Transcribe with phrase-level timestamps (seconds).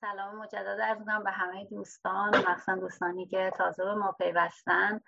[0.00, 2.36] سلام مجدد می‌کنم به همه دوستان.
[2.36, 5.00] مخصوصا دوستانی که تازه به ما پیوستن.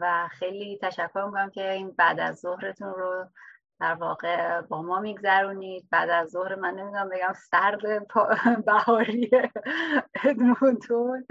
[0.00, 3.26] و خیلی تشکر می‌کنم که این بعد از ظهرتون رو
[3.80, 5.88] در واقع با ما میگذرونید.
[5.90, 7.80] بعد از ظهر من نمی‌دونم بگم سرد
[8.66, 9.30] بهاری
[10.24, 11.26] ادمونتون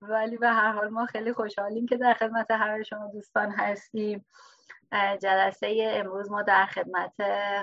[0.00, 4.26] ولی به هر حال ما خیلی خوشحالیم که در خدمت همه شما دوستان هستیم.
[5.22, 7.12] جلسه امروز ما در خدمت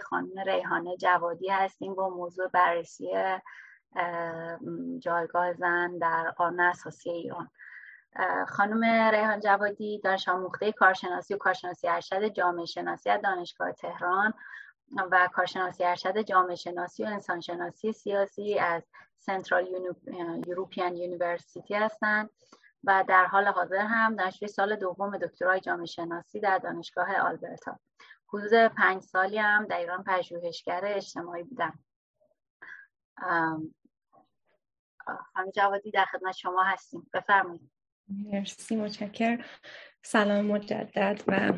[0.03, 3.09] خانم ریحانه جوادی هستیم با موضوع بررسی
[4.99, 7.49] جایگاه زن در قانون اساسی ایران.
[8.47, 14.33] خانم ریحانه جوادی دانش آموخته کارشناسی و کارشناسی ارشد جامعه شناسی از دانشگاه تهران
[15.11, 18.83] و کارشناسی ارشد جامعه شناسی و انسانشناسی سیاسی از
[19.19, 19.67] Central
[20.47, 22.29] European University هستند
[22.83, 27.79] و در حال حاضر هم دانشجوی سال دوم دکترای جامعه شناسی در دانشگاه آلبرتا.
[28.27, 31.79] حدود پنج سالی هم در ایران پژوهشگر اجتماعی بودم.
[35.33, 37.09] خانم جوادی در خدمت شما هستیم.
[37.13, 37.71] بفرمایید.
[38.07, 39.45] مرسی متشکر
[40.03, 41.53] سلام مجدد و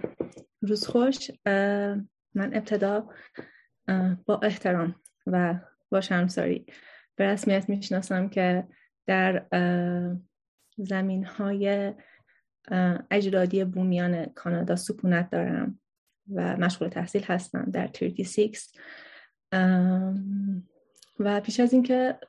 [0.62, 1.32] روز خوش.
[2.36, 3.10] من ابتدا
[4.26, 4.96] با احترام
[5.28, 5.60] و
[5.90, 6.66] با شرمساری
[7.16, 8.68] به رسمیت می‌شناسم که
[9.06, 9.46] در
[10.78, 11.94] زمین های
[13.12, 15.80] اجرادی بومیان کانادا سکونت دارم
[16.34, 18.68] و مشغول تحصیل هستم در 36
[21.20, 22.20] و پیش از اینکه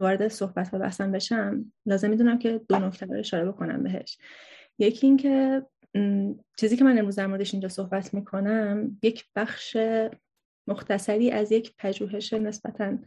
[0.00, 4.18] وارد صحبت ها بحثم بشم لازم می‌دونم که دو نکته رو اشاره بکنم بهش.
[4.78, 5.62] یکی اینکه
[6.58, 9.76] چیزی که من امروز در موردش اینجا صحبت می‌کنم یک بخش
[10.68, 12.98] مختصری از یک پژوهش نسبتا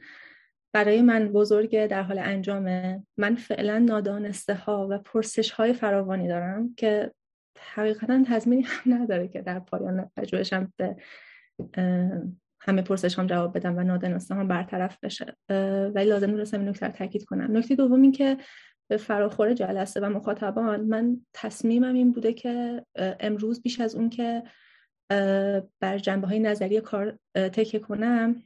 [0.74, 3.04] برای من بزرگ در حال انجامه.
[3.18, 7.12] من فعلا نادانسته ها و پرسش های فراوانی دارم که
[7.60, 10.96] حقیقتا تضمینی هم نداره که در پایان پژوهشم به
[12.62, 15.36] همه پرسش هم جواب بدم و نادانسته هم برطرف بشه.
[15.96, 17.58] ولی لازم نیست این نکته تاکید کنم.
[17.58, 18.38] نکته دوم این که
[18.90, 24.44] به فراخور جلسه و مخاطبان من تصمیمم این بوده که امروز بیش از اون که
[25.80, 28.44] بر جنبه های نظری کار تکه کنم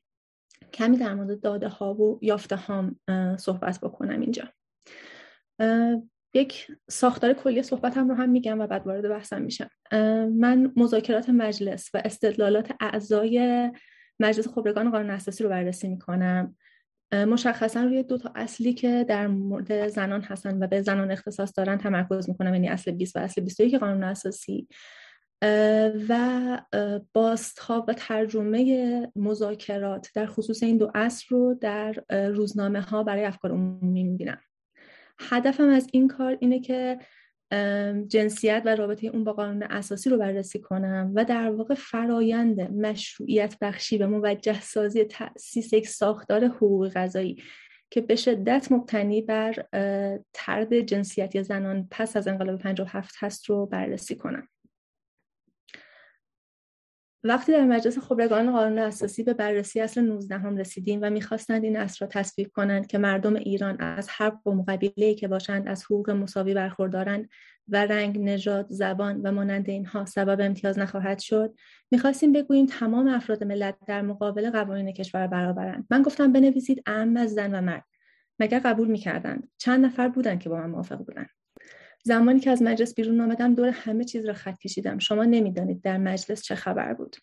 [0.74, 3.00] کمی در مورد داده ها و یافته هام
[3.38, 4.44] صحبت بکنم اینجا.
[6.34, 9.70] یک ساختار کلی صحبتم رو هم میگم و بعد وارد بحثم میشم.
[10.38, 13.72] من مذاکرات مجلس و استدلالات اعضای
[14.20, 16.56] مجلس خبرگان قانون اساسی رو بررسی می‌کنم.
[17.14, 21.78] مشخصا روی دو تا اصلی که در مورد زنان هستن و به زنان اختصاص دارن
[21.78, 24.68] تمرکز می‌کنم یعنی اصل 20 و اصل 21 قانون اساسی.
[26.10, 26.62] و
[27.14, 33.52] بازتاب و ترجمه مذاکرات در خصوص این دو اصل رو در روزنامه ها برای افکار
[33.52, 34.42] عمومی می‌بینم.
[35.20, 37.00] هدفم از این کار اینه که
[38.08, 43.56] جنسیت و رابطه اون با قانون اساسی رو بررسی کنم و در واقع فرایند مشروعیت
[43.62, 47.44] بخشی و موجه سازی تأسیس یک ساختار حقوق غذایی
[47.90, 49.66] که به شدت مبتنی بر
[50.34, 54.48] ترد جنسیتی زنان پس از انقلاب 57 هست رو بررسی کنم.
[57.28, 61.78] وقتی در مجلس خبرگان قانون اساسی به بررسی اصل 19 هم رسیدیم و می‌خواستند این
[61.78, 66.10] اصل را تصویب کنند که مردم ایران از هر قوم قبیله که باشند از حقوق
[66.10, 67.30] مساوی برخوردارند
[67.68, 71.56] و رنگ، نژاد، زبان و مانند اینها سبب امتیاز نخواهد شد
[71.92, 75.88] می‌خواستیم بگوییم تمام افراد ملت در مقابل قوانین کشور برابرند.
[75.90, 77.86] من گفتم بنویسید اهم از زن و مرد.
[78.40, 81.30] مگر قبول می‌کردند؟ چند نفر بودند که با من موافق بودند؟
[82.08, 85.00] زمانی که از مجلس بیرون آمدم دور همه چیز را خط کشیدم.
[85.00, 87.16] شما نمی‌دانید در مجلس چه خبر بود.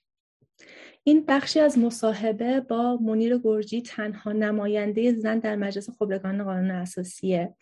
[1.04, 7.54] این بخشی از مصاحبه با منیر گرجی تنها نماینده زن در مجلس خبرگان قانون اساسیه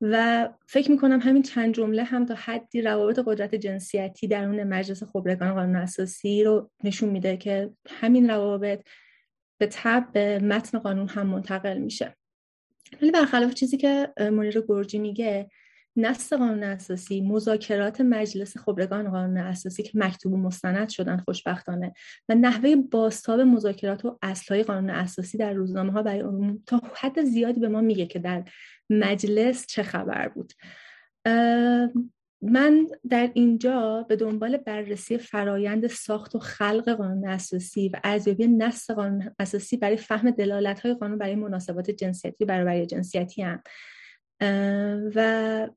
[0.00, 5.54] و فکر می‌کنم همین چند جمله هم تا حدی روابط قدرت جنسیتی درون مجلس خبرگان
[5.54, 8.82] قانون اساسی رو نشون میده که همین روابط
[9.58, 12.16] به تب به متن قانون هم منتقل میشه.
[13.02, 15.50] ولی برخلاف چیزی که منیر گرجی میگه
[16.00, 21.92] نص قانون اساسی مذاکرات مجلس خبرگان قانون اساسی که مکتوب و مستند شدن خوشبختانه
[22.28, 27.24] و نحوه باستاب مذاکرات و اصلهای قانون اساسی در روزنامه ها برای عموم تا حد
[27.24, 28.44] زیادی به ما میگه که در
[28.90, 30.52] مجلس چه خبر بود.
[32.42, 38.90] من در اینجا به دنبال بررسی فرایند ساخت و خلق قانون اساسی و ارزیابی نص
[38.90, 43.62] قانون اساسی برای فهم دلالت های قانون برای مناسبات جنسیتی برابری جنسیتی هم
[45.14, 45.68] و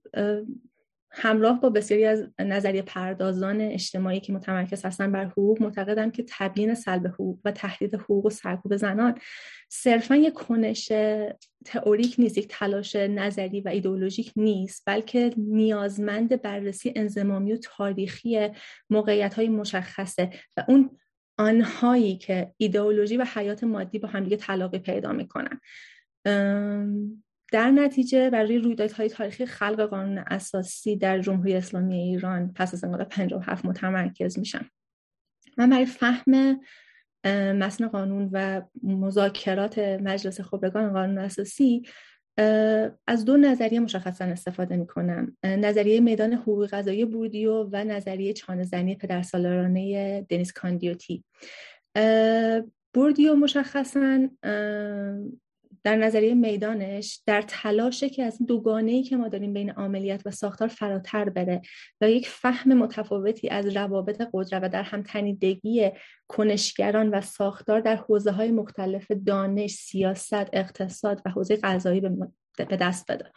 [1.15, 6.75] همراه با بسیاری از نظریه پردازان اجتماعی که متمرکز هستن بر حقوق معتقدم که تبیین
[6.75, 9.15] سلب حقوق و تهدید حقوق و سرکوب زنان
[9.69, 10.91] صرفا یک کنش
[11.65, 18.49] تئوریک نیست یک تلاش نظری و ایدئولوژیک نیست بلکه نیازمند بررسی انزمامی و تاریخی
[18.89, 20.99] موقعیت های مشخصه و اون
[21.37, 25.59] آنهایی که ایدئولوژی و حیات مادی با همدیگه تلاقی پیدا می‌کنن.
[27.53, 33.09] در نتیجه برای رویدادهای تاریخی خلق قانون اساسی در جمهوری اسلامی ایران پس از انقلاب
[33.09, 34.69] 57 متمرکز میشم
[35.57, 36.59] من برای فهم
[37.53, 41.83] متن قانون و مذاکرات مجلس خبرگان قانون اساسی
[43.07, 48.63] از دو نظریه مشخصا استفاده می کنم نظریه میدان حقوق غذایی بوردیو و نظریه چانه
[48.63, 51.23] زنی پدرسالارانه دنیس کاندیوتی.
[52.93, 54.29] بوردیو مشخصا
[55.83, 60.31] در نظریه میدانش در تلاشه که از دوگانه ای که ما داریم بین عملیات و
[60.31, 61.61] ساختار فراتر بره
[62.01, 65.91] و یک فهم متفاوتی از روابط قدرت و در هم تنیدگی
[66.27, 72.01] کنشگران و ساختار در حوزه های مختلف دانش، سیاست، اقتصاد و حوزه غذایی
[72.57, 73.31] به دست بده.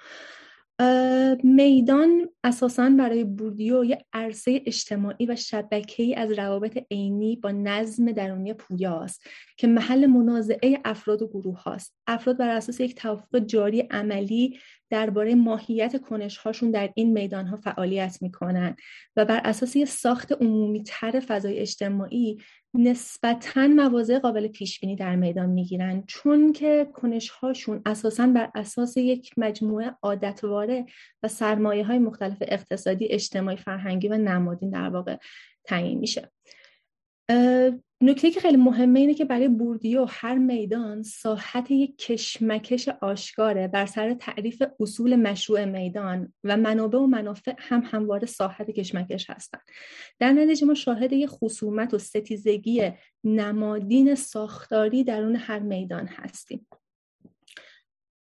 [1.42, 8.54] میدان اساسا برای بوردیو یه عرصه اجتماعی و شبکه‌ای از روابط عینی با نظم درونی
[8.54, 9.26] پویاست
[9.56, 11.94] که محل منازعه افراد و گروه هاست.
[12.06, 14.58] افراد بر اساس یک توافق جاری عملی
[14.90, 18.76] درباره ماهیت کنشهاشون در این میدان ها فعالیت می‌کنن
[19.16, 22.38] و بر اساس ساخت عمومی تر فضای اجتماعی
[22.78, 28.96] نسبتا مواضع قابل پیش بینی در میدان می‌گیرن چون که کنش هاشون اساسا بر اساس
[28.96, 30.86] یک مجموعه عادتواره
[31.22, 35.16] و سرمایه های مختلف اقتصادی اجتماعی فرهنگی و نمادین در واقع
[35.64, 36.30] تعیین میشه.
[38.00, 43.86] نکته که خیلی مهمه اینه که برای بوردیو هر میدان ساحت یک کشمکش آشکاره بر
[43.86, 49.62] سر تعریف اصول مشروع میدان و منابع و منافع هم همواره ساحت کشمکش هستند
[50.18, 52.92] در نتیجه ما شاهد یک خصومت و ستیزگی
[53.24, 56.66] نمادین ساختاری درون هر میدان هستیم.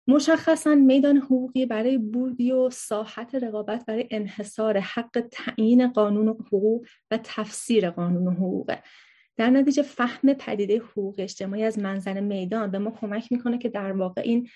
[0.06, 7.90] مشخصا میدان حقوقی برای بوردیو ساحت رقابت برای انحصار حق تعیین قانون حقوق و تفسیر
[7.90, 8.82] قانون حقوقه.
[9.36, 13.92] در نتیجه فهم پدیده حقوق اجتماعی از منظر میدان به ما کمک می‌کنه که در
[13.92, 14.48] واقع این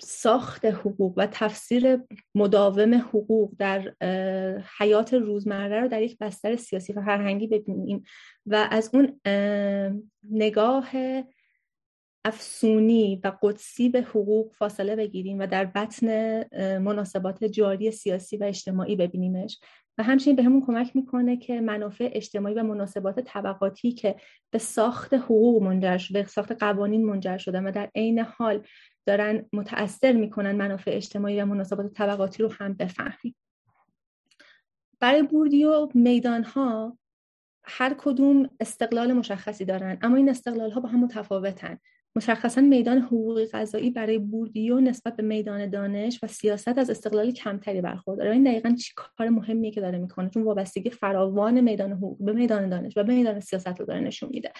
[0.00, 2.00] ساخت حقوق و تفسیر
[2.34, 3.94] مداوم حقوق در
[4.78, 8.04] حیات روزمره رو در یک بستر سیاسی و فرهنگی ببینیم
[8.46, 9.20] و از اون
[10.30, 10.90] نگاه
[12.24, 16.08] افسونی و قدسی به حقوق فاصله بگیریم و در بطن
[16.78, 19.58] مناسبات جاری سیاسی و اجتماعی ببینیمش.
[19.98, 24.16] و همچنین به همون کمک می‌کنه که منافع اجتماعی و مناسبات طبقاتی که
[24.50, 28.66] به ساخت حقوق منجر شده به ساخت قوانین منجر شده و در عین حال
[29.06, 33.34] دارن متأثر می‌کنن منافع اجتماعی و مناسبات طبقاتی رو هم بفهمیم.
[35.00, 36.98] برای بوردیو میدان ها
[37.64, 41.78] هر کدوم استقلال مشخصی دارن اما این استقلال ها با هم متفاوتن
[42.16, 47.80] مشخصا میدان حقوقی قضایی برای بوردیو نسبت به میدان دانش و سیاست از استقلال کمتری
[47.80, 48.32] برخورداره.
[48.32, 52.68] این دقیقا چی کار مهمیه که داره می‌کنه؟ چون وابستگی فراوان میدان حقوق به میدان
[52.68, 54.52] دانش و به میدان سیاست رو داره نشون میده.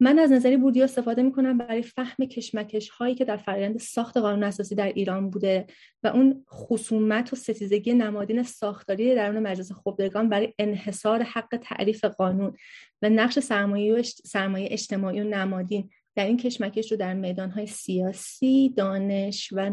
[0.00, 4.42] من از نظری بوردیو استفاده می‌کنم برای فهم کشمکش هایی که در فرآیند ساخت قانون
[4.42, 5.66] اساسی در ایران بوده
[6.02, 12.56] و اون خصومت و ستیزگی نمادین ساختاری درون مجلس خبرگان برای انحصار حق تعریف قانون.
[13.02, 19.52] و نقش سرمایه, سرمایه اجتماعی و نمادین در این کشمکش رو در میدانهای سیاسی، دانش
[19.52, 19.70] و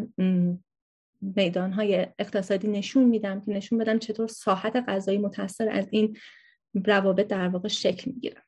[1.22, 6.18] میدانهای اقتصادی نشون میدم که نشون بدم چطور ساحت غذایی متاثر از این
[6.86, 8.42] روابط در واقع شکل می‌گیره.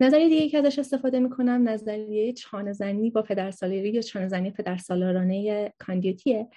[0.00, 5.72] نظریه دیگه که ازش استفاده می‌کنم نظریه چانه زنی با پدرسالاری یا چانه زنی پدرسالارانه
[5.78, 6.48] کاندیوتیه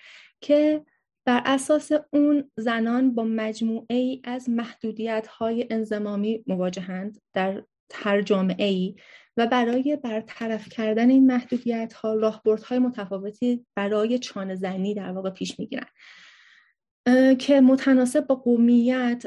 [0.42, 0.86] که
[1.26, 7.64] بر اساس اون زنان با مجموعه ای از محدودیت های انزمامی مواجهند در
[7.94, 8.96] هر جامعه ای
[9.38, 15.60] و برای برطرف کردن این محدودیت ها راهبردهای متفاوتی برای چانه زنی در واقع پیش
[15.60, 15.88] می‌گیرن
[17.40, 19.26] که متناسب با قومیت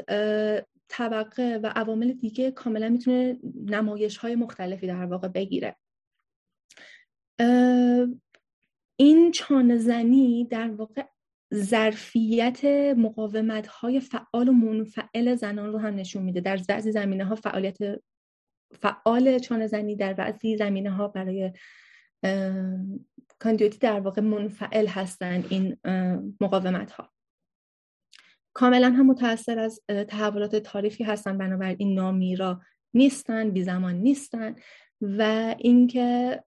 [0.87, 5.75] طبقه و عوامل دیگه کاملا می‌تونه نمایش های مختلفی در واقع بگیره.
[8.99, 11.03] این چانه زنی در واقع
[11.53, 12.65] ظرفیت
[12.97, 16.41] مقاومت های فعال و منفعل زنان رو هم نشون میده.
[16.41, 17.77] در بعضی زمینه ها فعالیت
[18.81, 21.51] فعال چانه زنی در بعضی زمینه ها برای
[23.39, 25.77] کاندیوتی در واقع منفعل هستند این
[26.41, 27.11] مقاومت ها
[28.53, 32.61] کاملا هم متاثر از تحولات تاریخی هستن بنابراین نامیرا
[32.93, 34.55] نیستن بی زمان نیستن
[35.01, 36.43] و اینکه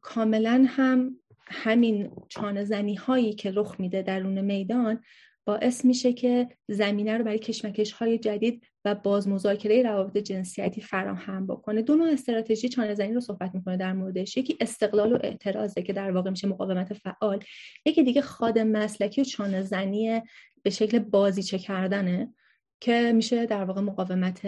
[0.00, 5.02] کاملا هم همین چانه زنی هایی که رخ میده درون میدان
[5.44, 11.46] باعث میشه که زمینه رو برای کشمکش های جدید و باز مذاکره روابط جنسیتی فراهم
[11.46, 11.82] بکنه.
[11.82, 14.36] دو نوع استراتژی چانه زنی رو صحبت می‌کنه در موردش.
[14.36, 17.44] یکی استقلال و اعتراضه که در واقع میشه مقاومت فعال.
[17.86, 20.22] یکی دیگه خادم مسلکی و چانه زنی
[20.62, 22.34] به شکل بازیچه کردنه
[22.80, 24.46] که میشه در واقع مقاومت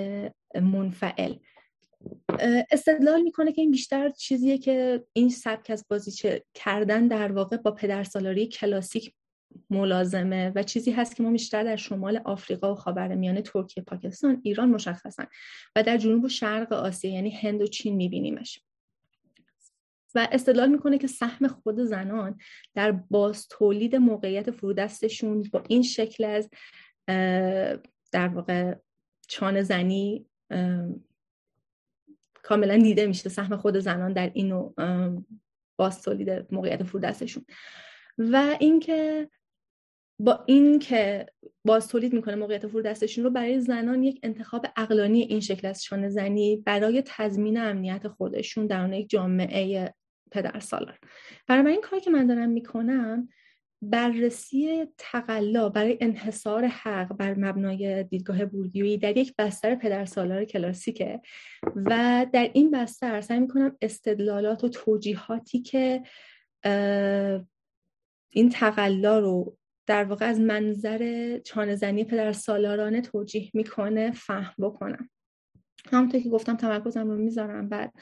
[0.55, 1.35] منفعل.
[2.71, 7.71] استدلال می‌کنه که این بیشتر چیزیه که این سبک از بازی کردن در واقع با
[7.71, 9.15] پدرسالاری کلاسیک
[9.71, 14.69] ملازمه و چیزی هست که ما بیشتر در شمال آفریقا و خاورمیانه ترکیه پاکستان ایران
[14.69, 15.27] مشخصن
[15.77, 18.61] و در جنوب و شرق آسیا یعنی هند و چین میبینیمش.
[20.15, 22.39] و استدلال می‌کنه که سهم خود زنان
[22.75, 26.51] در باز تولید موقعیت فرودستشون با این شکل از
[28.13, 28.75] در واقع
[29.29, 30.27] چانه زنی
[32.45, 34.75] کاملا دیده میشه سهم خود زنان در این
[35.79, 37.45] باز تولید موقعیت فرودستشون
[38.19, 39.31] و اینکه
[40.21, 41.27] با این که
[41.65, 46.09] باز تولید می‌کنه موقعیت فرودستشون رو برای زنان یک انتخاب اقلانی این شکل از شانه
[46.09, 49.95] زنی برای تضمین امنیت خودشون در یک جامعه
[50.31, 50.99] پدر سالار
[51.47, 53.29] برای این کاری که من دارم می‌کنم
[53.91, 61.21] بررسی تقلا برای انحصار حق بر مبنای دیدگاه بوردیویی در یک بستر پدرسالار کلاسیکه
[61.77, 66.03] و در این بستر سعی می‌کنم استدلالات و توجیهاتی که
[68.31, 75.11] این تقلا رو در واقع از منظر چانهزنی پدر سالارانه توجیه می‌کنه فهم بکنم.
[75.93, 77.93] همونطور که گفتم تمرکزم رو می‌ذارم بعد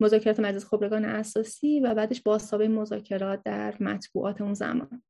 [0.00, 5.02] مذاکرات مجلس خبرگان اساسی و بعدش بازتابه مذاکرات در مطبوعات اون زمان.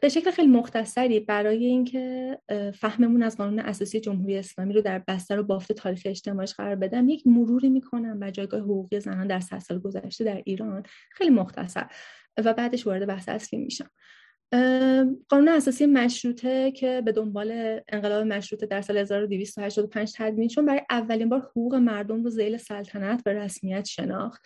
[0.00, 2.38] به شکل خیلی مختصری برای اینکه
[2.74, 7.08] فهممون از قانون اساسی جمهوری اسلامی رو در بستر و بافت تاریخ اجتماعیش قرار بدم
[7.08, 10.82] یک مروری می‌کنم بر جایگاه حقوقی زنان در صد سال گذشته در ایران.
[11.12, 11.86] خیلی مختصر.
[12.44, 13.90] و بعدش وارد بحث اصلی میشم.
[15.28, 21.28] قانون اساسی مشروطه که به دنبال انقلاب مشروطه در سال 1285 تدوین چون برای اولین
[21.28, 24.42] بار حقوق مردم رو زیل سلطنت به رسمیت شناخت.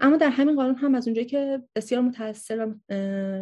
[0.00, 2.94] اما در همین قانون هم از اونجایی که بسیار متاثر و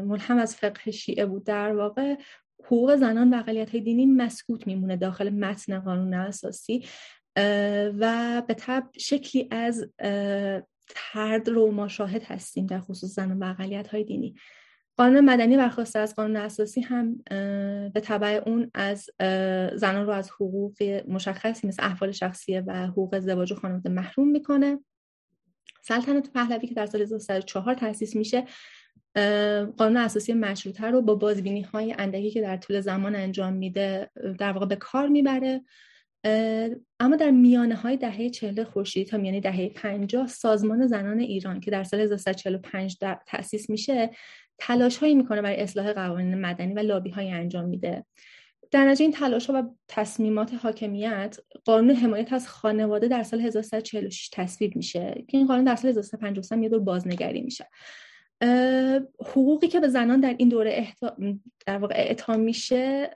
[0.06, 2.16] ملهم از فقه شیعه بود در واقع
[2.64, 6.86] حقوق زنان و اقلیت های دینی مسکوت میمونه داخل متن قانون اساسی
[7.98, 9.88] و به طب شکلی از
[10.88, 14.34] ترد رو ما شاهد هستیم در خصوص زنان و اقلیت های دینی.
[14.96, 17.16] قانون مدنی برخواسته از قانون اساسی هم
[17.90, 19.10] به طبع اون از
[19.78, 24.78] زنان رو از حقوق مشخصی مثل احوال شخصیه و حقوق ازدواج و خانواده محروم می‌کنه.
[25.82, 28.44] سلطنت پهلوی که در سال 1904 تأسیس میشه
[29.76, 34.52] قانون اساسی مشروطه رو با بازبینی های اندکی که در طول زمان انجام میده در
[34.52, 35.60] واقع به کار می‌بره.
[37.00, 41.70] اما در میانه های دهه چهل خورشیدی تا میانه دهه 50 سازمان زنان ایران که
[41.70, 42.96] در سال 1345
[43.26, 44.10] تأسیس میشه
[44.58, 48.04] تلاش هایی می‌کنه برای اصلاح قوانین مدنی و لابی های انجام میده.
[48.76, 54.76] در نتیجه این تلاش و تصمیمات حاکمیت قانون حمایت از خانواده در سال 1346 تصویب
[54.76, 57.68] میشه که این قانون در سال 1353 یه دور بازنگری میشه.
[59.20, 61.16] حقوقی که به زنان در این دوره احتا...
[61.66, 63.10] در واقع اعطا میشه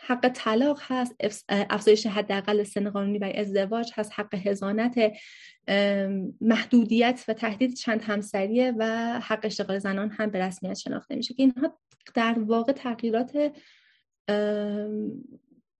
[0.00, 1.16] حق طلاق هست
[1.48, 5.12] افزایش حداقل سن قانونی برای ازدواج هست حق هزانت
[6.40, 8.84] محدودیت و تهدید چند همسریه و
[9.20, 11.78] حق اشتغال زنان هم به رسمیت شناخته میشه که اینها
[12.14, 13.52] در واقع تغییرات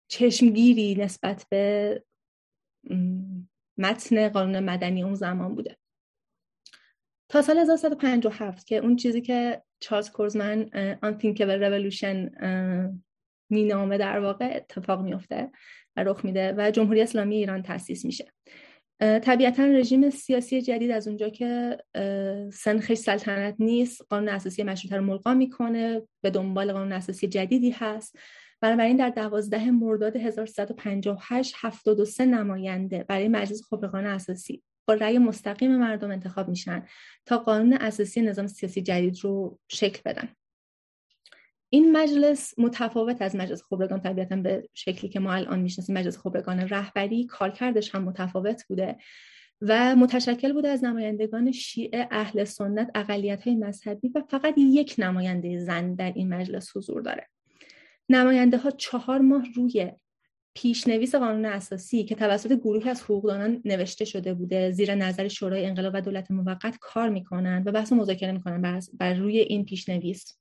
[0.08, 2.04] چشمگیری نسبت به
[3.78, 5.76] متن قانون مدنی اون زمان بوده.
[7.28, 10.66] تا سال 1957 که اون چیزی که چارلز کورزمن
[11.02, 12.44] Unthinkable Revolution
[13.50, 15.50] مینامه در واقع اتفاق میفته
[15.96, 18.32] و رخ میده و جمهوری اسلامی ایران تاسیس میشه.
[19.00, 21.78] طبیعتا رژیم سیاسی جدید از اونجا که
[22.52, 28.18] سنخش سلطنت نیست قانون اساسی مشروطه رو ملقا می‌کنه به دنبال قانون اساسی جدیدی هست.
[28.60, 36.10] بنابراین در دوازده مرداد 1358 73 نماینده برای مجلس خبرگان اساسی با رأی مستقیم مردم
[36.10, 36.86] انتخاب میشن
[37.26, 40.28] تا قانون اساسی نظام سیاسی جدید رو شکل بدن.
[41.76, 46.60] این مجلس متفاوت از مجلس خبرگان طبیعتا به شکلی که ما الان می‌شناسیم مجلس خبرگان
[46.60, 48.96] رهبری کارکردش هم متفاوت بوده
[49.60, 55.58] و متشکل بوده از نمایندگان شیعه اهل سنت اقلیت های مذهبی و فقط یک نماینده
[55.58, 57.28] زن در این مجلس حضور داره.
[58.08, 59.92] نماینده ها چهار ماه روی
[60.54, 65.92] پیشنویس قانون اساسی که توسط گروهی از حقوقدانان نوشته شده بوده زیر نظر شورای انقلاب
[65.94, 70.38] و دولت موقت کار می‌کنن و بحث مذاکره می‌کنن بر روی این پیشنویس.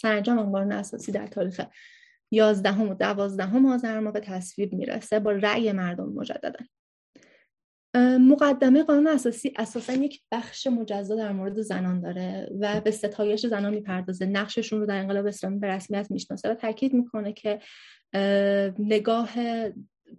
[0.00, 1.60] سرانجام قانون اساسی در تاریخ
[2.30, 6.64] 11 و 12 آذر ماه به تصویب می‌رسه با رأی مردم مجددا.
[8.20, 13.74] مقدمه قانون اساسی اساسا یک بخش مجزا در مورد زنان داره و به ستایش زنان
[13.74, 14.26] می‌پردازه.
[14.26, 17.60] نقششون رو در انقلاب اسلامی به رسمیت می‌شناسه و تاکید می‌کنه که
[18.78, 19.30] نگاه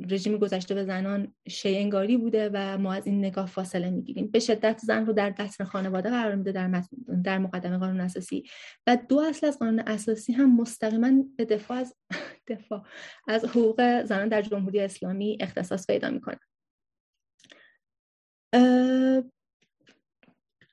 [0.09, 4.27] رژیم گذشته به زنان شی بوده و ما از این نگاه فاصله می‌گیریم.
[4.27, 6.83] به شدت زن رو در بطن خانواده قرار میده در,
[7.23, 8.43] در مقدمه قانون اساسی.
[8.87, 11.95] و دو اصل از قانون اساسی هم مستقیما به دفاع از
[12.47, 12.83] دفاع
[13.27, 16.39] از حقوق زنان در جمهوری اسلامی اختصاص پیدا می‌کنه.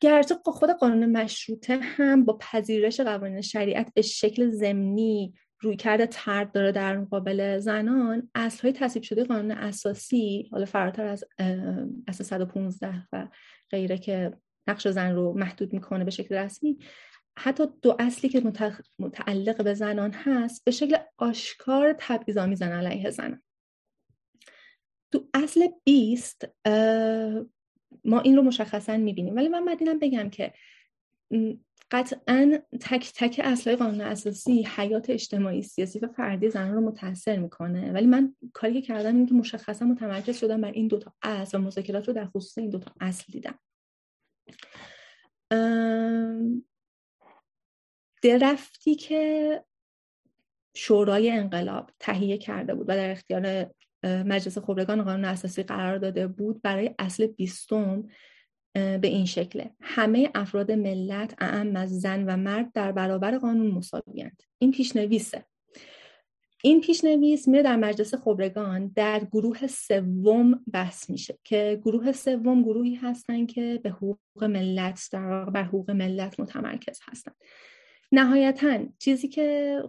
[0.01, 6.53] گرچه خود قانون مشروطه هم با پذیرش قوانین شریعت به شکل ضمنی روی کرده ترد
[6.53, 8.31] داره در مقابل زنان
[8.63, 11.25] های تصویب شده قانون اساسی حالا فراتر از
[12.09, 13.29] اصل 115 و
[13.71, 14.33] غیره که
[14.69, 16.79] نقش زن رو محدود می‌کنه به شکل رسمی
[17.39, 18.53] حتی دو اصلی که
[18.99, 23.43] متعلق به زنان هست به شکل آشکار تبعیض‌آمیزن علیه زنان.
[25.13, 26.49] تو اصل 20
[28.05, 29.37] ما این رو مشخصا می‌بینیم.
[29.37, 30.53] ولی من مدینم بگم که
[31.91, 37.93] قطعا تک تک اصلای قانون اساسی حیات اجتماعی سیاسی و فردی زنان رو متاثر می‌کنه.
[37.93, 41.61] ولی من کاری که کردم این که مشخصا متمرکز شدم بر این دوتا اصل و
[41.61, 43.59] مذاکرات رو در خصوص این دوتا اصل دیدم.
[48.23, 49.65] درفتی که
[50.77, 53.71] شورای انقلاب تهیه کرده بود و در اختیار
[54.05, 58.09] مجلس خبرگان قانون اساسی قرار داده بود برای اصل بیستم
[58.77, 59.71] به این شکله.
[59.81, 65.45] همه افراد ملت اعم از زن و مرد در برابر قانون مساویند این پیشنویسه.
[66.63, 72.95] این پیشنویس میره در مجلس خبرگان در گروه سوم بحث میشه که گروه سوم گروهی
[72.95, 77.33] هستن که به حقوق ملت در بر حقوق ملت متمرکز هستن.
[78.13, 79.81] نهایتا چیزی که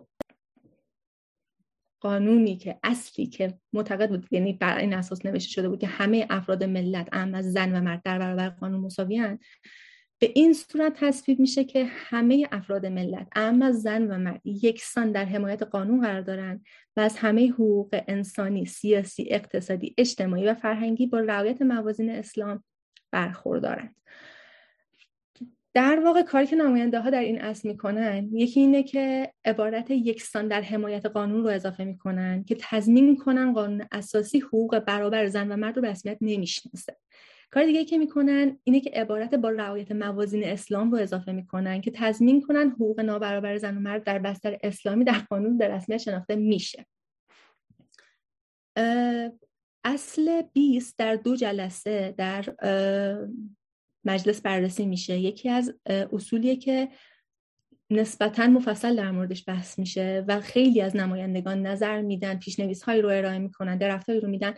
[1.99, 6.27] قانونی که اصلی که معتقد بود یعنی بر این اساس نوشته شده بود که همه
[6.29, 9.39] افراد ملت ام از زن و مرد در برابر قانون مساویان
[10.19, 15.11] به این صورت تصویب میشه که همه افراد ملت ام از زن و مرد یکسان
[15.11, 16.65] در حمایت قانون قرار دارند
[16.97, 22.63] و از همه حقوق انسانی، سیاسی، اقتصادی، اجتماعی و فرهنگی با رعایت موازین اسلام
[23.11, 23.95] برخوردارند.
[25.73, 30.47] در واقع کاری که نماینده ها در این اصل می‌کنن یکی اینه که عبارت یکسان
[30.47, 35.55] در حمایت قانون رو اضافه می‌کنن که تضمین کنن قانون اساسی حقوق برابر زن و
[35.55, 36.97] مرد رو به رسمیت نمی‌شناسه.
[37.51, 41.91] کار دیگه که می‌کنن اینه که عبارت با رعایت موازین اسلام رو اضافه می‌کنن که
[41.91, 46.35] تضمین کنن حقوق نابرابر زن و مرد در بستر اسلامی در قانون به رسمیت شناخته
[46.35, 46.85] میشه.
[49.83, 52.45] اصل 20 در دو جلسه در
[54.07, 55.17] مجلس بررسی میشه.
[55.17, 56.89] یکی از اصولیه که
[57.89, 63.09] نسبتا مفصل در موردش بحث میشه و خیلی از نمایندگان نظر میدن پیشنویس هایی رو
[63.09, 64.53] ارائه می‌کنن درفتهایی رو میدن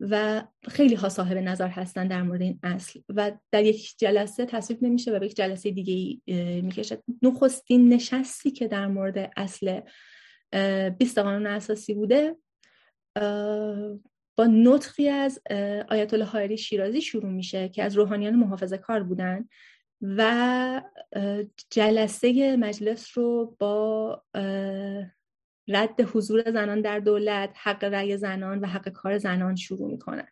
[0.00, 4.84] و خیلی ها صاحب نظر هستن در مورد این اصل و در یک جلسه تصویب
[4.84, 6.20] نمیشه و به یک جلسه دیگه
[6.62, 9.80] می‌کشه نخستین نشستی که در مورد اصل
[10.98, 12.36] 20 قانون اساسی بوده
[14.36, 15.40] با نطقی از
[15.88, 19.48] آیت الله حائری شیرازی شروع میشه که از روحانیان محافظه کار بودن
[20.02, 20.82] و
[21.70, 24.22] جلسه مجلس رو با
[25.68, 30.28] رد حضور زنان در دولت حق رأی زنان و حق کار زنان شروع می‌کنن.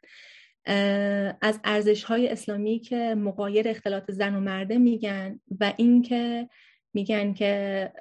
[1.40, 6.48] از ارزش های اسلامی که مقایر اختلاط زن و مرده میگن و اینکه
[6.94, 7.92] میگن که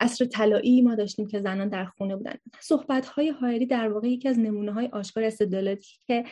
[0.00, 2.34] اصر طلایی ما داشتیم که زنان در خونه بودن.
[2.60, 6.24] صحبت های هایری در واقع یکی از نمونه های آشکار استدلالاتی که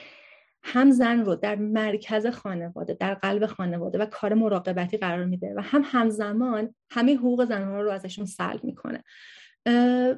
[0.63, 5.63] هم زن رو در مرکز خانواده در قلب خانواده و کار مراقبتی قرار میده و
[5.63, 9.05] هم همزمان همه حقوق زنها رو ازشون سلب می‌کنه.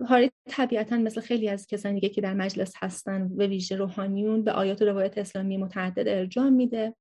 [0.08, 4.52] هاری طبیعتا مثل خیلی از کسانی دیگه که در مجلس هستن به ویژه روحانیون به
[4.52, 6.94] آیات و روایت اسلامی متعدد ارجاع میده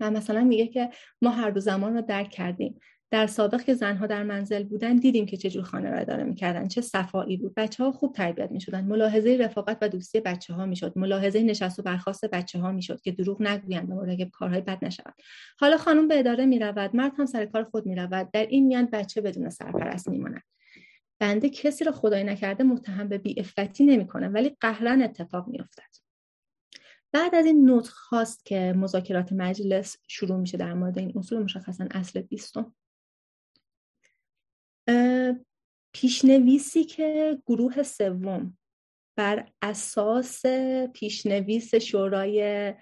[0.00, 0.90] و مثلا میگه که
[1.22, 2.80] ما هر دو زمان رو درک کردیم.
[3.12, 6.68] در سابق که زنها در منزل بودن دیدیم که چه جور خانه را اداره می‌کردن
[6.68, 7.54] چه صفایی بود.
[7.56, 8.84] بچه ها خوب تربیت می‌شدن.
[8.84, 10.92] ملاحظه رفاقت و دوستی بچه ها می‌شد.
[10.96, 15.14] ملاحظه نشست و برخواست بچه ها می‌شد که دروغ نگویند و مرتکب کارهای بد نشوند.
[15.58, 16.96] حالا خانم به اداره می‌رود.
[16.96, 18.30] مرد هم سر کار خود می‌رود.
[18.30, 20.42] در این میان بچه بدون سرپرست میماند.
[21.18, 25.90] بنده کسی را خدای نکرده متهم به بی افتی نمی‌کنه ولی قهرن اتفاق میافتد.
[27.12, 31.86] بعد از این نطق خواست که مذاکرات مجلس شروع میشه در مورد این اصول مشخصا
[31.90, 32.74] اصل بیستم.
[35.94, 38.58] پیشنویسی که گروه سوم
[39.16, 40.42] بر اساس
[40.94, 42.74] پیشنویس شورای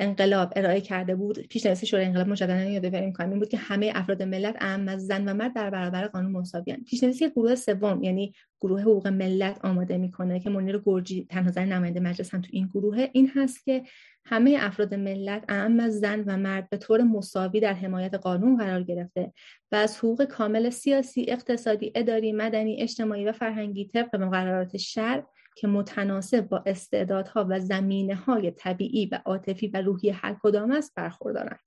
[0.00, 4.22] انقلاب ارائه کرده بود پیشنویس شورای انقلاب مجددا یادآوری می‌کنم این بود که همه افراد
[4.22, 8.80] ملت اهم از زن و مرد در برابر قانون مساویان پیشنویسی گروه سوم یعنی گروه
[8.80, 13.06] حقوق ملت آماده می‌کنه که منیر گرجی تنها زن نماینده مجلس هم تو این گروه
[13.12, 13.82] این هست که
[14.24, 18.82] همه افراد ملت اهم از زن و مرد به طور مساوی در حمایت قانون قرار
[18.82, 19.32] گرفته
[19.72, 25.24] و از حقوق کامل سیاسی، اقتصادی، اداری، مدنی، اجتماعی و فرهنگی طبق مقررات شرع
[25.60, 30.94] که متناسب با استعدادها و زمینه های طبیعی و عاطفی و روحی هر کدام است
[30.94, 31.60] برخوردارند.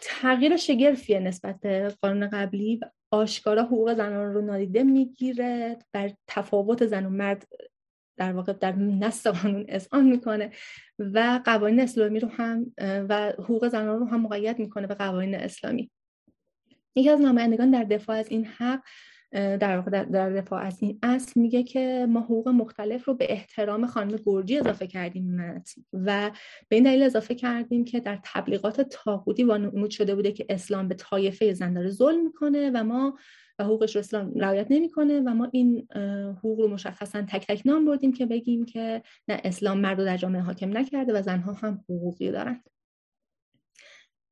[0.00, 5.78] تغییر شگرفی نسبت به قانون قبلی و آشکارا حقوق زنان رو نادیده می‌گیره.
[5.92, 7.48] بر تفاوت زن و مرد
[8.16, 10.50] در واقع در نص قانون اذعان می‌کنه
[10.98, 15.90] و قوانین اسلامی رو هم و حقوق زنان رو هم مقید می‌کنه به قوانین اسلامی.
[16.96, 18.80] یکی از نمایندگان در دفاع از این حق
[19.32, 23.86] در واقع در دفاع از این اصل میگه که ما حقوق مختلف رو به احترام
[23.86, 25.36] خانم گرجی اضافه کردیم
[25.92, 26.30] و
[26.68, 30.94] به این دلیل اضافه کردیم که در تبلیغات تاقودی وانمود شده بوده که اسلام به
[30.94, 33.18] طایفه زن داره ظلم می‌کنه و ما
[33.58, 35.88] و حقوقش رو اسلام رعایت نمی‌کنه و ما این
[36.38, 40.16] حقوق رو مشخصا تک تک نام بردیم که بگیم که نه اسلام مرد رو در
[40.16, 42.75] جامعه حاکم نکرده و زنها هم حقوقی دارند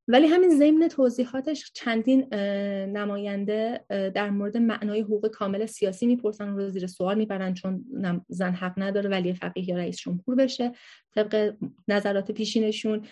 [0.07, 2.33] ولی همین ضمن توضیحاتش چندین
[2.93, 7.85] نماینده در مورد معنای حقوق کامل سیاسی می‌پرسن و رو زیر سوال می‌برن چون
[8.29, 10.71] زن حق نداره ولی فقیه یا رئیس جمهور بشه
[11.15, 11.53] طبق
[11.87, 13.05] نظرات پیشینشون.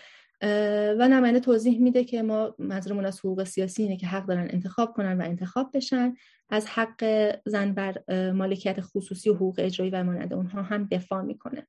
[0.98, 4.92] و نماینده توضیح میده که ما منظورمون از حقوق سیاسی اینه که حق دارن انتخاب
[4.92, 6.14] کنن و انتخاب بشن.
[6.50, 8.02] از حق زن بر
[8.32, 11.66] مالکیت خصوصی و حقوق اجرایی و مانند اونها هم دفاع می‌کنه.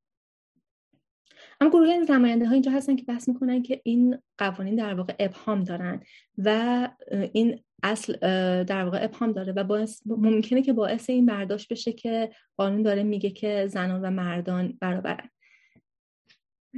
[1.61, 5.15] اما گروه این نماینده ها اینجا هستن که بحث می‌کنن که این قوانین در واقع
[5.19, 6.01] ابهام دارن
[6.37, 6.89] و
[7.33, 8.13] این اصل
[8.63, 13.03] در واقع ابهام داره و باعث ممکنه که باعث این برداشت بشه که قانون داره
[13.03, 15.29] میگه که زنان و مردان برابرن.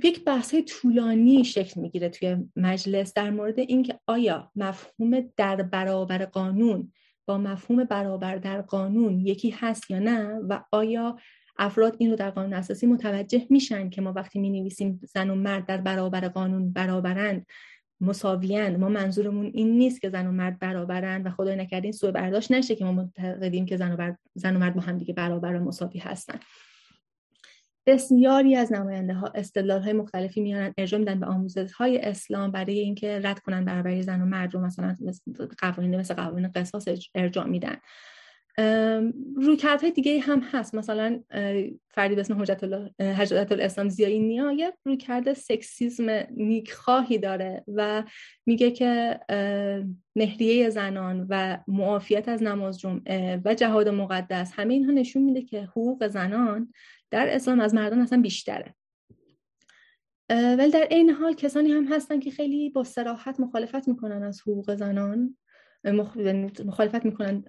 [0.03, 6.91] یک بحث طولانی شکل می‌گیره توی مجلس در مورد اینکه آیا مفهوم در برابر قانون
[7.25, 11.17] با مفهوم برابر در قانون یکی هست یا نه و آیا
[11.59, 15.35] افراد این رو در قانون اساسی متوجه میشن که ما وقتی می نویسیم زن و
[15.35, 17.45] مرد در برابر قانون برابرند
[18.01, 22.11] مساویند ما منظورمون این نیست که زن و مرد برابرند و خدای نکرده این سوء
[22.11, 25.55] برداشت نشه که ما معتقدیم که زن و, زن و مرد با هم دیگه برابر
[25.55, 26.39] و مساوی هستن.
[27.85, 32.79] بسیاری از نماینده ها استدلال های مختلفی میارن ارجاع میدن به آموزش های اسلام برای
[32.79, 34.95] اینکه رد کنن برابری زن و مرد رو مثلا
[35.59, 37.77] قوانین مثل قوانین قصاص ارجاع میدن
[39.35, 40.75] رویکردهای دیگه هم هست.
[40.75, 41.23] مثلا
[41.89, 42.63] فردی به اسم حجت
[43.01, 48.03] حجت الاسلام زیایی نیا یه رویکرد سکسیزم نیکخواهی داره و
[48.45, 49.19] میگه که
[50.15, 55.61] نهریه زنان و معافیت از نماز جمعه و جهاد مقدس همه اینها نشون میده که
[55.61, 56.73] حقوق زنان
[57.11, 58.75] در اسلام از مردان اصلا بیشتره.
[60.29, 64.75] ولی در این حال کسانی هم هستن که خیلی با سراحت مخالفت می‌کنن از حقوق
[64.75, 65.37] زنان.
[66.65, 67.43] مخالفت می‌کنن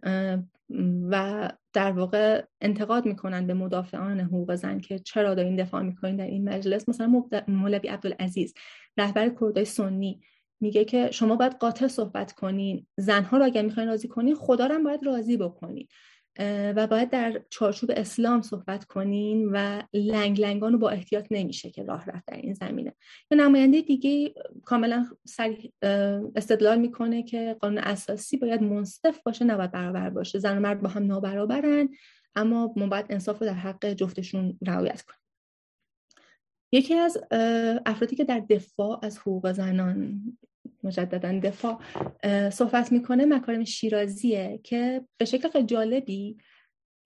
[1.10, 6.26] و در واقع انتقاد می‌کنن به مدافعان حقوق زن که چرا دارین دفاع می‌کنین در
[6.26, 6.88] این مجلس.
[6.88, 8.54] مثلا مولوی عبدالعزیز
[8.96, 10.20] رهبر کردای سنی
[10.60, 14.74] میگه که شما باید قاطع صحبت کنین زنها رو اگر می‌خواین راضی کنین خدا رو
[14.74, 15.88] هم باید راضی بکنین.
[16.76, 21.82] و باید در چارچوب اسلام صحبت کنین و لنگ لنگان رو با احتیاط نمیشه که
[21.82, 22.94] راه رفت در این زمینه.
[23.30, 25.06] یا نماینده دیگه کاملا
[26.36, 30.38] استدلال می‌کنه که قانون اساسی باید منصف باشه نباید برابر باشه.
[30.38, 31.88] زن و مرد با هم نابرابرن
[32.34, 35.20] اما ما باید انصاف رو در حق جفتشون رعایت کنیم.
[36.72, 37.18] یکی از
[37.86, 40.22] افرادی که در دفاع از حقوق زنان
[40.88, 41.80] مجددا دفاع
[42.50, 46.36] صحبت می‌کنه مکارم شیرازیه که به شکل جالبی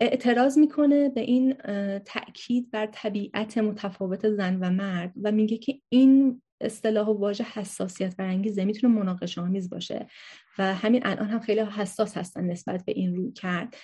[0.00, 1.54] اعتراض می‌کنه به این
[1.98, 8.16] تاکید بر طبیعت متفاوت زن و مرد و میگه که این اصطلاح و واژه حساسیت
[8.16, 10.06] برانگیزه می‌تونه مناقشه آمیز باشه
[10.58, 13.76] و همین الان هم خیلی حساس هستن نسبت به این روی کرد.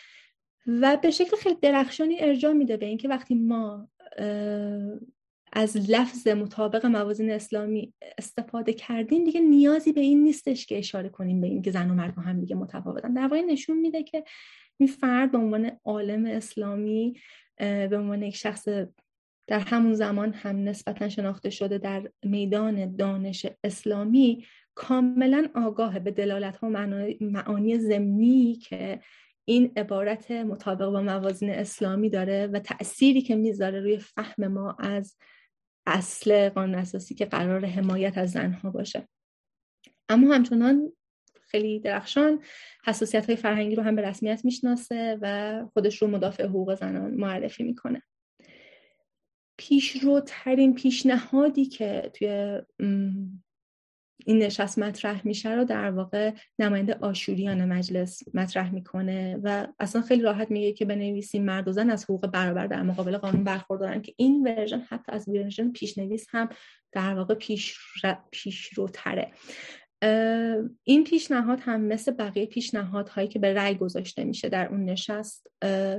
[0.67, 3.89] و به شکل خیلی درخشانی ارجاع میده به اینکه وقتی ما
[5.53, 11.41] از لفظ مطابق موازین اسلامی استفاده کردیم دیگه نیازی به این نیستش که اشاره کنیم
[11.41, 13.13] به این که زن و مرد با هم دیگه متفاوتن.
[13.13, 14.25] در واقع نشون میده که
[14.77, 17.21] این فرد به عنوان عالم اسلامی
[17.59, 18.69] به عنوان یک شخص
[19.47, 26.57] در همون زمان هم نسبتا شناخته شده در میدان دانش اسلامی کاملا آگاه به دلالت
[26.57, 26.87] ها و
[27.21, 29.01] معانی زمینی که
[29.45, 35.17] این عبارت مطابق با موازین اسلامی داره و تأثیری که می‌ذاره روی فهم ما از
[35.89, 39.09] اصل قانون اساسی که قرار حمایت از زنها باشه.
[40.09, 40.93] اما همچنان
[41.41, 42.43] خیلی درخشان
[42.85, 47.63] حساسیت های فرهنگی رو هم به رسمیت می‌شناسه و خودش رو مدافع حقوق زنان معرفی
[47.63, 48.03] می‌کنه.
[49.59, 52.61] پیشروترین پیشنهادی که توی
[54.27, 60.23] این نشست مطرح میشه رو در واقع نماینده آشوریان مجلس مطرح می‌کنه و اصلا خیلی
[60.23, 64.15] راحت میگه که بنویسیم مرد و زن از حقوق برابر در مقابل قانون برخوردارن که
[64.17, 66.49] این version حتی از version پیشنویس هم
[66.93, 67.79] در واقع پیش,
[68.31, 69.33] پیشروتره
[70.85, 75.47] این پیشنهاد هم مثل بقیه پیشنهادهایی که به رأی گذاشته میشه در اون نشست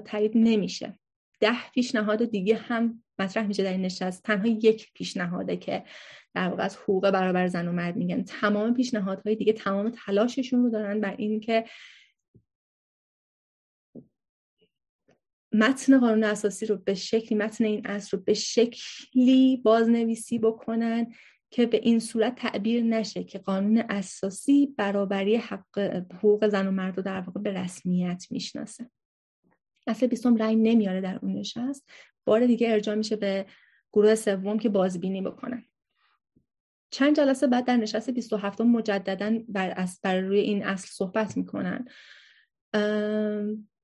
[0.06, 1.00] تایید نمیشه.
[1.40, 4.24] ده پیشنهاد دیگه هم مطرح میشه در این نشست.
[4.24, 5.84] تنها یک پیشنهاده که
[6.36, 8.24] در واقع از حقوق برابر زن و مرد میگن.
[8.24, 11.66] تمام پیشنهادهای دیگه تمام تلاششون رو دارن بر این که
[15.52, 21.14] متن قانون اساسی رو به شکلی متن این اصل رو به شکلی بازنویسی بکنن
[21.52, 25.80] که به این صورت تعبیر نشه که قانون اساسی برابری حق
[26.14, 28.90] حقوق زن و مرد رو در واقع به رسمیت می‌شناسه.
[29.88, 31.90] اصل بیستم رأی نمیاره در اون نشست.
[32.26, 33.46] بار دیگه ارجاع میشه به
[33.94, 35.64] گروه سوم که بازبینی بکنن
[36.92, 41.86] چند جلسه بعد در نشست 27 مجددا بر, بر روی این اصل صحبت می‌کنن.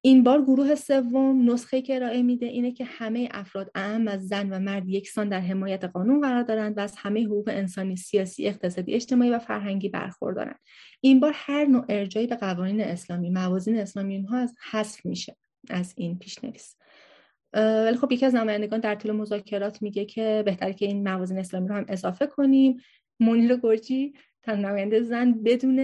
[0.02, 4.50] این بار گروه سوم نسخه که ارائه میده اینه که همه افراد اهم از زن
[4.50, 8.94] و مرد یکسان در حمایت قانون قرار دارند و از همه حقوق انسانی سیاسی اقتصادی
[8.94, 10.60] اجتماعی و فرهنگی برخوردارند.
[11.02, 15.36] این بار هر نوع ارجایی به قوانین اسلامی موازین اسلامی اینها از حذف میشه.
[15.70, 16.76] از این پیشنویس.
[17.54, 21.68] ولی خب یکی از نمایندگان در طول مذاکرات میگه که بهتره که این موازین اسلامی
[21.68, 22.82] رو هم اضافه کنیم.
[23.20, 25.76] منیر گرجی تن نماینده زن بدون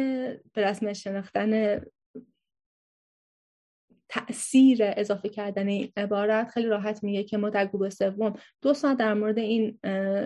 [0.54, 1.82] به رسم شناختن
[4.10, 8.98] تاثیر اضافه کردن این عبارت خیلی راحت میگه که ما در گروه سوم دو ساعت
[8.98, 9.80] در مورد این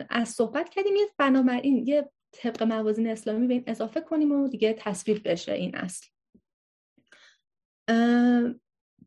[0.10, 0.96] از صحبت کردیم.
[0.96, 5.76] یه بنابراین یه طبق موازین اسلامی به این اضافه کنیم و دیگه تصویب بشه این
[5.76, 6.08] اصل.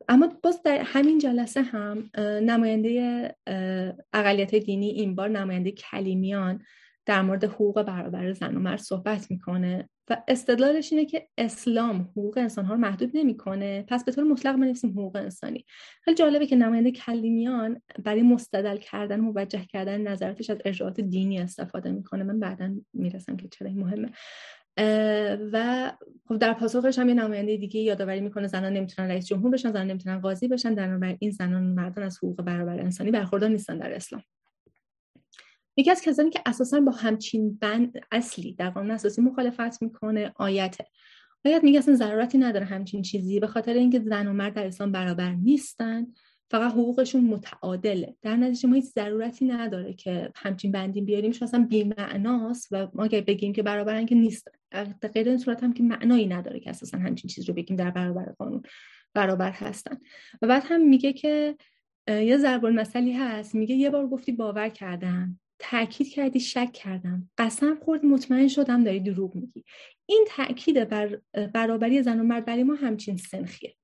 [0.08, 2.10] اما باز در همین جلسه هم
[2.42, 3.34] نماینده
[4.12, 6.62] اقلیت دینی این بار نماینده کلیمیان
[7.06, 12.38] در مورد حقوق برابر زن و مرد صحبت می‌کنه و استدلالش اینه که اسلام حقوق
[12.38, 13.84] انسان ها رو محدود نمی‌کنه.
[13.88, 15.64] پس به طور مطلق بنویسیم حقوق انسانی.
[16.02, 21.90] خیلی جالبه که نماینده کلیمیان برای مستدل کردن موجه کردن نظراتش از ارجاعات دینی استفاده
[21.90, 22.24] می‌کنه.
[22.24, 24.10] من بعدا می‌رسم که چرا این مهمه.
[25.52, 25.92] و
[26.28, 29.86] خب در پاسخش هم یه نماینده دیگه یادآوری می‌کنه زنان نمی‌تونن رئیس جمهور بشن زنان
[29.86, 30.74] نمی‌تونن قاضی بشن.
[30.74, 34.22] در این زنان مردان از حقوق برابر انسانی برخوردار نیستن در اسلام.
[35.76, 40.84] یکی از کسانی که اساسا با همچین بند اصلی در قانون اساسی مخالفت می‌کنه آیته
[41.44, 44.92] آیت میگه اصلا ضرورتی نداره همچین چیزی به خاطر اینکه زن و مرد در اسلام
[44.92, 46.06] برابر نیستن.
[46.50, 48.16] فقط حقوقشون متعادله.
[48.22, 51.32] در نتیجه ما هیچ ضرورتی نداره که همچین بندی بیاریم.
[51.32, 54.57] چون اصلا بی‌معناست و ما اگه بگیم که برابرن که نیستن.
[55.14, 58.32] غیر این صورت هم که معنایی نداره که اساسا همچین چیز رو بگیم در برابر
[58.38, 58.62] قانون
[59.14, 59.98] برابر هستن.
[60.42, 61.56] و بعد هم میگه که
[62.08, 67.74] یه ضرب المثلی هست میگه یه بار گفتی باور کردم تاکید کردی شک کردم قسم
[67.74, 69.64] خورد مطمئن شدم داری دروغ میگی.
[70.06, 71.20] این تاکید بر
[71.54, 73.74] برابری زن و مرد برای ما همچین سنخیه.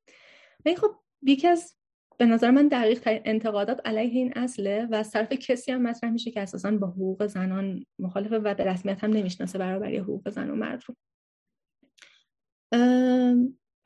[0.64, 0.90] ولی خب
[1.22, 1.76] یکی از
[2.18, 6.30] به نظر من دقیق ترین انتقادات علیه این اصله و طرف کسی هم مطرح میشه
[6.30, 10.54] که اساسا با حقوق زنان مخالفه و به رسمیت هم نمی‌شناسه برابری حقوق زن و
[10.54, 10.94] مرد رو.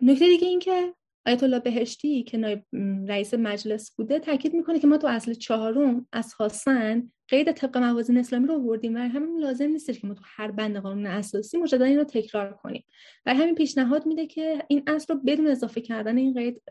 [0.03, 0.95] نکته دیگه این که
[1.29, 2.63] آیت الله بهشتی که نایب
[3.09, 8.19] رئیس مجلس بوده تاکید می‌کنه که ما تو اصل چهارم از خواستن قید طبق موازین
[8.19, 8.95] اسلامی رو آوردیم.
[8.95, 12.53] و همین لازم نیستش که ما تو هر بند قانون اساسی مجددا این رو تکرار
[12.53, 12.85] کنیم.
[13.27, 16.63] و همین پیشنهاد میده که این اصل رو بدون اضافه کردن این قید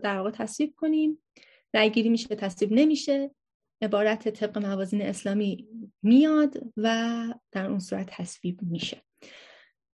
[0.00, 1.18] در واقع تصویب کنیم.
[1.74, 3.30] رأیگیری میشه تصویب نمیشه.
[3.82, 5.68] عبارت طبق موازین اسلامی
[6.02, 7.14] میاد و
[7.52, 9.02] در اون صورت تصویب میشه.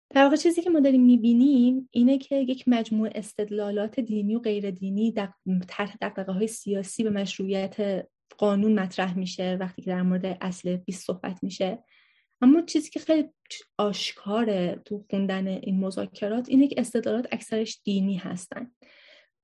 [0.09, 4.71] در واقع چیزی که ما داریم می‌بینیم اینه که یک مجموعه استدلالات دینی و غیر
[4.71, 5.13] دینی
[5.67, 11.05] طرح دقدقه های سیاسی به مشروعیت قانون مطرح میشه وقتی که در مورد اصل 20
[11.05, 11.83] صحبت میشه.
[12.41, 13.29] اما چیزی که خیلی
[13.77, 18.71] آشکاره تو خوندن این مذاکرات اینه که استدلالات اکثرش دینی هستن.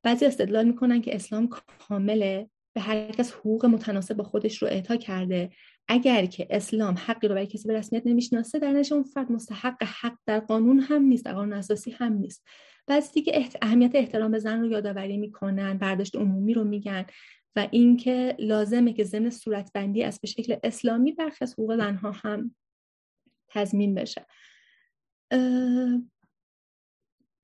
[0.03, 1.49] بعضی استدلال می‌کنن که اسلام
[1.87, 5.49] کامله به هر کس حقوق متناسب با خودش رو اعطا کرده.
[5.87, 9.83] اگر که اسلام حقی رو برای کسی به رسمیت نمی‌شناسه در نتیجه اون فرد مستحق
[9.83, 12.43] حق در قانون هم نیست در قانون اساسی هم نیست.
[12.87, 17.05] بعضی دیگه اهمیت احترام به زن رو یادآوری می‌کنن برداشت عمومی رو میگن
[17.55, 22.55] و اینکه لازمه که ضمن صورتبندی از به شکل اسلامی برخی از حقوق زنها هم
[23.47, 24.25] تضمین بشه.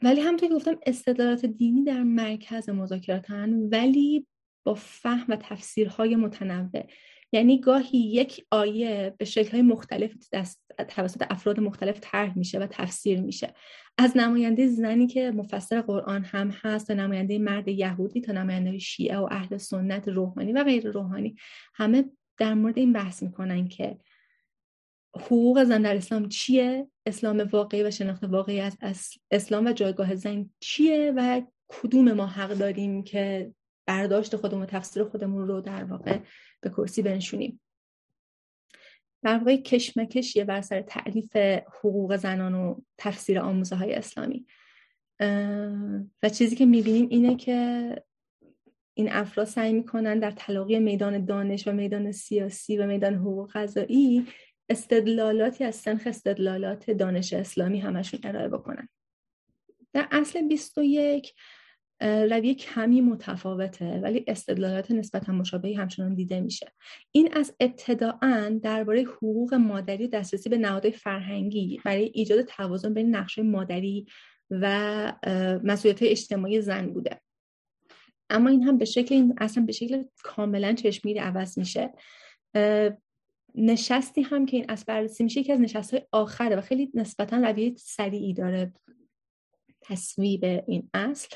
[0.03, 4.27] ولی همونطور که گفتم استدلالات دینی در مرکز مذاکراتن ولی
[4.63, 6.83] با فهم و تفسیرهای متنوع.
[7.31, 10.13] یعنی گاهی یک آیه به شکلهای مختلف
[10.87, 13.53] توسط افراد مختلف طرح میشه و تفسیر میشه.
[13.97, 19.17] از نماینده زنی که مفسر قرآن هم هست تا نماینده مرد یهودی تا نماینده شیعه
[19.17, 21.35] و اهل سنت روحانی و غیر روحانی
[21.73, 22.05] همه
[22.37, 23.99] در مورد این بحث می‌کنن که
[25.15, 28.77] حقوق زن در اسلام چیه؟ اسلام واقعی و شناخت واقعی از
[29.31, 33.51] اسلام و جایگاه زن چیه و کدوم ما حق داریم که
[33.89, 36.19] برداشت خودمون تفسیر خودمون رو در واقع
[36.61, 37.61] به کرسی بنشونیم.
[39.23, 41.37] در واقع کشمکشیه بر سر تعریف
[41.79, 44.45] حقوق زنان و تفسیر آموزه های اسلامی
[46.23, 47.95] و چیزی که می‌بینیم اینه که
[48.93, 54.27] این افراد سعی می‌کنن در تلاقی میدان دانش و میدان سیاسی و میدان حقوق غذایی
[54.69, 58.89] استدلالاتی از سنخ استدلالات دانش اسلامی همشون ارائه بکنن.
[59.93, 61.33] در اصل 21
[62.01, 66.71] رویه کمی متفاوته ولی استدلالات نسبتا مشابهی همچنان دیده میشه.
[67.11, 73.15] این از ابتداعا درباره حقوق مادری و دسترسی به نهادهای فرهنگی برای ایجاد توازن بین
[73.15, 74.05] نقشه مادری
[74.49, 75.13] و
[75.63, 77.21] مسئولیت اجتماعی زن بوده.
[78.29, 81.93] اما این هم به شکل اصلا به شکل کاملا چشمگیری عوض میشه.
[83.55, 87.37] نشستی هم که این از بررسی میشه یکی از نشست های آخره و خیلی نسبتا
[87.37, 88.73] رویه سریعی داره
[89.81, 91.35] تصویب این اصل.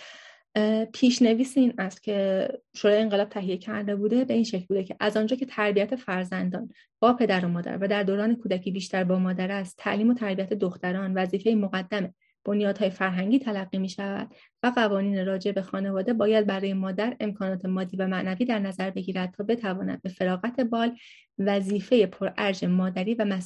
[0.94, 5.18] پیشنویس این است که شورای انقلاب تهیه کرده بوده به این شکل بوده که از
[5.18, 9.52] آنجا که تربیت فرزندان با پدر و مادر و در دوران کودکی بیشتر با مادر
[9.52, 12.14] است تعلیم و تربیت دختران وظیفه مقدمه
[12.46, 17.98] بنیادهای فرهنگی تلقی می شود و قوانین راجع به خانواده باید برای مادر امکانات مادی
[17.98, 20.98] و معنوی در نظر بگیرد تا بتواند به فراغت بال
[21.40, 23.42] وظیفه پرارج مادری و,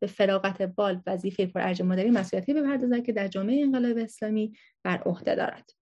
[0.00, 4.52] به فراغت بال وظیفه پرارج مادری مسئولیتی بپردازد که در جامعه انقلاب اسلامی
[4.84, 5.77] بر عهده دارد.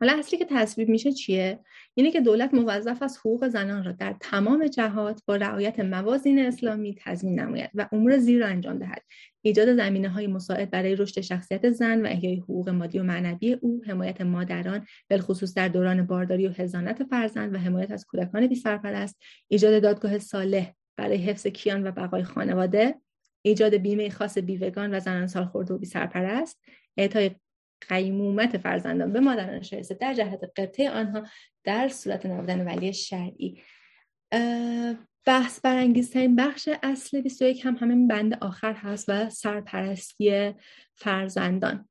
[0.00, 1.60] حالا اصلی که تصویب میشه چیه؟
[1.94, 6.96] اینه که دولت موظف از حقوق زنان را در تمام جهات با رعایت موازین اسلامی
[6.98, 9.02] تضمین نماید و امور زیر را انجام دهد.
[9.42, 13.82] ایجاد زمینه های مساعد برای رشد شخصیت زن و احیای حقوق مادی و معنوی او
[13.86, 19.16] حمایت مادران بالخصوص در دوران بارداری و حضانت فرزند و حمایت از کودکان بی سرپرست
[19.48, 22.94] ایجاد دادگاه صالح برای حفظ کیان و بقای خانواده.
[23.42, 26.60] ایجاد بیمه خاص بیوگان و زنان سالخورده و بی سرپرست
[26.96, 27.30] اعطای
[27.88, 31.26] قیمومت فرزندان به مادران شایسته در جهت قبطه آنها
[31.64, 33.62] در صورت نبودن ولی شرعی.
[35.26, 40.54] بحث برانگیزترین بخش اصل 21 هم همین بند آخر هست و سرپرستی
[40.94, 41.88] فرزندان.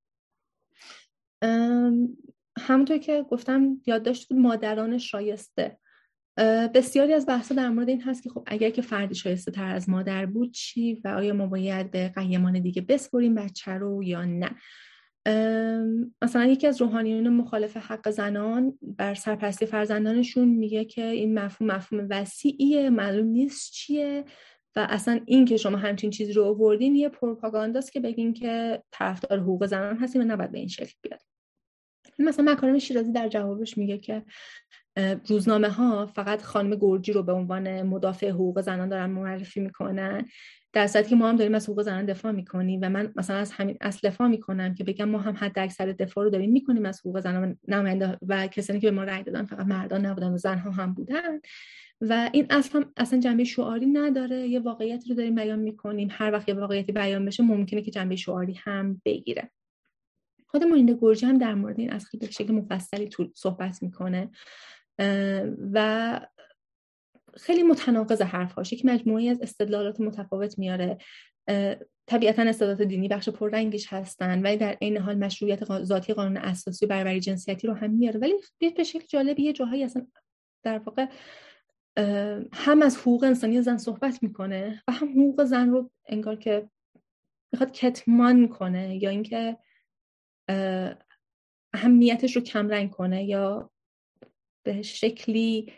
[2.59, 5.77] همونطور که گفتم یادداشت مادران شایسته.
[6.73, 9.89] بسیاری از بحثا در مورد این هست که خب اگر که فردی شایسته تر از
[9.89, 14.55] مادر بود چی و آیا ما باید به قیمان دیگه بسپریم بچه رو یا نه؟
[16.21, 22.07] مثلا یکی از روحانیون مخالف حق زنان بر سرپرستی فرزندانشون میگه که این مفهوم مفهوم
[22.09, 24.25] وسیعیه معلوم نیست چیه
[24.75, 29.39] و اصلا این که شما همچین چیزی رو آوردین یه پروپاگانداست که بگین که طرفدار
[29.39, 31.21] حقوق زنان هستیم و نباید به این شکل بیاد.
[32.19, 34.23] مثلا مکارم شیرازی در جوابش میگه که
[35.27, 40.25] روزنامه ها فقط خانم گرجی رو به عنوان مدافع حقوق زنان دارن معرفی می‌کنن.
[40.73, 43.51] در صورتی که ما هم داریم از حقوق زنان دفاع می‌کنیم و من مثلا از
[43.51, 46.99] همین اصل دفاع می‌کنم که بگم ما هم حد اکثر دفاع رو داریم می‌کنیم از
[46.99, 50.71] حقوق زنان نماینده و کسانی که به ما رأی دادن فقط مردان نبودن و زنها
[50.71, 51.39] هم بودن.
[52.01, 54.47] و این اصلا اصلا جنبه شعاری نداره.
[54.47, 56.07] یه واقعیتی رو داریم بیان می‌کنیم.
[56.11, 59.51] هر وقت یه واقعیتی بیان بشه ممکنه که جنبه شعاری هم بگیره.
[60.47, 64.29] خود مولینده گرجی هم در مورد این خیلی به شکل مفصلی صحبت می‌کنه.
[65.73, 66.19] و
[67.39, 70.97] خیلی متناقض حرفهاش یک مجموعی از استدلالات متفاوت میاره.
[72.07, 76.89] طبیعتا استدلالات دینی بخش پررنگش هستن ولی در عین حال مشروعیت ذاتی قانون اساسی و
[76.89, 78.19] برابری جنسیتی رو هم میاره.
[78.19, 80.07] ولی به شکل جالبی یه جاهایی اصلا
[80.63, 81.05] در واقع
[82.53, 86.69] هم از حقوق انسانی زن صحبت می‌کنه و هم حقوق زن رو انگار که
[87.53, 89.57] می‌خواد کتمان کنه یا اینکه
[91.73, 93.71] اهمیتش رو کمرنگ کنه یا
[94.65, 95.73] به شکلی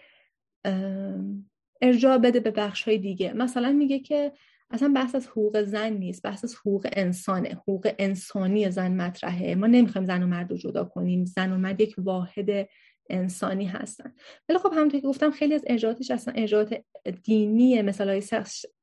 [1.81, 3.33] ارجاع بده به بخش های دیگه.
[3.33, 4.31] مثلا میگه که
[4.71, 7.49] اصلا بحث از حقوق زن نیست بحث از حقوق انسانه.
[7.49, 9.55] حقوق انسانی زن مطرحه.
[9.55, 11.25] ما نمی‌خوایم زن و مرد رو جدا کنیم.
[11.25, 12.69] زن و مرد یک واحد
[13.09, 14.13] انسانی هستن.
[14.49, 16.83] ولی خب همونطور که گفتم خیلی از ارجاعاتش اصلا ارجاعات
[17.23, 18.23] دینی مثال های,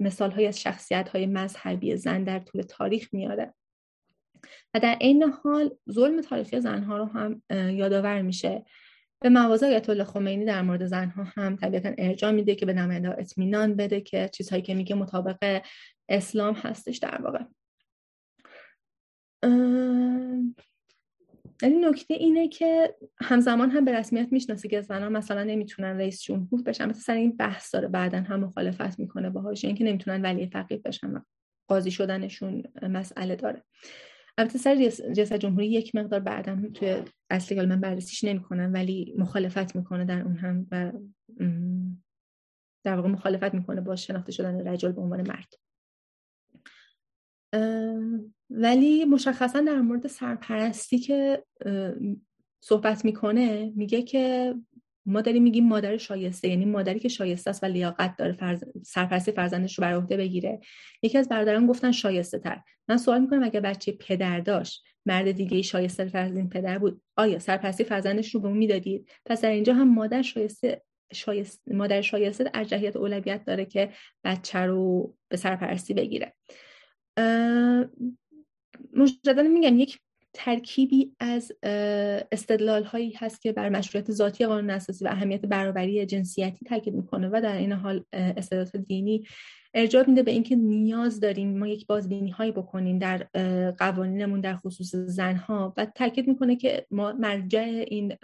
[0.00, 3.54] مثال های از شخصیت های مذهبی زن در طول تاریخ میاره.
[4.74, 8.64] و در عین حال ظلم تاریخی زنها رو هم یادآور میشه.
[9.20, 13.76] به مواضع آیت خمینی در مورد زنها هم طبیعتا ارجاع میده که به نماینده اطمینان
[13.76, 15.62] بده که چیزهایی که میگه مطابق
[16.08, 17.44] اسلام هستش در واقع.
[21.62, 26.62] ولی نکته اینه که همزمان هم به رسمیت می‌شناسه که زنان مثلا نمی‌تونن رئیس جمهور
[26.62, 26.88] بشن.
[26.88, 31.22] مثلا سر این بحث داره بعدا هم مخالفت می‌کنه باهاش اینکه نمی‌تونن ولی فقیه بشن
[31.68, 33.64] قاضی شدنشون مسئله داره.
[34.38, 36.96] البته سر ریاست جمهوری یک مقدار بعدم توی
[37.30, 40.92] اصلی من بررسیش نمی‌کنم ولی مخالفت می‌کنه در اون هم و
[42.84, 45.54] در واقع مخالفت می‌کنه با شناخته شدن رجل به عنوان مرد.
[48.50, 51.44] ولی مشخصا در مورد سرپرستی که
[52.60, 54.54] صحبت می‌کنه میگه که
[55.08, 58.64] ما داریم میگیم مادر شایسته یعنی مادری که شایسته است و لیاقت داره فرز...
[58.84, 60.60] سرپرستی فرزندش رو بر عهده بگیره.
[61.02, 65.62] یکی از برادران گفتن شایسته تر من سوال می‌کنم اگر بچه پدر داشت مرد دیگه
[65.62, 69.50] شایسته تر از این پدر بود آیا سرپرستی فرزندش رو به اون می‌دادید؟ پس در
[69.50, 70.82] اینجا هم مادر شایسته
[71.12, 73.92] شایسته مادر شایسته ارجحیت اولویت داره که
[74.24, 76.34] بچه رو به سرپرستی بگیره.
[78.92, 79.98] مجددا میگم یک
[80.34, 81.52] ترکیبی از
[82.32, 87.28] استدلال هایی هست که بر مشروعیت ذاتی قانون اساسی و اهمیت برابری جنسیتی تاکید می‌کنه
[87.28, 89.24] و در این حال استدلالات دینی
[89.74, 93.26] ارجاع میده به اینکه نیاز داریم ما یک بازبینی هایی بکنیم در
[93.78, 98.16] قوانینمون در خصوص زنها و تاکید می‌کنه که ما مرجع این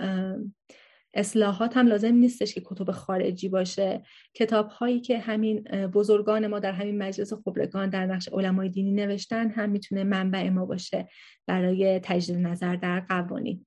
[1.14, 4.02] اصلاحات هم لازم نیستش که کتب خارجی باشه.
[4.34, 9.50] کتاب هایی که همین بزرگان ما در همین مجلس خبرگان در نقش علمای دینی نوشتن
[9.50, 11.08] هم می‌تونه منبع ما باشه
[11.46, 13.66] برای تجدید نظر در قوانین.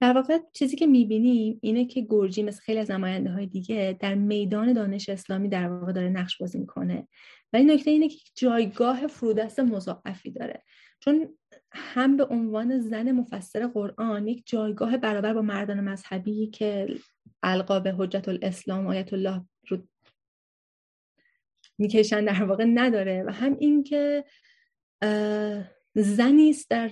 [0.00, 4.14] در واقع چیزی که می‌بینیم اینه که گرجی مثل خیلی از نماینده های دیگه در
[4.14, 7.08] میدان دانش اسلامی در واقع داره نقش بازی می‌کنه.
[7.52, 10.62] و این نکته اینه که جایگاه فرودست مضاعفی داره.
[11.00, 11.38] چون
[11.74, 16.98] هم به عنوان زن مفسر قرآن یک جایگاه برابر با مردان مذهبی که
[17.42, 19.78] القاب حجت الاسلام آیت الله رو
[21.78, 23.24] می‌کشن در واقع نداره.
[23.26, 24.24] و هم اینکه
[25.94, 26.90] زنی است در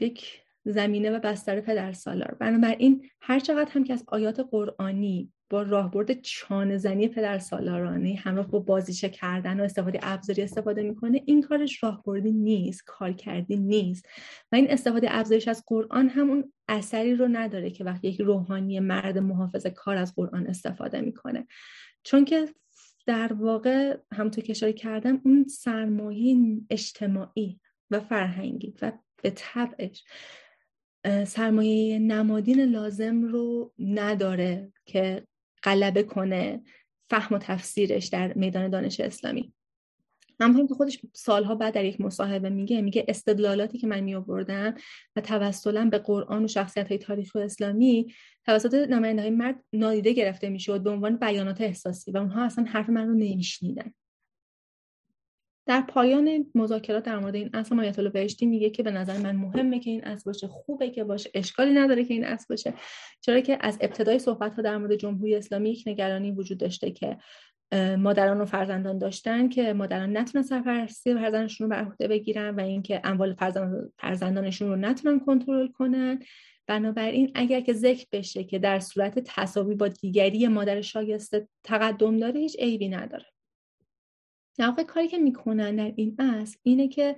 [0.00, 2.34] یک زمینه و بستر پدر سالار.
[2.34, 8.50] بنابراین هر چقدر هم که از آیات قرآنی با راهبرد چانه زنی پدر سالارانه همراه
[8.50, 14.08] با بازیشه کردن و استفاده ابزاری استفاده می‌کنه این کارش راهبردی نیست کار کردی نیست.
[14.52, 19.18] و این استفاده ابزاریش از قرآن همون اثری رو نداره که وقتی یک روحانی مرد
[19.18, 21.46] محافظ کار از قرآن استفاده می‌کنه.
[22.02, 22.48] چون که
[23.06, 26.36] در واقع همونطور که اشاره کردم اون سرمایه
[26.70, 28.92] اجتماعی و فرهنگی و
[29.22, 30.04] به طبعش
[31.26, 35.26] سرمایه نمادین لازم رو نداره که
[35.68, 36.62] غلبه کنه
[37.10, 39.52] فهم و تفسیرش در میدان دانش اسلامی.
[40.40, 44.74] همونطور که خودش سالها بعد در یک مصاحبه میگه میگه استدلالاتی که من می آوردم
[45.16, 48.14] و توسلا به قرآن و شخصیت های تاریخ و اسلامی
[48.46, 52.88] توسط نماینده های مرد نادیده گرفته می‌شد به عنوان بیانات احساسی و اونها اصلا حرف
[52.88, 53.92] من رو نمیشنیدن.
[55.68, 59.36] در پایان مذاکرات در مورد این اصل آیت الله بهشتی میگه که به نظر من
[59.36, 62.74] مهمه که این اصل باشه خوبه که باشه اشکالی نداره که این اصل باشه.
[63.20, 67.18] چرا که از ابتدای صحبت ها در مورد جمهوری اسلامی یک نگرانی وجود داشته که
[67.98, 73.00] مادران و فرزندان داشتن که مادران نتونن سرپرستی فرزندشون رو بر عهده بگیرن و اینکه
[73.04, 73.36] اموال
[73.98, 76.18] فرزندانشون رو نتونن کنترل کنن.
[76.66, 82.40] بنابراین اگر که ذکر بشه که در صورت تصاوی با دیگری مادر شایسته تقدم داره
[82.40, 83.26] هیچ عیبی نداره.
[84.58, 87.16] در کاری که می‌کنن در این اصل اینه که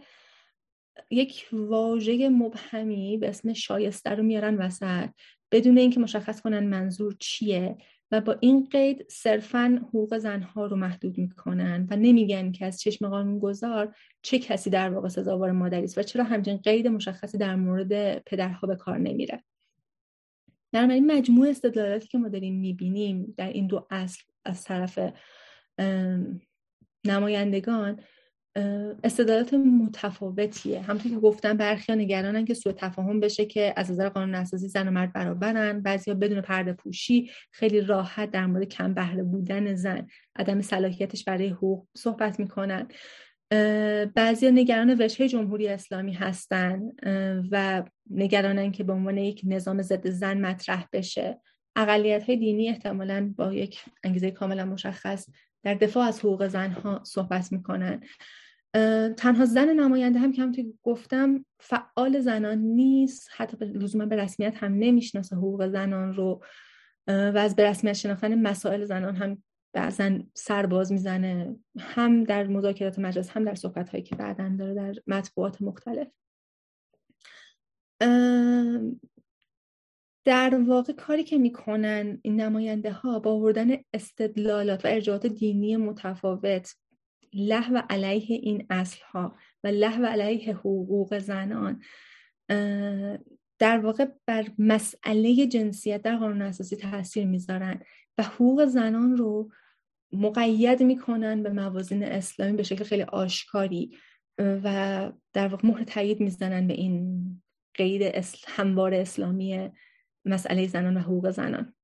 [1.10, 5.08] یک واژه مبهمی به اسم شایسته رو میارن وسط
[5.52, 7.76] بدون اینکه مشخص کنن منظور چیه
[8.10, 13.08] و با این قید صرفا حقوق زنها رو محدود می‌کنن و نمیگن که از چشم
[13.08, 17.56] قانون گذار چه کسی در واقع سزاوار مادری است و چرا همچنین قید مشخصی در
[17.56, 19.44] مورد پدرها به کار نمیره.
[20.72, 24.98] در این مجموع استدلالاتی که ما داریم می‌بینیم در این دو اصل از طرف
[27.06, 28.00] نمایندگان
[29.04, 30.80] استدلالات متفاوتیه.
[30.80, 34.88] همونطور که گفتم برخی نگرانن که سوء تفاهم بشه که از نظر قانون اساسی زن
[34.88, 35.80] و مرد برابرن.
[35.80, 41.48] بعضیا بدون پرده پوشی خیلی راحت در مورد کم بهره بودن زن عدم صلاحیتش برای
[41.48, 42.88] حقوق صحبت می‌کنن.
[44.14, 46.82] بعضی نگران وجه جمهوری اسلامی هستن
[47.50, 51.40] و نگرانن که به عنوان یک نظام ضد زن مطرح بشه.
[51.76, 55.26] اقلیت های دینی احتمالا با یک انگیزه کاملا مشخص
[55.62, 58.00] در دفاع از حقوق زنها صحبت می‌کنن.
[59.16, 63.28] تنها زن نماینده هم که همونطور گفتم فعال زنان نیست.
[63.36, 66.42] حتی لزوما به رسمیت هم نمی‌شناسه حقوق زنان رو.
[67.08, 69.42] و از به رسمیت شناختن مسائل زنان هم
[69.72, 71.56] بعضا سر باز می‌زنه.
[71.78, 76.08] هم در مذاکرات مجلس هم در صحبت هایی که بعدا داره در مطبوعات مختلف.
[80.24, 86.74] در واقع کاری که می‌کنن این نماینده ها با آوردن استدلالات و ارجاعات دینی متفاوت
[87.34, 91.82] له و علیه این اصل ها و له و علیه حقوق زنان
[93.58, 97.82] در واقع بر مسئله جنسیت در قانون اساسی تاثیر می‌ذارن
[98.18, 99.50] و حقوق زنان رو
[100.12, 103.90] مقید می‌کنن به موازین اسلامی به شکل خیلی آشکاری
[104.38, 107.42] و در واقع مهر تایید می‌زنن به این
[107.74, 109.70] قید هموار اسلامی
[110.24, 111.74] مسئله زنان و حقوق زنان.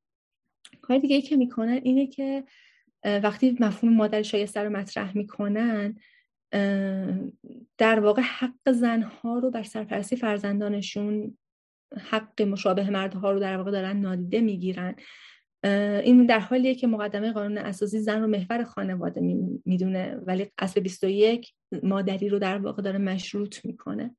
[0.83, 2.45] کار دیگه ای که می‌کنن اینه که
[3.05, 5.97] وقتی مفهوم مادر شایسته رو مطرح می‌کنن
[7.79, 11.39] در واقع حق زنها رو بر سرپرستی فرزندانشون
[12.11, 14.95] حق مشابه مردها رو در واقع دارن نادیده می‌گیرن.
[16.05, 19.21] این در حالیه که مقدمه قانون اساسی زن رو محور خانواده
[19.65, 24.17] می‌دونه ولی اصل 21 مادری رو در واقع داره مشروط می‌کنه.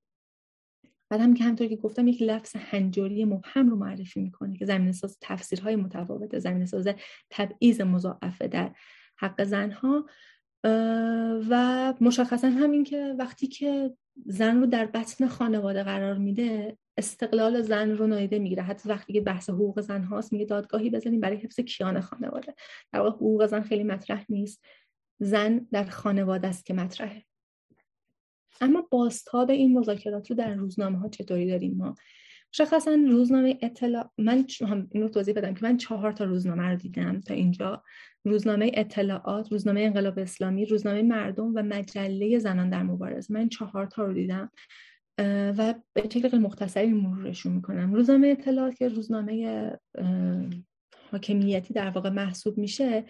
[1.09, 4.91] بعد هم که همطور که گفتم یک لفظ هنجاری مبهم رو معرفی می‌کنه که زمین
[4.91, 6.87] ساز تفسیرهای متفاوته زمین ساز
[7.29, 8.71] تبعیض مضاعفه در
[9.17, 10.05] حق زنها.
[11.49, 13.93] و مشخصا همین که وقتی که
[14.25, 18.63] زن رو در بطن خانواده قرار میده استقلال زن رو نایده می‌گیره.
[18.63, 22.55] حتی وقتی که بحث حقوق زن هاست میگه دادگاهی بزنیم برای حفظ کیان خانواده.
[22.93, 24.65] در واقع حقوق زن خیلی مطرح نیست.
[25.19, 27.23] زن در خانواده است که مطرحه.
[28.61, 31.95] اما بازتاب این مذاکرات رو در روزنامه ها چطوری داریم ما؟
[32.53, 34.45] مشخصا روزنامه اطلاع من
[34.91, 37.83] این رو توضیح بدم که من چهار تا روزنامه رو دیدم تا اینجا.
[38.25, 43.33] روزنامه اطلاعات روزنامه انقلاب اسلامی روزنامه مردم و مجله زنان در مبارزه.
[43.33, 44.51] من چهار تا رو دیدم
[45.57, 47.93] و به شکل مختصری مرورشون می‌کنم.
[47.93, 49.71] روزنامه اطلاعات که روزنامه
[51.11, 53.05] حاکمیتی در واقع محسوب میشه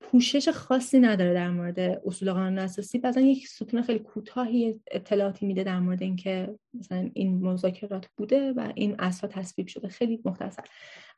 [0.00, 2.98] پوشش خاصی نداره در مورد اصول قانون اساسی.
[2.98, 8.72] بعضا یک ستون خیلی کوتاهی اطلاعاتی میده در مورد اینکه مثلا این مذاکرات بوده و
[8.74, 9.88] این اصلا تصویب شده.
[9.88, 10.64] خیلی مختصر.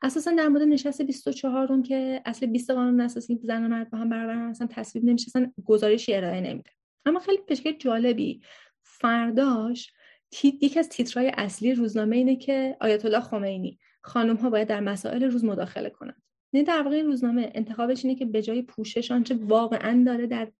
[0.01, 3.97] اساسا در مورد نشست 24 اون که اصل 20 قانون اساسی زن و مرد با
[3.97, 6.71] هم برابر اصلا تصویب نمیشه اصلا گزارشی ارائه نمیده.
[7.05, 8.41] اما خیلی پشکه جالبی
[8.83, 9.93] فرداش
[10.43, 15.23] یکی از تیترهای اصلی روزنامه اینه که آیت الله خمینی خانم ها باید در مسائل
[15.23, 16.21] روز مداخله کنند.
[16.53, 20.51] نه در واقع روزنامه انتخابش اینه که به جای پوشش آنچه واقعا داره در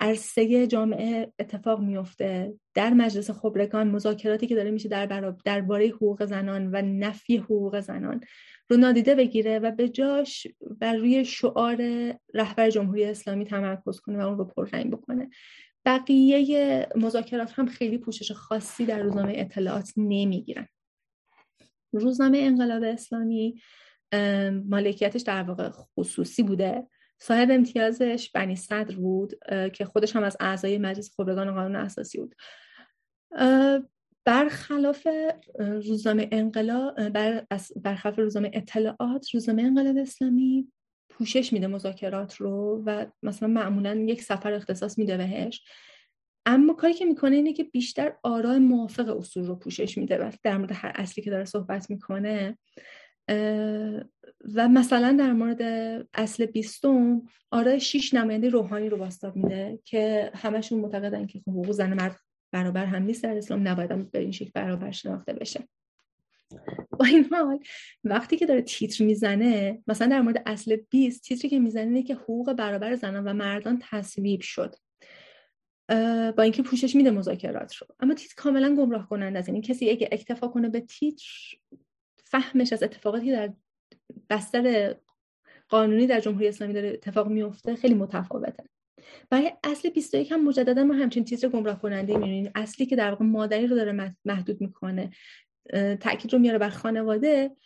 [0.00, 6.70] عرصه جامعه اتفاق میفته در مجلس خبرگان مذاکراتی که داره میشه در درباره حقوق زنان
[6.72, 8.20] و نفی حقوق زنان
[8.68, 10.46] رو نادیده بگیره و به جاش
[10.80, 11.76] بر روی شعار
[12.34, 15.30] رهبر جمهوری اسلامی تمرکز کنه و اون رو پررنگ بکنه.
[15.84, 20.68] بقیه مذاکرات هم خیلی پوشش خاصی در روزنامه اطلاعات نمی‌گیرن.
[21.92, 23.60] روزنامه انقلاب اسلامی
[24.68, 26.86] مالکیتش در واقع خصوصی بوده.
[27.18, 29.32] صاحب امتیازش بنی صدر بود
[29.72, 32.34] که خودش هم از اعضای مجلس خبرگان قانون اساسی بود.
[34.24, 35.06] برخلاف
[35.58, 37.46] روزنامه انقلاب بر
[37.82, 40.72] برخلاف روزنامه اطلاعات روزنامه انقلاب اسلامی
[41.10, 45.64] پوشش میده مذاکرات رو و مثلا معمولا یک سفر اختصاص میده بهش.
[46.46, 50.72] اما کاری که می‌کنه اینه که بیشتر آرای موافق اصول رو پوشش میده در مورد
[50.74, 52.58] هر اصلی که داره صحبت می‌کنه.
[54.54, 55.62] و مثلا در مورد
[56.14, 61.72] اصل بیستم آرای شیش نماینده روحانی رو باستاب میده که همشون معتقدن که خب حقوق
[61.72, 62.16] زن مرد
[62.52, 65.68] برابر هم نیست در اسلام نباید به این شکل برابر شناخته بشه.
[66.98, 67.58] با این حال
[68.04, 72.14] وقتی که داره تیتر می‌زنه مثلا در مورد اصل 20 تیتری که می‌زنه اینه که
[72.14, 74.74] حقوق برابر زنان و مردان تصویب شد.
[76.36, 77.86] با اینکه پوشش میده مذاکرات رو.
[78.00, 79.48] اما تیتر کاملا گمراه کننده است.
[79.48, 81.56] یعنی کسی اگه اکتفا کنه به تیتر
[82.30, 83.52] فهمش از اتفاقاتی در
[84.30, 84.94] بستر
[85.68, 88.64] قانونی در جمهوری اسلامی داره اتفاق میفته خیلی متفاوته.
[89.30, 92.50] برای اصل 21 هم مجددا ما همچین تیتر گمراه کننده می‌بینیم.
[92.54, 95.10] اصلی که در واقع مادری رو داره محدود می‌کنه.
[96.00, 97.56] تاکید رو میاره بر خانواده.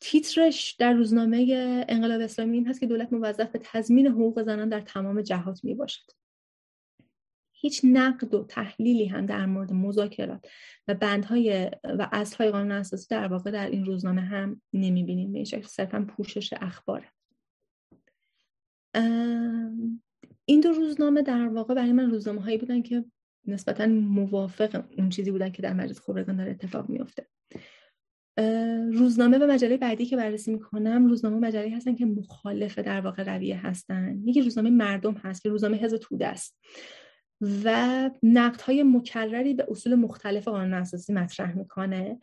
[0.00, 1.46] تیترش در روزنامه
[1.88, 5.74] انقلاب اسلامی این هست که دولت موظف به تضمین حقوق زنان در تمام جهات می
[5.74, 6.17] باشد
[7.60, 10.46] هیچ نقد و تحلیلی هم در مورد مذاکرات
[10.88, 15.32] و بندهای و اصلهای قانون اساسی در واقع در این روزنامه هم نمی‌بینیم.
[15.32, 17.06] به این شکل صرفا پوشش اخباره.
[20.44, 23.04] این دو روزنامه در واقع برای من روزنامه هایی بودن که
[23.46, 27.26] نسبتا موافق اون چیزی بودن که در مجلس خبرگان داره اتفاق میفته
[28.92, 33.36] روزنامه و مجله بعدی که بررسی می‌کنم روزنامه و مجله هستن که مخالف در واقع
[33.36, 34.22] رویه هستن.
[34.24, 36.58] یکی روزنامه مردم هست که روزنامه حزب توده است.
[37.40, 42.18] و نقد های مکرری به اصول مختلف قانون اساسی مطرح می‌کنه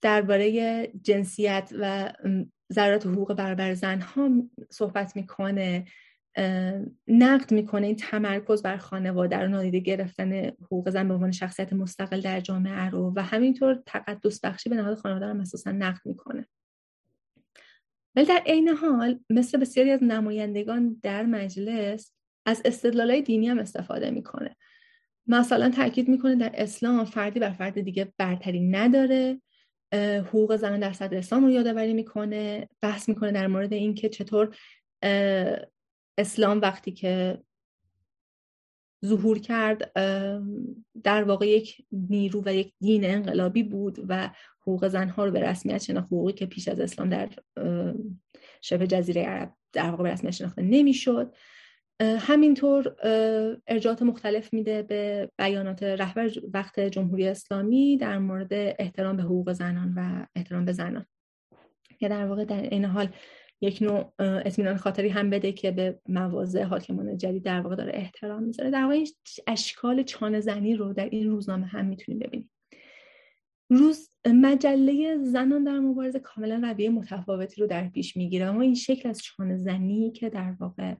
[0.00, 2.12] درباره جنسیت و
[2.72, 4.30] ضرورت حقوق برابر زن ها
[4.70, 5.84] صحبت می‌کنه
[7.08, 12.20] نقد می‌کنه این تمرکز بر خانواده رو نادیده گرفتن حقوق زن به عنوان شخصیت مستقل
[12.20, 16.46] در جامعه رو و همینطور تقدس بخشی به نهاد خانواده رو اساسا نقد می‌کنه.
[18.16, 22.13] ولی در عین حال مثل بسیاری از نمایندگان در مجلس
[22.46, 24.56] از استدلالای دینی هم استفاده می‌کنه.
[25.26, 29.40] مثلا تاکید می‌کنه در اسلام فردی بر فرد دیگه برتری نداره.
[29.94, 32.68] حقوق زن در صدر اسلام رو یادآوری می‌کنه.
[32.80, 34.56] بحث می‌کنه در مورد اینکه چطور
[36.18, 37.42] اسلام وقتی که
[39.06, 39.92] ظهور کرد
[41.04, 44.30] در واقع یک نیرو و یک دین انقلابی بود و
[44.60, 47.28] حقوق زنها رو به رسمیت شناخت حقوقی که پیش از اسلام در
[48.60, 51.34] شبه جزیره عرب در واقع به رسمیت شناخته نمی‌شد.
[52.00, 52.96] همینطور
[53.66, 59.94] ارجاعات مختلف میده به بیانات رهبر وقت جمهوری اسلامی در مورد احترام به حقوق زنان
[59.96, 61.06] و احترام به زنان.
[61.98, 63.08] که در واقع در این حال
[63.60, 68.42] یک نوع اطمینان خاطری هم بده که به مواضع حاکمان جدید در واقع داره احترام
[68.42, 68.70] می‌ذاره.
[68.70, 69.04] در واقع
[69.46, 72.50] اشکال چانه زنی رو در این روزنامه هم می‌تونیم ببینیم.
[73.70, 78.46] روز مجله زنان در مبارزه کاملا رویه متفاوتی رو در پیش می‌گیره.
[78.46, 80.94] اما این شکل از چانه زنی که در واقع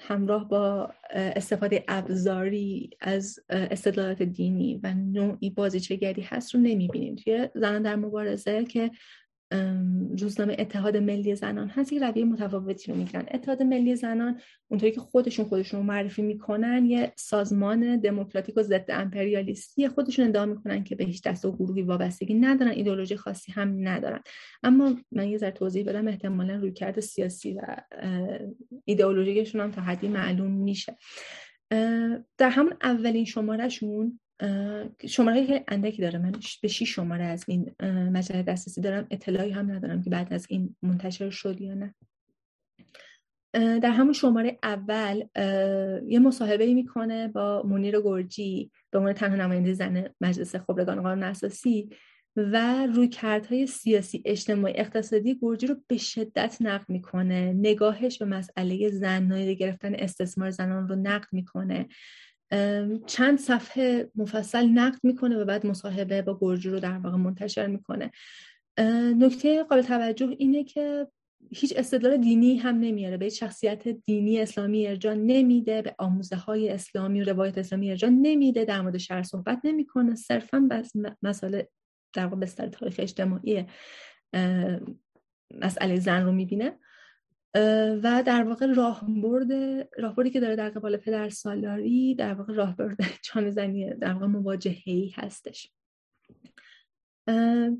[0.00, 7.82] همراه با استفاده ابزاری از استدلالات دینی و نوعی بازیچگری هست رو نمی‌بینیم توی زنان
[7.82, 8.90] در مبارزه که
[10.20, 11.92] روزنامه اتحاد ملی زنان هست.
[11.92, 13.26] یک رویه متفاوتی رو می‌گیرن.
[13.30, 18.84] اتحاد ملی زنان اونطوری که خودشون خودشون رو معرفی می‌کنن یه سازمان دموکراتیک و ضد
[18.88, 23.88] امپریالیستی خودشون ادعا می‌کنن که به هیچ دست و گروهی وابستگی ندارن ایدولوژی خاصی هم
[23.88, 24.20] ندارن.
[24.62, 27.76] اما من یه ذره توضیح بدم احتمالا رویکرد سیاسی و
[28.84, 30.96] ایدئولوژیشون هم تا حدی معلوم میشه.
[32.38, 34.20] در همون اولین شمارهشون
[35.06, 36.18] شماره خیلی اندکی داره.
[36.18, 36.32] من
[36.62, 37.74] به شیش شماره از این
[38.12, 39.06] مجله دسترسی دارم.
[39.10, 41.94] اطلاعی هم ندارم که بعد از این منتشر شد یا نه.
[43.52, 45.24] در همون شماره اول
[46.08, 51.90] یه مصاحبه می‌کنه با منیر گرجی به عنوان تنها نماینده زن مجلس خبرگان قانون اساسی
[52.36, 57.52] و روی کردهای سیاسی اجتماعی اقتصادی گرجی رو به شدت نقد می‌کنه.
[57.52, 61.88] نگاهش به مسئله زن گرفتن استثمار زنان رو نقد می‌کنه.
[63.06, 68.10] چند صفحه مفصل نقد می‌کنه و بعد مصاحبه با گرجی رو در واقع منتشر می‌کنه.
[69.18, 71.06] نکته قابل توجه اینه که
[71.50, 73.16] هیچ استدلال دینی هم نمیاره.
[73.16, 78.64] به شخصیت دینی اسلامی ارجاع نمیده به آموزه های اسلامی و روایت اسلامی ارجاع نمیده
[78.64, 80.14] در مورد شهر صحبت نمی‌کنه.
[80.14, 80.92] صرفا بس
[81.22, 81.68] مسئله
[82.14, 83.64] در واقع بستر تاریخ اجتماعی
[85.60, 86.78] مسئله زن رو می‌بینه.
[88.02, 89.52] و در واقع راهبرد
[89.98, 92.96] راهبردی که داره در قبال پدر سالاری در واقع راهبرد
[93.50, 95.72] زنی در واقع مواجهه هستش.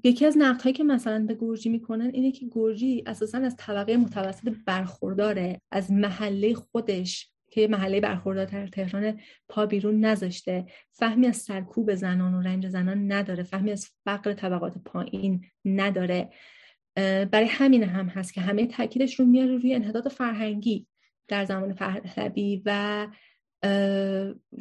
[0.04, 4.54] یکی از نقد که مثلا به گرجی می‌کنن اینه که گرجی اساسا از طبقه متوسط
[4.66, 10.66] برخورداره از محله خودش که محله برخوردار در تهران پا بیرون نذاشته.
[10.92, 16.30] فهمی از سرکوب زنان و رنج زنان نداره فهمی از فقر طبقات پایین نداره.
[16.96, 20.86] برای همین هم هست که همه تاکیدش رو میاره روی انحداد فرهنگی
[21.28, 23.06] در زمان پهلوی و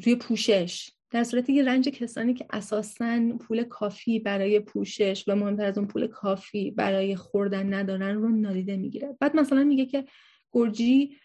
[0.06, 0.92] روی پوشش.
[1.12, 5.88] در صورتی که رنج کسانی که اساسا پول کافی برای پوشش و مهمتر از اون
[5.88, 9.18] پول کافی برای خوردن ندارن رو نادیده می‌گیره.
[9.20, 10.06] بعد مثلا میگه که
[10.52, 11.18] گرجی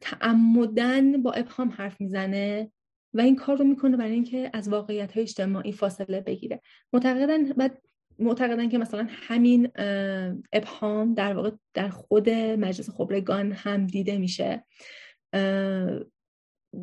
[0.00, 2.72] تعمدن با ابهام حرف می‌زنه
[3.14, 6.60] و این کار رو می‌کنه برای اینکه از واقعیت های اجتماعی فاصله بگیره.
[6.92, 7.82] معتقدن بعد
[8.18, 9.68] معتقدن که مثلا همین
[10.52, 14.64] ابهام در واقع در خود مجلس خبرگان هم دیده میشه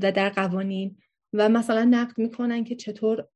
[0.02, 0.98] و در قوانین.
[1.34, 3.28] و مثلا نقد می‌کنن که چطور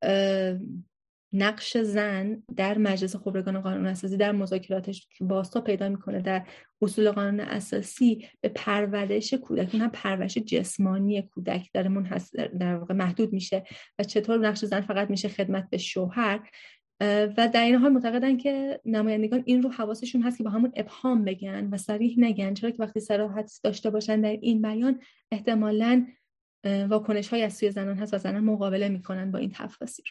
[1.32, 6.46] نقش زن در مجلس خبرگان قانون اساسی در مذاکراتش باستا پیدا می‌کنه در
[6.82, 9.74] اصول قانون اساسی به پرورش کودک.
[9.74, 11.90] هم پرورش جسمانی کودک در
[12.58, 13.64] در واقع محدود میشه.
[13.98, 16.50] و چطور نقش زن فقط میشه خدمت به شوهر.
[17.00, 21.24] و در این حال معتقدن که نمایندگان این رو حواسشون هست که با همون ابهام
[21.24, 26.06] بگن و صریح نگن چرا که وقتی صراحت داشته باشن در این بیان احتمالا
[26.64, 30.06] واکنش های از سوی زنان هست و زنان مقابله می‌کنن با این تفاسیر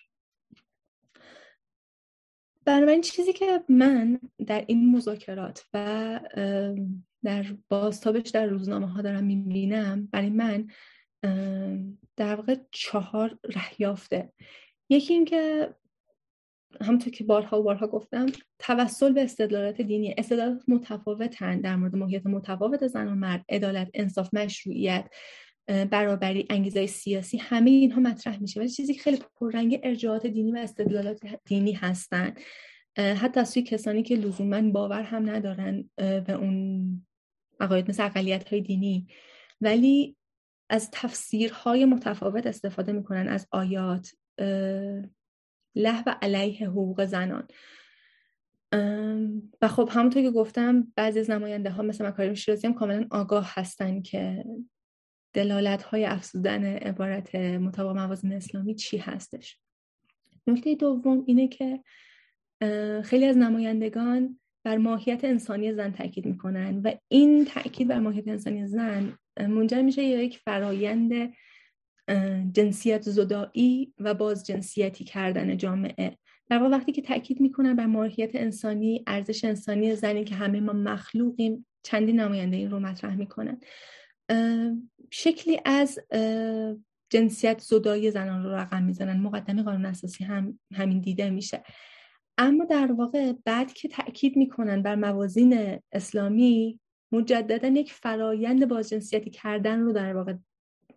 [2.65, 6.19] بنابراین چیزی که من در این مذاکرات و
[7.23, 10.67] در بازتابش در روزنامه ها دارم می‌بینم برای من
[12.15, 14.33] در واقع چهار رهیافته
[14.89, 15.69] یکی اینکه
[16.81, 18.25] همونطور که بارها و بارها گفتم
[18.59, 20.15] توسل به استدلالات دینی.
[20.17, 25.09] استدلالات متفاوتن در مورد موقعیت متفاوت زن و مرد عدالت انصاف مشروعیت
[25.67, 28.59] برابری انگیزه سیاسی همه اینها مطرح میشه.
[28.59, 32.33] ولی چیزی خیلی پررنگ ارجاعات دینی و استدلالات دینی هستن.
[32.97, 37.05] حتی از سوی کسانی که لزوما باور هم ندارن به اون
[37.59, 39.07] عقاید مثل اقلیت های دینی.
[39.61, 40.15] ولی
[40.69, 44.11] از تفسیرهای متفاوت استفاده می‌کنن از آیات.
[45.75, 47.47] و علیه حقوق زنان.
[49.61, 53.53] و خب همونطور که گفتم بعضی از نماینده ها مثل مکارم شیرازی هم کاملا آگاه
[53.53, 54.45] هستن که
[55.33, 59.59] دلالت های افزودن عبارت مطابق موازین اسلامی چی هستش.
[60.47, 61.83] نکته دوم اینه که
[63.03, 68.67] خیلی از نمایندگان بر ماهیت انسانی زن تاکید می‌کنن و این تاکید بر ماهیت انسانی
[68.67, 71.33] زن منجر میشه یک فرایند
[72.51, 76.17] جنسیت زدایی و باز جنسیتی کردن جامعه.
[76.49, 80.73] در واقع وقتی که تاکید می‌کنن بر ماهیت انسانی ارزش انسانی زنی که همه ما
[80.73, 83.59] مخلوقیم چندین نماینده این رو مطرح می‌کنن.
[85.11, 85.99] شکلی از
[87.09, 89.19] جنسیت زدایی زنان رو رقم می‌زنن.
[89.19, 91.63] مقدمه قانون اساسی هم همین دیده میشه.
[92.37, 96.79] اما در واقع بعد که تاکید می‌کنن بر موازین اسلامی
[97.11, 100.33] مجددا یک فرایند بازجنسیتی کردن رو در واقع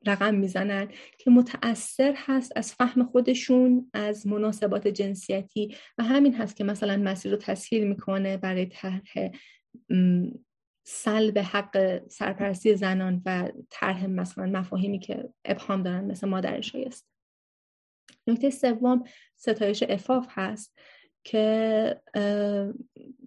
[0.06, 0.88] رقم می‌زنن
[1.18, 7.32] که متأثر هست از فهم خودشون از مناسبات جنسیتی و همین هست که مثلا مسیر
[7.32, 9.30] رو تسهیل می‌کنه برای طرح
[10.84, 17.08] سلب حق سرپرستی زنان و طرح مثلا مفاهیمی که ابهام دارن مثل مادر شایست
[18.26, 19.04] نکته سوم
[19.36, 20.78] ستایش افاف هست
[21.24, 22.00] که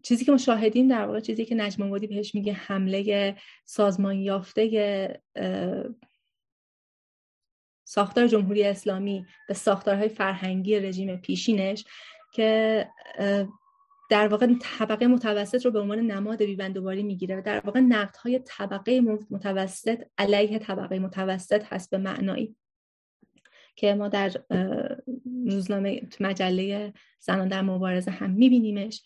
[0.03, 5.21] چیزی که مشاهدیم در واقع چیزی که نجم آبادی بهش میگه حمله سازمان یافته
[7.85, 11.85] ساختار جمهوری اسلامی به ساختارهای فرهنگی رژیم پیشینش
[12.33, 12.87] که
[14.09, 19.01] در واقع طبقه متوسط رو به عنوان نماد بیبندوباری می‌گیره و در واقع نقدهای طبقه
[19.31, 22.55] متوسط علیه طبقه متوسط هست به معنایی
[23.75, 24.31] که ما در
[25.45, 29.03] روزنامه مجله زنان در مبارزه هم میبینیمش.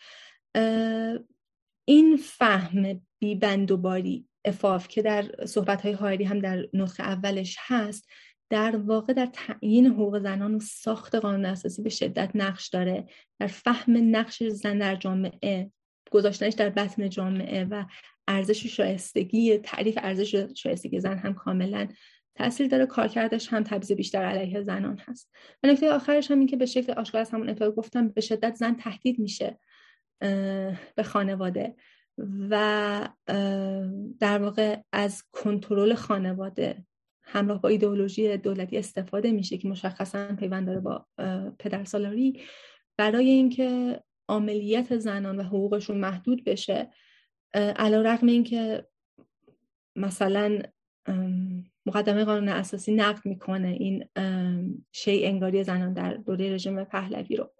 [1.85, 8.09] این فهم بیبندوباری افاف که در صحبت های هایری هم در نطق اولش هست
[8.49, 13.07] در واقع در تعیین حقوق زنان و ساخت قانون اساسی به شدت نقش داره.
[13.39, 15.71] در فهم نقش زن در جامعه
[16.11, 17.85] گذاشتنش در بطن جامعه و
[18.27, 21.87] ارزش شایستگی تعریف ارزش شایستگی زن هم کاملا
[22.35, 22.85] تاثیر داره.
[22.85, 25.31] کارکردش هم تبعیض بیشتر علیه زنان هست.
[25.63, 28.55] و نکته آخرش هم این که به شکل آشکار از همون ابتدا گفتم به شدت
[28.55, 29.59] زن تهدید میشه
[30.95, 31.75] به خانواده.
[32.49, 33.09] و
[34.19, 36.85] در واقع از کنترل خانواده
[37.31, 41.05] همراه با ایدئولوژی دولتی استفاده میشه که مشخصا پیوند داره با
[41.59, 42.41] پدرسالاری
[42.97, 43.99] برای اینکه
[44.29, 46.89] عملیت زنان و حقوقشون محدود بشه
[47.53, 48.85] علا رقم اینکه
[49.95, 50.61] مثلا
[51.85, 54.05] مقدمه قانون اساسی نقد می‌کنه این
[54.91, 57.51] شی انگاری زنان در دوره رژیم پهلوی رو.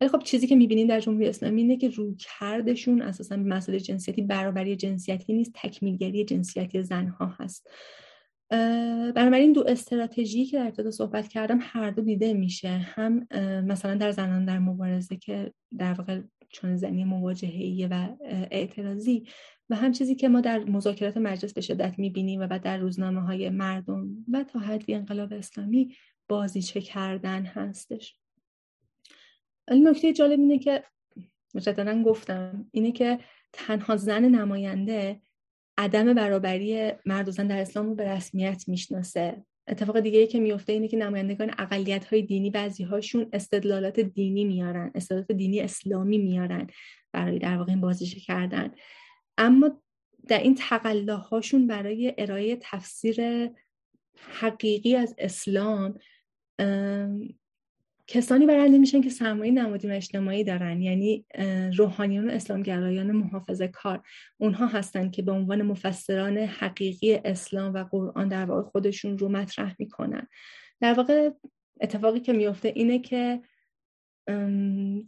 [0.00, 4.22] ولی خب چیزی که می‌بینیم در جمهوری اسلامی اینه که روی کردشون اساسا مسئله جنسیتی
[4.22, 7.70] برابری جنسیتی نیست تکمیلگری جنسیتی زنها هست.
[9.14, 12.68] بنابراین دو استراتژی که در ابتدا صحبت کردم هر دو دیده میشه.
[12.68, 13.26] هم
[13.66, 18.08] مثلا در زنان در مبارزه که در واقع چون زنی مواجهه و
[18.50, 19.26] اعتراضی
[19.70, 23.20] و هم چیزی که ما در مذاکرات مجلس به شدت می‌بینیم و بعد در روزنامه
[23.20, 25.94] های مردم و تا حدی انقلاب اسلامی
[26.28, 28.16] بازیچه کردن هستش.
[29.70, 30.84] نکته جالب اینه که
[31.54, 33.18] مجددا گفتم اینه که
[33.52, 35.20] تنها زن نماینده
[35.78, 39.44] عدم برابری مرد و زن در اسلام رو به رسمیت می‌شناسه.
[39.68, 44.44] اتفاق دیگه ای که میفته اینه که نمایندگان اقلیت های دینی بعضی هاشون استدلالات دینی
[44.44, 46.66] میارن استدلالات دینی اسلامی میارن
[47.12, 48.70] برای در واقع این بازیش کردن.
[49.38, 49.82] اما
[50.28, 53.50] در این تقلاهاشون برای ارائه تفسیر
[54.40, 55.98] حقیقی از اسلام
[58.06, 61.26] کسانی برنده میشن که سرمایه نمادین و اجتماعی دارن یعنی
[61.76, 64.02] روحانیان و اسلامگرایان محافظه کار.
[64.38, 69.74] اونها هستن که به عنوان مفسران حقیقی اسلام و قرآن در واقع خودشون رو مطرح
[69.78, 70.28] می‌کنن.
[70.80, 71.30] در واقع
[71.80, 73.40] اتفاقی که میفته اینه که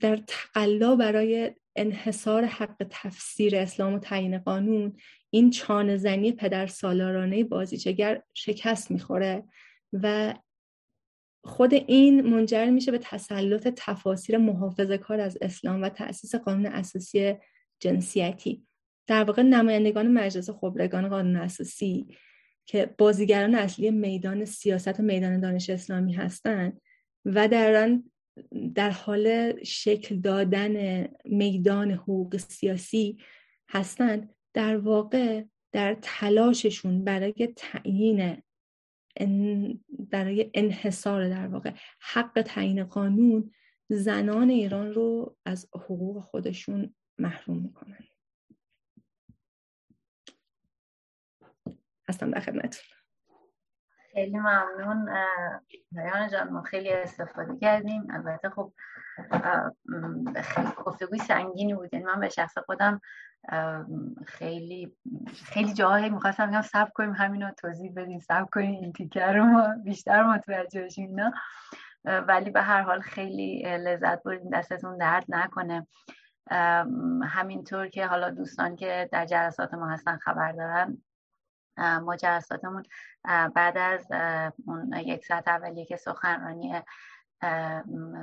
[0.01, 4.97] در تقلا برای انحصار حق تفسیر اسلام و تعیین قانون
[5.31, 9.45] این چانه زنی پدر سالارانه بازیچگر شکست می‌خوره
[9.93, 10.35] و
[11.45, 17.35] خود این منجر میشه به تسلط تفاسیر محافظه کار از اسلام و تأسیس قانون اساسی
[17.81, 18.67] جنسیتی.
[19.07, 22.07] در واقع نمایندگان مجلس خبرگان قانون اساسی
[22.67, 26.81] که بازیگران اصلی میدان سیاست و میدان دانش اسلامی هستند
[27.25, 27.99] و در
[28.75, 33.19] در حال شکل دادن میدان حقوق سیاسی
[33.69, 38.37] هستند در واقع در تلاششون برای تعیین
[40.11, 41.73] برای انحصار در واقع.
[42.01, 43.53] حق تعیین قانون
[43.89, 47.99] زنان ایران رو از حقوق خودشون محروم می‌کنن
[52.09, 52.85] هستم در خدمتتون.
[54.13, 55.09] خیلی ممنون
[55.93, 56.49] ریان جان.
[56.49, 58.07] ما خیلی استفاده کردیم.
[58.11, 58.73] البته خب
[60.43, 63.01] خیلی گفتگوی سنگینی بود من به شخص خودم
[64.27, 64.97] خیلی
[65.45, 68.21] خیلی جاهایی می‌خواستم بگم سب کنیم همین رو توضیح بدیم.
[68.21, 71.33] سب کنیم این تیکر رو ما بیشتر متوجه بشیم نه؟
[72.05, 75.87] ولی به هر حال خیلی لذت بردیم دستتون درد نکنه.
[77.25, 81.03] همینطور که حالا دوستان که در جلسات ما هستن خبر دارن
[81.77, 82.83] ما جلساتمون
[83.55, 84.07] بعد از
[84.67, 86.83] اون یک ساعت اولیه که سخنرانی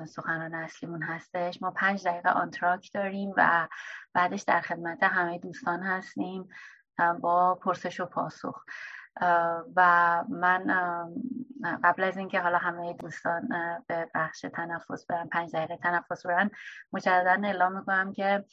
[0.05, 1.61] سخنران اصلیمون هستش.
[1.61, 3.67] ما پنج دقیقه آنتراک داریم و
[4.13, 6.49] بعدش در خدمت همه دوستان هستیم
[7.19, 8.65] با پرسش و پاسخ.
[9.75, 10.65] و من
[11.83, 13.49] قبل از اینکه حالا همه دوستان
[13.87, 16.49] به بخش تنفس برن پنج دقیقه تنفس برن
[16.93, 18.45] مجددا اعلام می‌کنم که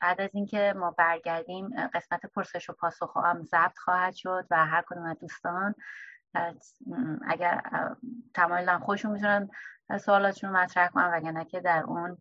[0.00, 4.84] بعد از اینکه ما برگردیم قسمت پرسش و پاسخ هم ضبط خواهد شد و هر
[4.86, 5.74] کدوم از دوستان
[7.26, 7.62] اگر
[8.34, 9.48] تمایل خودشون می‌تونن
[10.00, 12.18] سوالاتشون رو مطرح کنن وگرنه که در اون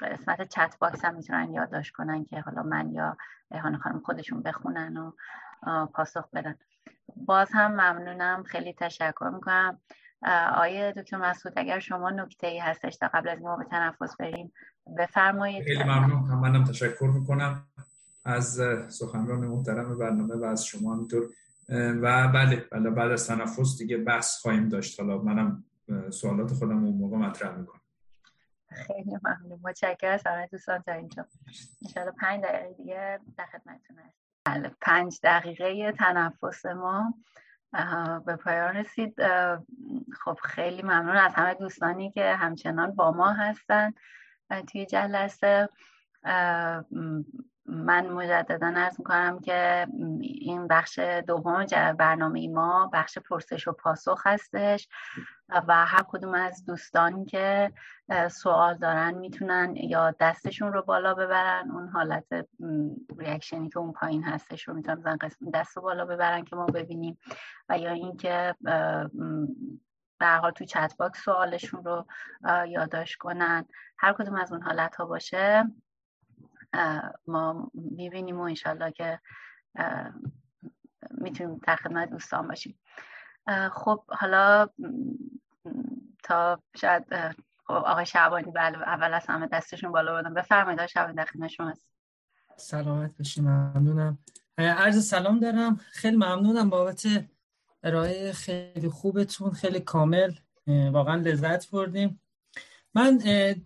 [0.00, 3.16] قسمت chat box هم می‌تونن یادداشت کنن که حالا من یا
[3.50, 5.12] ریحانه خانم خودشون بخونن و
[5.86, 6.54] پاسخ بدن.
[7.16, 8.42] باز هم ممنونم.
[8.42, 9.78] خیلی تشکر می‌کنم.
[10.54, 14.52] آقای دکتر مسعود اگر شما نکته ای هستش تا قبل از ما به تنفس بریم
[14.98, 15.64] بفرمایید.
[15.64, 16.20] خیلی ممنون.
[16.20, 17.66] منم تشکر می‌کنم.
[18.24, 21.22] از سخنران محترم برنامه و از شما همینطور
[21.68, 25.00] و بله بله بعد از تنفس دیگه بحث خواهیم داشت.
[25.00, 25.64] حالا منم
[26.10, 27.80] سوالات خودم اون موقع مطرح می‌کنم.
[28.68, 29.60] خیلی ممنون.
[29.64, 30.18] متشکرم.
[30.24, 30.82] از دوستان.
[30.82, 31.26] تا اینجا.
[31.96, 37.14] ان پنج دقیقه دیگه در خدمتتون هست بله پنج دقیقه تنفس ما
[38.26, 39.14] به پایان رسید.
[40.24, 43.92] خب خیلی ممنون از همه دوستانی که همچنان با ما هستن
[44.72, 45.68] توی جلسه.
[47.66, 49.86] من مجددا ارز می‌کنم که
[50.20, 51.66] این بخش دوم
[51.98, 54.88] برنامه ما بخش پرسش و پاسخ هستش
[55.48, 57.72] و هر کدوم از دوستانی که
[58.30, 62.24] سوال دارن می‌تونن یا دستشون رو بالا ببرن اون حالت
[63.18, 65.18] ریاکشنی که اون پایین هستش رو می‌تونن بزن
[65.54, 67.18] دست رو بالا ببرن که ما ببینیم
[67.68, 68.54] و یا اینکه
[70.20, 72.06] در حال تو چت باکس سوالشون رو
[72.68, 73.64] یادداشت کنن.
[73.98, 75.64] هر کدوم از اون حالت ها باشه.
[77.26, 79.20] ما می‌بینیم و انشالله که
[81.10, 82.78] می‌تونیم در خدمت دوستان باشیم.
[83.72, 84.68] خب حالا
[86.22, 87.04] تا شاید
[87.66, 91.50] خب آقای شعبانی بله اول از همه دستشون بالا بودم بفرمایید آقای شعبانی در خدمت
[91.50, 91.88] شماست
[92.56, 94.18] سلامت باشیم ممنونم.
[94.58, 95.76] عرض سلام دارم.
[95.76, 97.06] خیلی ممنونم بابت
[97.82, 100.32] ارائه خیلی خوبتون خیلی کامل
[100.66, 102.20] واقعا لذت بردیم.
[102.94, 103.18] من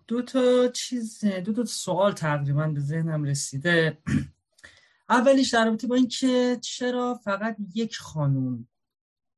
[0.07, 3.97] دو تا چیز دو تا سوال تقریبا به ذهنم رسیده.
[5.09, 8.67] اولیش در رابطه با اینکه چرا فقط یک خانوم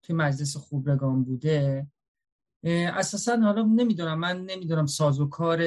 [0.01, 1.87] که مجلس خوبرگان بوده؟
[2.63, 5.59] اساسا حالا نمی‌دونم من نمی‌دونم سازوکار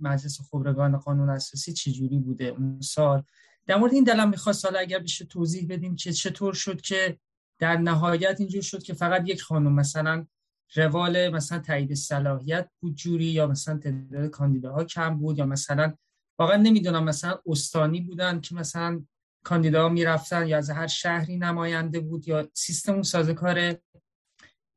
[0.00, 3.22] مجلس خبرگان قانون اساسی چجوری بوده اون سال.
[3.66, 7.18] در مورد این دلم می‌خواست حالا اگر بشه توضیح بدیم که چطور شد که
[7.58, 10.26] در نهایت اینجور شد که فقط یک خانم مثلا
[10.74, 15.94] روال مثلا تایید صلاحیت بود جوری یا مثلا تعداد کاندیداها کم بود یا مثلا
[16.38, 19.04] واقعا نمی‌دونم مثلا استانی بودن که مثلا
[19.44, 23.76] کاندیداها می‌رفتن یا از هر شهری نماینده بود یا سیستم اون سازوکار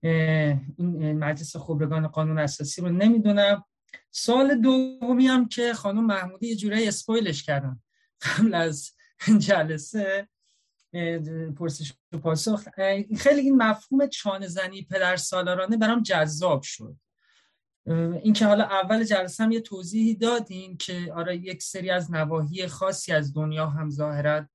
[0.02, 3.66] این مجلس خبرگان قانون اساسی رو نمی‌دونم.
[4.12, 7.80] سال دومی هم که خانم محمودی یه جورایی اسپویلش کردن.
[8.22, 8.92] قبل از
[9.38, 10.28] جلسه
[11.58, 12.68] پرسش و پاسخ.
[13.18, 16.96] خیلی این مفهوم چانه زنی پدر سالارانه برام جذاب شد.
[18.22, 23.14] اینکه حالا اول جلسه هم یه توضیحی دادیم که آره یک سری از نواحی خاصی
[23.14, 24.50] از دنیا هم ظاهرت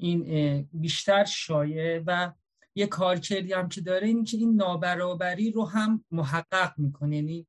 [0.00, 2.32] این بیشتر شایع و
[2.74, 7.16] یه کارکردی هم که داره این که این نابرابری رو هم محقق می‌کنه.
[7.16, 7.46] یعنی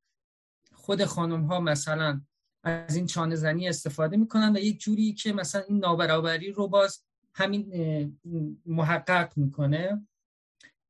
[0.74, 2.22] خود خانم ها مثلا
[2.64, 7.04] از این چانه زنی استفاده می‌کنن و یک جوری که مثلا این نابرابری رو باز
[7.40, 8.20] همین
[8.66, 10.08] محقق می‌کنه.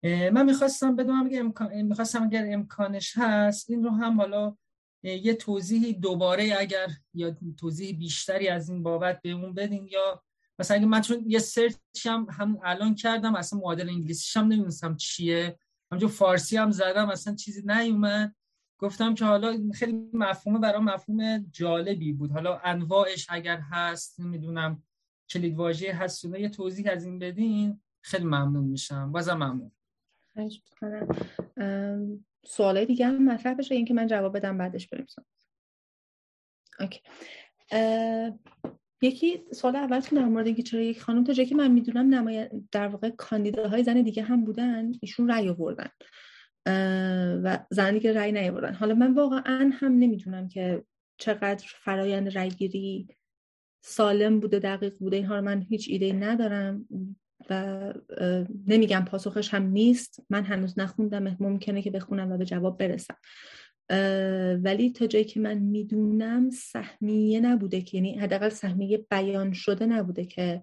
[0.03, 4.57] من می‌خواستم بدونم اگر امکان می‌خواستم اگر امکانش هست این رو هم حالا
[5.03, 10.23] یه توضیح دوباره اگر یا توضیح بیشتری از این بابت بهمون بدین یا
[10.59, 11.75] مثلا اگه من چون یه سرچ
[12.05, 15.59] هم, هم الان کردم اصلا معادل انگلیسیش هم نمی‌دونستم چیه.
[15.91, 18.35] همجور فارسی هم زدم اصلا چیزی نیومد.
[18.79, 22.31] گفتم که حالا خیلی مفهومه برای مفهوم جالبی بود.
[22.31, 24.83] حالا انواعش اگر هست نمی‌دونم.
[25.29, 27.81] کلید واژه هست یه توضیح از این بدین.
[28.01, 29.11] خیلی ممنون میشم.
[29.11, 29.71] بازم ممنون.
[32.45, 35.05] سوالای دیگه هم مطرح بشه؟ اینکه من جواب بدم بعدش بریم
[36.79, 37.01] اوکی.
[39.01, 42.49] یکی سوال اولتون در مورد اینکه چرا یک خانم تا جایی که من می‌دونم نمای
[42.71, 45.89] در واقع کاندیداهای زن دیگه هم بودن ایشون رأی آوردن.
[47.43, 48.73] و زن دیگه رأی نیاوردن.
[48.73, 50.83] حالا من واقعا هم نمی‌دونم که
[51.17, 53.07] چقدر فرایند رأی گیری
[53.81, 56.87] سالم بوده دقیق بوده اینها رو من هیچ ایده ندارم
[57.49, 57.93] و
[58.67, 60.25] نمیگم پاسخش هم نیست.
[60.29, 63.15] من هنوز نخوندم ممکنه که بخونم و به جواب برسم.
[64.63, 70.25] ولی تا جایی که من می‌دونم سهمیه نبوده که یعنی حداقل سهمیه بیان شده نبوده
[70.25, 70.61] که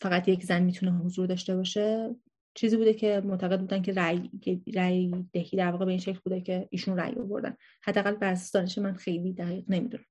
[0.00, 2.16] فقط یک زن می‌تونه حضور داشته باشه.
[2.54, 4.30] چیزی بوده که معتقد بودن که رأی
[4.74, 7.56] رأی دهی در واقع به این شکل بوده که ایشون رأی آوردن.
[7.82, 10.04] حداقل بر دانش من خیلی دقیق نمی‌دونم.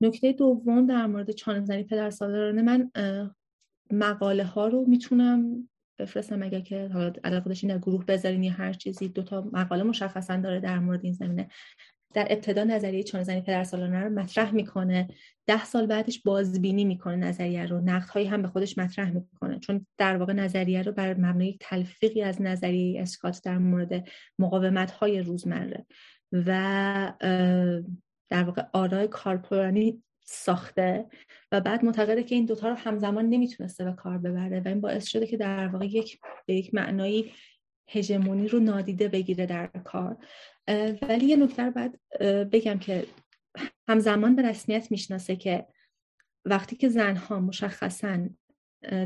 [0.00, 2.90] نکته دوم در مورد چانه زنی پدر سالارانه من
[3.92, 5.68] مقاله ها رو می‌تونم
[5.98, 9.08] بفرستم اگر که حالا علاقه داشتین در گروه بذارین یا هر چیزی.
[9.08, 11.48] دو تا مقاله مشخصا داره در مورد این زمینه.
[12.14, 15.08] در ابتدا نظریه چانه زنی پدر سالانه رو مطرح می‌کنه.
[15.46, 17.80] ده سال بعدش بازبینی می‌کنه نظریه رو.
[17.80, 19.58] نقد هایی هم به خودش مطرح می‌کنه.
[19.58, 25.20] چون در واقع نظریه رو بر مبنای تلفیقی از نظریه اسکات در مورد مقاومت های
[25.20, 25.86] روزمره.
[26.32, 27.12] و
[28.28, 31.06] در واقع آرای کارپورانی ساخته
[31.52, 35.06] و بعد معتقده که این دوتا رو همزمان نمی‌تونسته به کار ببره و این باعث
[35.06, 37.32] شده که در واقع یک به یک معنایی
[37.88, 40.16] هژمونی رو نادیده بگیره در کار.
[41.08, 42.00] ولی یه نکته باید
[42.50, 43.06] بگم که
[43.88, 45.66] همزمان به رسمیت می‌شناسه که
[46.44, 48.28] وقتی که زنها مشخصا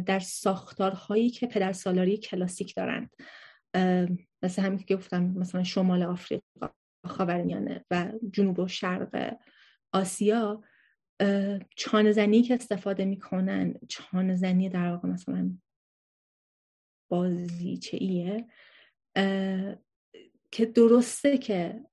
[0.06, 3.10] در ساختارهایی که پدر سالاری کلاسیک دارند
[4.42, 6.68] مثل همین که گفتم مثلا شمال آفریقا
[7.06, 9.36] خاورمیانه و جنوب و شرق
[9.92, 10.64] آسیا
[11.76, 15.58] چانه زنی که استفاده می‌کنن چانه زنی در واقع مثلا
[17.10, 18.46] بازیچه ایه
[20.50, 21.84] که درسته که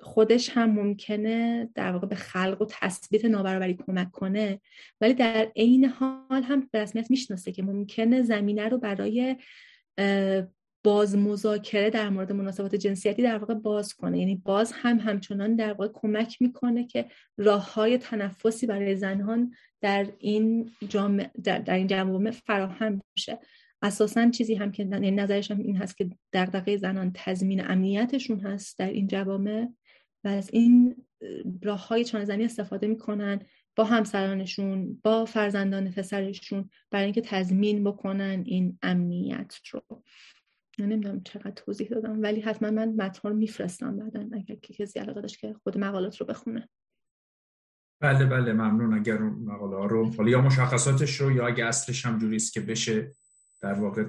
[0.00, 4.60] خودش هم ممکنه در واقع به خلق و تثبیت نابرابری کمک کنه
[5.00, 9.36] ولی در عین حال هم به رسمیت می‌شناسه که ممکنه زمینه رو برای
[10.86, 14.18] باز مذاکره در مورد مناسبات جنسیتی در واقع باز کنه.
[14.18, 17.06] یعنی باز هم همچنان در واقع کمک می‌کنه که
[17.36, 23.38] راه های تنفسی برای زنان در این جامعه در, در این جامعه فراهم بشه.
[23.82, 28.78] اساسا چیزی هم که یعنی نظرش هم این هست که دغدغه زنان تضمین امنیتشون هست
[28.78, 29.68] در این جوامع
[30.24, 30.96] و از این
[31.62, 33.40] راه های زنی استفاده می‌کنن
[33.76, 39.82] با همسرانشون با فرزندان پسرشون برای اینکه تضمین بکنن این امنیت رو.
[40.78, 45.40] نمی‌دونم چقدر توضیح دادم ولی حتما من متن رو میفرستم بعدا اگر کسی علاقه داشت
[45.40, 46.68] که خود مقالات رو بخونه.
[48.00, 48.94] بله بله ممنون.
[48.94, 52.60] اگر اون مقاله ها رو حالا یا مشخصاتش رو یا اگه اصلش هم جوریست که
[52.60, 53.12] بشه
[53.60, 54.04] در واقع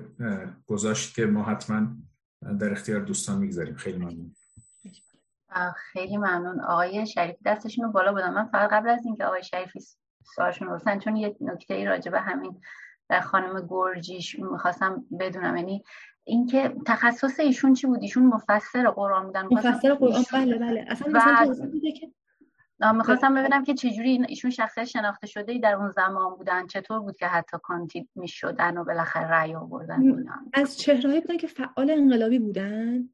[0.66, 1.88] گذاشت که ما حتما
[2.60, 3.76] در اختیار دوستان می‌گذاریم.
[3.76, 4.36] خیلی ممنون.
[5.76, 6.60] خیلی ممنون.
[6.60, 9.80] آقای شریفی دستشون رو بالا بودم من فقط قبل از اینکه آقای شریفی
[10.36, 12.62] سوالشون رو چون یک نکته ای راجع به همین
[13.12, 15.58] خانم گرجیش می‌خواستم بدونم.
[15.58, 15.84] یعنی
[16.24, 19.46] اینکه تخصص ایشون چی بود؟ ایشون مفسر قرآن بودن.
[19.52, 20.24] مفسر قرآن.
[20.34, 20.86] بله بله.
[20.88, 21.56] اصلا مثلا
[22.00, 22.12] که
[22.94, 26.68] می‌خواستم ببینم که چجوری ایشون شخصیت شناخته شده ای در اون زمان بودن.
[26.68, 31.92] چطور بود که حتی کانتی می‌شدن و بالاخره رأی آوردن از چهرهایی بودن که فعال
[31.92, 33.10] انقلابی بودن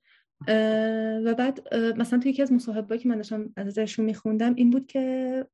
[1.25, 5.47] و بعد مثلا توی یکی از مصاحبه‌ای که من داشتم ازشون میخوندم این بود که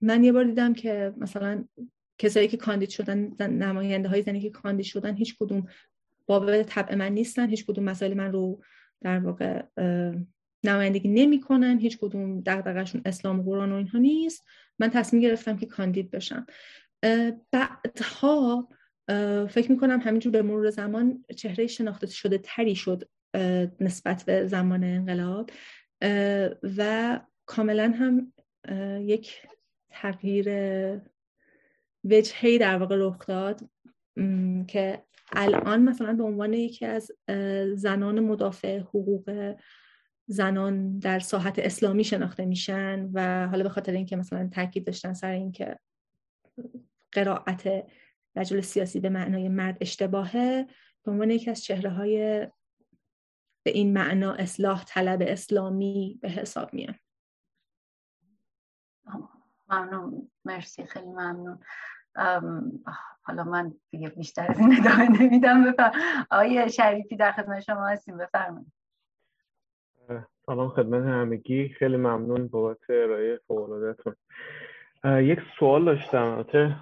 [0.00, 1.64] من یه بار دیدم که مثلا
[2.22, 5.66] کسایی که کاندید شدن نماینده های زنی که کاندید شدن هیچ کدوم
[6.26, 8.62] باب طبع من نیستن هیچ کدوم مسائل من رو
[9.00, 9.62] در واقع
[10.64, 14.44] نمایندگی نمی‌کنن هیچ کدوم دغدغه‌شون اسلام و قرآن و اینها نیست.
[14.78, 16.46] من تصمیم گرفتم که کاندید بشم.
[17.50, 18.68] بعدها
[19.50, 23.08] فکر می‌کنم همینجور به مرور زمان چهره شناخته شده تری شد
[23.80, 25.50] نسبت به زمان انقلاب.
[26.62, 28.32] و کاملا هم
[29.00, 29.42] یک
[29.90, 30.48] تغییر
[32.04, 33.60] وجهی در واقع رخ داد.
[34.68, 37.10] که الان مثلا به عنوان یکی از
[37.74, 39.54] زنان مدافع حقوق
[40.26, 45.30] زنان در ساحت اسلامی شناخته میشن و حالا به خاطر اینکه مثلا تاکید داشتن سر
[45.30, 45.78] اینکه
[47.12, 47.86] قرائت
[48.36, 50.66] رجل سیاسی به معنای مرد اشتباهه
[51.04, 52.46] به عنوان یکی از چهره های
[53.62, 56.94] به این معنا اصلاح طلب اسلامی به حساب میان
[59.72, 60.30] ممنون.
[60.44, 61.58] مرسی خیلی ممنون.
[63.22, 65.92] حالا من دیگه بیشتر از این ادامه نمیدم بفرم
[66.68, 68.18] شریفی در خدمت شما هستیم.
[68.18, 68.72] بفرمایید.
[70.46, 71.68] سلام خدمت همگی.
[71.68, 74.14] خیلی ممنون بابت ارائه فوق‌العاده‌تون.
[75.04, 76.22] یک سوال داشتم.
[76.22, 76.76] البته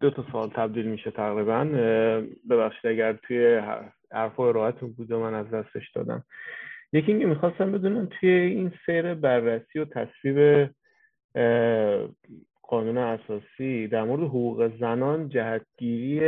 [0.00, 1.64] دو تا سوال تبدیل میشه تقریبا.
[2.50, 3.60] ببخشید اگر توی
[4.12, 6.24] حرف و ارائهتون بود من از دستش دادم.
[6.92, 10.70] یکی اینکه می‌خواستم بدونم توی این سیر بررسی و تصویب
[12.62, 16.24] قانون اساسی در مورد حقوق زنان جهتگیری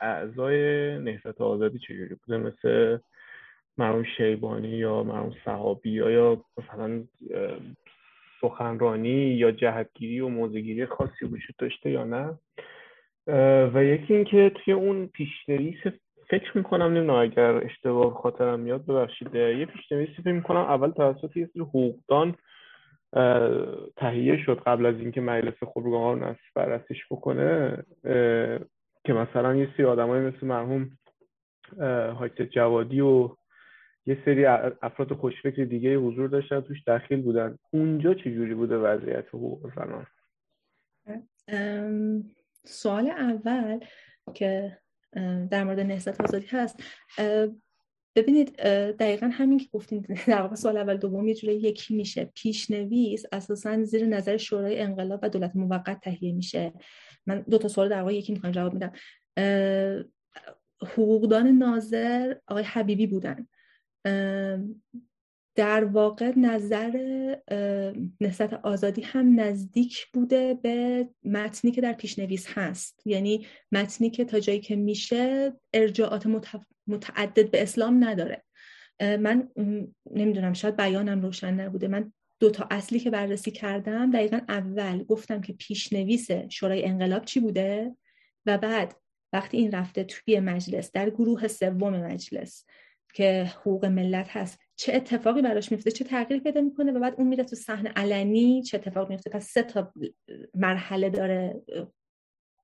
[0.00, 0.58] اعضای
[0.98, 2.98] نهضت آزادی چجوری بوده؟ مثل
[3.78, 7.04] مرحوم شیبانی یا مرحوم صحابی یا مثلا
[8.40, 12.38] سخنرانی یا جهتگیری و موزگیری خاصی وجود داشته یا نه؟
[13.74, 15.78] و یکی اینکه توی اون پیشنویس
[16.30, 21.46] فکر می‌کنم نمی‌دونم اگر اشتباه خاطرم میاد ببخشید یه پیشنویسی فکر می‌کنم اول توسط یه
[21.52, 22.34] سری حقوقدان
[23.96, 27.84] تهیه شد قبل از اینکه مجلس خبرگان از بررسیش بکنه
[29.04, 30.98] که مثلا یه سری آدمایی مثل مرحوم
[32.14, 33.36] حاجت جوادی و
[34.06, 34.46] یه سری
[34.82, 37.58] افراد خوشفکر دیگه حضور داشتن توش داخل بودن.
[37.70, 40.06] اونجا چجوری بوده وضعیت حقوق زنان؟
[42.64, 43.80] سوال اول
[44.34, 44.78] که
[45.50, 46.82] در مورد نهضت آزادی هست.
[48.16, 48.56] ببینید
[48.92, 53.84] دقیقا همین که گفتین در واقع سال اول دوم یه جوری یکی میشه پیشنویس اساسا
[53.84, 56.72] زیر نظر شورای انقلاب و دولت موقت تهیه میشه.
[57.26, 58.92] من دو تا سوال در واقع یکی می‌خوام جواب میدم.
[60.82, 63.46] حقوقدان ناظر آقای حبیبی بودن.
[65.54, 66.92] در واقع نظر
[68.20, 73.02] نسبت آزادی هم نزدیک بوده به متنی که در پیشنویس هست.
[73.06, 76.26] یعنی متنی که تا جایی که میشه ارجاعات
[76.86, 78.42] متعدد به اسلام نداره.
[79.00, 79.48] من
[80.10, 81.88] نمی‌دونم شاید بیانم روشن نبوده.
[81.88, 87.40] من دو تا اصلی که بررسی کردم دقیقا اول گفتم که پیشنویس شورای انقلاب چی
[87.40, 87.96] بوده
[88.46, 88.96] و بعد
[89.32, 92.64] وقتی این رفته توی مجلس در گروه سوم مجلس
[93.14, 97.26] که حقوق ملت هست چه اتفاقی براش میفته چه تغییری پیدا می‌کنه و بعد اون
[97.26, 99.30] میره تو صحنه علنی چه اتفاقی میفته.
[99.30, 99.92] پس سه تا
[100.54, 101.62] مرحله داره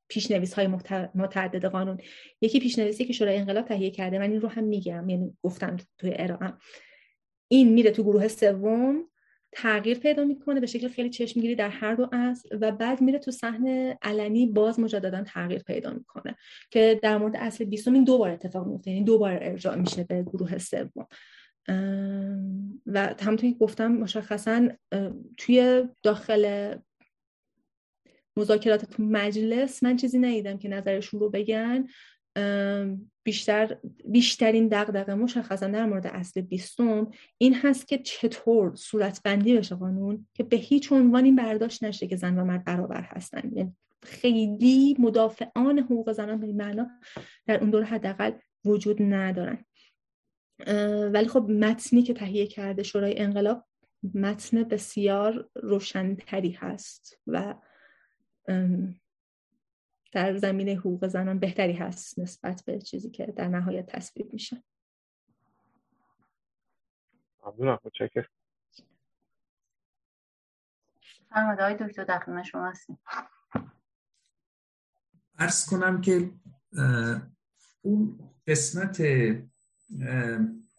[0.08, 0.66] پیشنویس های
[1.14, 1.98] متعدد قانون.
[2.40, 6.12] یکی پیشنویسی که شورای انقلاب تهیه کرده من این رو هم میگم یعنی گفتم توی
[6.16, 6.52] ارائه.
[7.48, 9.04] این میره تو گروه سوم
[9.52, 13.30] تغییر پیدا می‌کنه به شکل خیلی چشمگیری در هر دو اصل و بعد میره تو
[13.30, 16.36] صحنه علنی باز مجددا تغییر پیدا می‌کنه.
[16.70, 20.04] که در مورد اصل بیستم این دو بار اتفاق میفته یعنی دو بار ارجاع میشه
[20.04, 21.06] به گروه سوم.
[22.86, 24.68] و همونطور که گفتم مشخصا
[25.36, 26.74] توی داخل
[28.36, 31.86] مذاکرات تو مجلس من چیزی ندیدم که نظرشون رو بگن.
[33.22, 39.74] بیشتر بیشترین دغدغه مشخصا در مورد اصل بیستم این هست که چطور صورت بندی بشه
[39.74, 43.50] قانون که به هیچ عنوان این برداشت نشه که زن و مرد برابر هستن.
[43.52, 46.90] یعنی خیلی مدافعان حقوق زنان به معنا
[47.46, 48.32] در اون دور حداقل
[48.64, 49.64] وجود ندارن.
[51.12, 53.66] ولی خب متنی که تهیه کرده شورای انقلاب
[54.14, 57.54] متن بسیار روشنتری هست و
[60.12, 64.62] در زمینه حقوق زنان بهتری هست نسبت به چیزی که در نهایت تصویب میشه.
[67.46, 68.28] ممنونم متشکرم.
[71.30, 72.98] فرماده دکتر در شما هستیم.
[75.38, 76.30] ارز کنم که
[77.82, 79.02] اون قسمت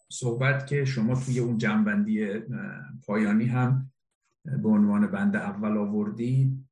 [0.08, 2.26] صحبت که شما توی اون جنبندی
[3.06, 3.90] پایانی هم
[4.44, 6.64] به عنوان بند اول آوردید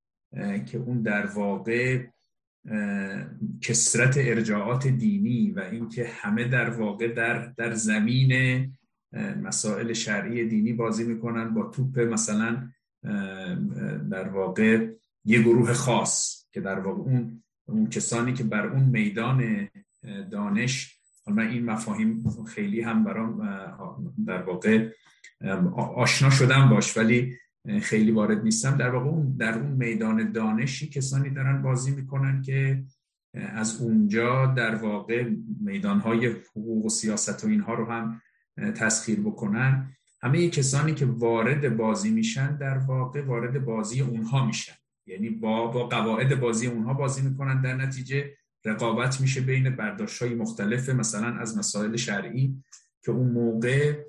[0.66, 2.06] که اون در واقع
[3.60, 8.32] کسرت ارجاعات دینی و اینکه همه در واقع در در زمین
[9.42, 12.68] مسائل شرعی دینی بازی می‌کنن با توپ مثلا
[14.10, 14.86] در واقع
[15.24, 19.68] یه گروه خاص که در واقع اون اون کسانی که بر اون میدان
[20.30, 23.38] دانش من این مفاهیم خیلی هم برام
[24.26, 24.88] در واقع
[25.76, 27.36] آشنا شدم باش ولی
[27.82, 28.76] خیلی وارد نیستم.
[28.76, 32.84] در واقع اون در اون میدان دانشی کسانی دارن بازی می‌کنن که
[33.34, 38.22] از اونجا در واقع میدانهای حقوق و سیاست و اینها رو هم
[38.56, 39.96] تسخیر بکنن.
[40.22, 44.72] همه کسانی که وارد بازی میشن در واقع وارد بازی اونها میشن.
[45.06, 48.32] یعنی با, با قواعد بازی اونها بازی می‌کنن در نتیجه
[48.64, 52.62] رقابت میشه بین برداشت های مختلف مثلا از مسائل شرعی
[53.02, 54.04] که اون موقع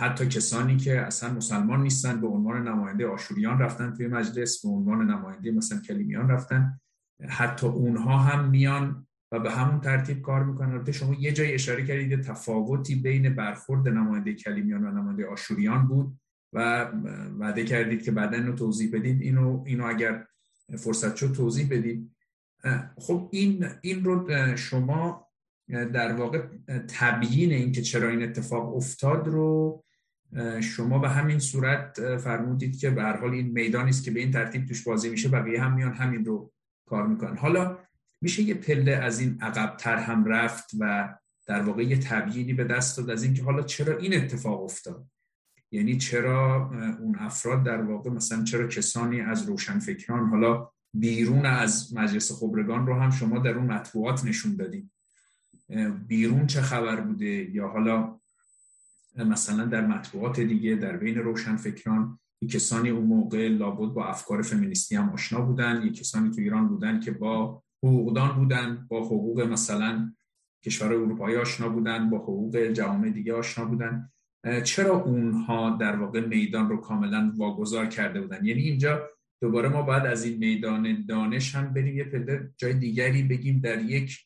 [0.00, 5.10] حتی کسانی که اصلا مسلمان نیستن به عنوان نماینده آشوریان رفتن توی مجلس به عنوان
[5.10, 6.80] نماینده مثلا کلیمیان رفتن.
[7.28, 10.72] حتی اونها هم میان و به همون ترتیب کار می‌کنن.
[10.72, 16.18] البته شما یه جای اشاره کردید تفاوتی بین برخورد نماینده کلیمیان و نماینده آشوریان بود
[16.52, 16.84] و
[17.38, 19.22] وعده کردید که بعدا رو توضیح بدید.
[19.22, 20.26] اینو اینو اگر
[20.78, 22.13] فرصت شد توضیح بدید.
[22.98, 25.28] خب این این رو شما
[25.68, 26.42] در واقع
[26.88, 29.84] تبیین اینکه چرا این اتفاق افتاد رو
[30.60, 34.30] شما به همین صورت فرمودید که به هر حال این میدانی است که به این
[34.30, 36.52] ترتیب توش بازی میشه بقیه هم میان همین رو
[36.86, 37.36] کار می‌کنن.
[37.36, 37.78] حالا
[38.20, 41.14] میشه یه پله از این عقبتر هم رفت و
[41.46, 45.06] در واقع یه تبیینی به دست داد از اینکه حالا چرا این اتفاق افتاد؟
[45.70, 46.70] یعنی چرا
[47.00, 52.94] اون افراد در واقع مثلا چرا کسانی از روشنفکران حالا بیرون از مجلس خبرگان رو
[52.94, 54.90] هم شما در اون مطبوعات نشون دادید.
[56.06, 58.20] بیرون چه خبر بوده؟ یا حالا
[59.16, 62.18] مثلا در مطبوعات دیگه در بین روشنفکران
[62.50, 65.82] کسانی اون موقع لابد با افکار فمینیستی هم آشنا بودن.
[65.82, 70.12] یک کسانی تو ایران بودن که با حقوقدان بودن با حقوق مثلا
[70.64, 74.10] کشور اروپایی آشنا بودن با حقوق جوامع دیگه آشنا بودن.
[74.64, 79.08] چرا اونها در واقع میدان رو کاملا واگذار کرده بودن؟ یعنی اینجا
[79.44, 83.82] دوباره ما باید از این میدان دانش هم بریم یه پله جای دیگری بگیم در
[83.82, 84.18] یک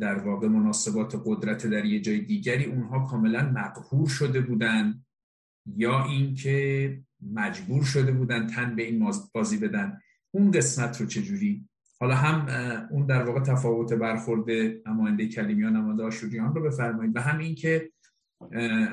[0.00, 5.04] در واقع مناسبات قدرت در یه جای دیگری اونها کاملا مقهور شده بودن
[5.76, 7.00] یا اینکه
[7.32, 10.00] مجبور شده بودن تن به این بازی بدن.
[10.30, 11.68] اون قسمت رو چجوری؟
[12.00, 12.48] حالا هم
[12.90, 14.50] اون در واقع تفاوت برخورد
[14.86, 17.16] نماینده کلیمیان نماینده آشوریان رو بفرمایید.
[17.16, 17.90] و هم این که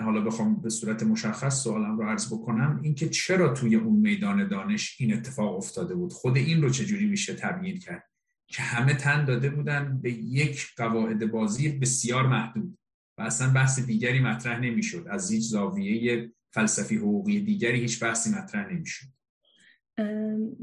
[0.04, 4.96] حالا بخوام به صورت مشخص سوالم رو عرض بکنم اینکه چرا توی اون میدان دانش
[5.00, 8.04] این اتفاق افتاده بود؟ خود این رو چجوری میشه تبیین کرد؟
[8.48, 12.78] که همه تن داده بودن به یک قواعد بازی بسیار محدود
[13.18, 15.08] و اصلا بحث دیگری مطرح نمی‌شد.
[15.10, 19.08] از هیچ زاویه فلسفی حقوقی دیگری هیچ بحثی مطرح نمی‌شد.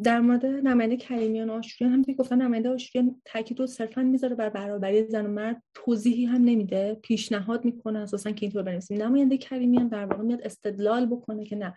[0.02, 4.48] در مورد نماینده کریمیان آشوریان هم که گفتن نماینده آشوریان تاکید رو صرفا می‌ذاره بر
[4.48, 9.02] برابری زن و مرد توضیحی هم نمیده پیشنهاد می‌کنه اساسا که اینطور بنویسیم.
[9.02, 11.74] نماینده کریمیان در واقع میاد استدلال بکنه که نه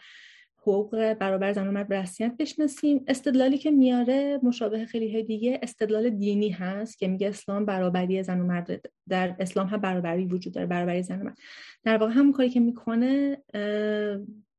[0.58, 3.04] حقوق برابر زن و مرد رسمیت بشناسیم.
[3.08, 8.44] استدلالی که میاره مشابه خیلی دیگه استدلال دینی هست که میگه اسلام برابری زن و
[8.44, 11.38] مرد در اسلام هم برابری وجود داره برابری زن و مرد.
[11.84, 13.38] در واقع همون کاری که می‌کنه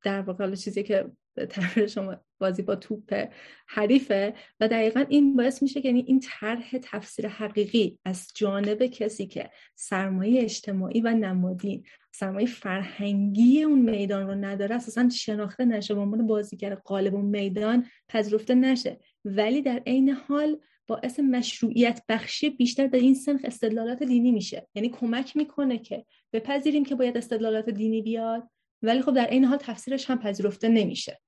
[0.04, 3.28] در واقع چیزی که طرح شما بازی با توپ
[3.66, 9.26] حریفه و دقیقا این باعث میشه که یعنی این طرح تفسیر حقیقی از جانب کسی
[9.26, 11.84] که سرمایه اجتماعی و نمادین
[12.14, 17.86] سرمایه فرهنگی اون میدان رو نداره اساسا شناخته نشه به عنوان بازیگر قالب اون میدان
[18.08, 19.00] پذیرفته نشه.
[19.24, 24.68] ولی در عین حال باعث مشروعیت بخشی بیشتر در این سنخ استدلالات دینی میشه.
[24.74, 28.48] یعنی کمک می‌کنه که بپذیریم که باید استدلالات دینی بیاد.
[28.82, 31.20] ولی خب در این حال تفسیرش هم پذیرفته نمیشه.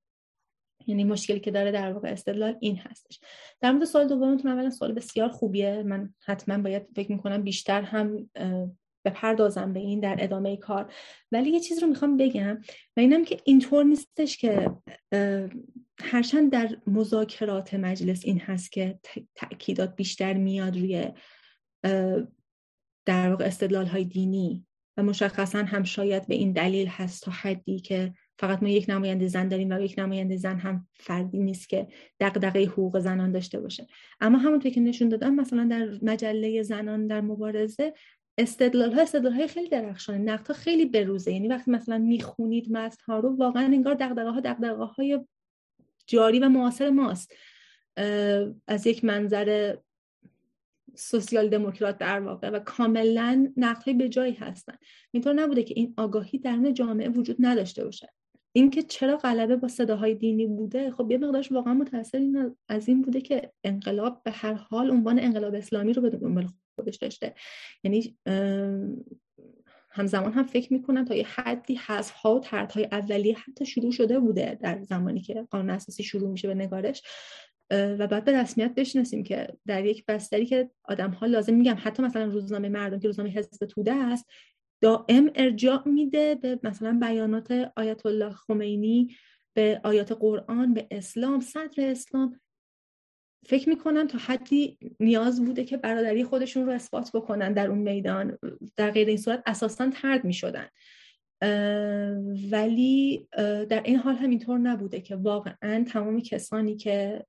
[0.87, 3.21] یعنی مشکلی که داره در واقع استدلال این هستش.
[3.61, 5.83] در مورد سوال دومتون اولا سوال بسیار خوبیه.
[5.83, 8.31] من حتما باید فکر می‌کنم بیشتر هم
[9.05, 10.93] بپردازم به این در ادامه کار.
[11.33, 12.61] ولی یه چیز رو می‌خوام بگم
[12.97, 14.71] و اینم که اینطور نیستش که
[16.01, 18.99] هرچند در مذاکرات مجلس این هست که
[19.35, 21.13] تاکیدات بیشتر میاد روی
[23.07, 27.81] در واقع استدلال های دینی و مشخصا هم شاید به این دلیل هست تا حدی
[27.81, 31.89] که فقط ما یک نماینده زن داریم و یک نماینده زن هم فردی نیست که
[32.21, 33.87] دغدغه حقوق زنان داشته باشه.
[34.21, 37.95] اما همونطور که نشون دادم مثلا در مجله زنان در مبارزه
[38.39, 41.33] استدلال ها استدلال های خیلی درخشانه نقد خیلی بروزه.
[41.33, 45.21] یعنی وقتی مثلا می‌خونید متن ها رو واقعا انگار دغدغه ها دغدغه های
[46.07, 47.35] جاری و معاصر ماست.
[48.67, 49.77] از یک منظر
[50.97, 54.75] سوسیال دموکرات در واقع و کاملا نقدهای به جایی هستن.
[55.11, 58.13] اینطور نبوده که این آگاهی در جامعه وجود نداشته باشه.
[58.57, 63.03] اینکه چرا غلبه با صداهای دینی بوده خب یه مقدارش واقعا متاثر این از این
[63.03, 66.47] بوده که انقلاب به هر حال عنوان انقلاب اسلامی رو به دنبال
[66.77, 67.35] خودش داشته.
[67.85, 68.17] یعنی
[69.91, 74.19] همزمان هم فکر می‌کنن تا یه حدی حذف ها و های اولیه حتی شروع شده
[74.19, 77.03] بوده در زمانی که قانون اساسی شروع میشه به نگارش.
[77.71, 82.03] و بعد به رسمیت بشناسیم که در یک بستری که آدم ها لازم میگم حتی
[82.03, 84.27] مثلا روزنامه مردم که روزنامه حزب توده است
[84.81, 89.17] دائم ارجاع میده به مثلا بیانات آیت الله خمینی
[89.55, 92.41] به آیات قرآن به اسلام صدر اسلام.
[93.47, 98.39] فکر می‌کنم تا حدی نیاز بوده که برادری خودشون رو اثبات بکنن در اون میدان.
[98.77, 100.69] در غیر این صورت اساسا ترد می‌شدن.
[102.51, 103.29] ولی
[103.69, 107.25] در این حال همینطور نبوده که واقعا تمام کسانی که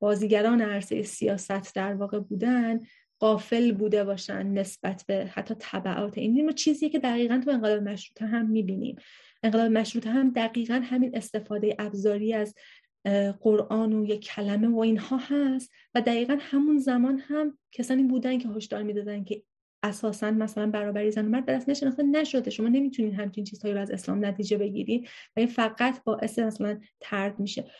[0.00, 2.80] بازیگران عرصه سیاست در واقع بودن
[3.18, 6.52] قافل بوده باشن نسبت به حتی طبعات این.
[6.52, 8.96] چیزی که دقیقا تو انقلاب مشروطه هم می‌بینیم.
[9.42, 12.54] انقلاب مشروطه هم دقیقا همین استفاده ابزاری از
[13.40, 18.48] قرآن و یک کلمه و اینها هست و دقیقا همون زمان هم کسانی بودن که
[18.48, 19.42] هشدار می‌دادن که
[19.88, 22.50] اساسا مثلا برابری زن و مرد به شناخته نشده.
[22.50, 27.40] شما نمی‌تونید همچین چیزهایی رو از اسلام نتیجه بگیری و این فقط باعث مثلا ترد
[27.40, 27.70] میشه.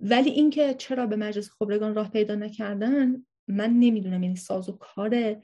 [0.00, 4.22] ولی اینکه چرا به مجلس خبرگان راه پیدا نکردن من نمی‌دونم.
[4.22, 5.36] یعنی ساز و کار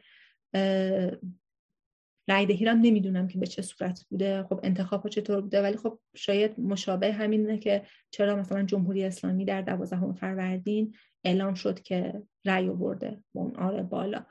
[2.28, 4.42] رای دهی هم نمی‌دونم که به چه صورت بوده.
[4.42, 9.44] خب انتخاب ها چطور بوده؟ ولی خب شاید مشابه همینه که چرا مثلا جمهوری اسلامی
[9.44, 10.94] در دوازدهم فروردین
[11.24, 13.22] اعلام شد که رأی آورده.
[13.32, 14.26] اون آره بالا.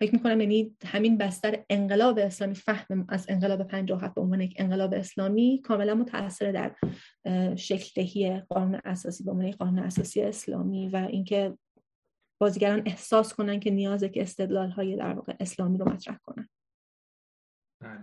[0.00, 4.94] فکر می‌کنم یعنی همین بستر انقلاب اسلامی فهم از انقلاب 57 به عنوان یک انقلاب
[4.94, 6.74] اسلامی کاملا متاثر در
[7.56, 11.58] شکل دهی قانون اساسی به عنوان قانون اساسی اسلامی و اینکه
[12.40, 16.48] بازیگران احساس کنن که نیازه که استدلال های در واقع اسلامی رو مطرح کنن.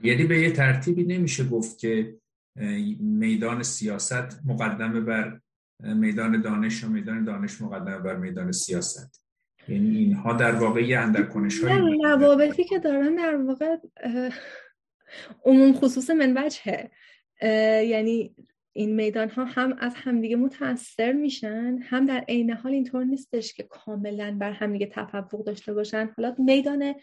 [0.03, 2.17] یعنی به یه ترتیبی نمیشه گفت که
[2.99, 5.41] میدان سیاست مقدمه بر
[5.79, 9.23] میدان دانش و میدان دانش مقدمه بر میدان سیاست.
[9.67, 13.77] یعنی اینها در واقع یه اندرکنش های روابطی که دارن در واقع
[15.45, 16.91] عموم خصوص من وجهه.
[17.81, 18.35] یعنی
[18.73, 23.63] این میدان ها هم از همدیگه متاثر میشن هم در عین حال اینطور نیستش که
[23.63, 26.09] کاملا بر همدیگه تفوق داشته باشن.
[26.17, 26.95] حالا میدان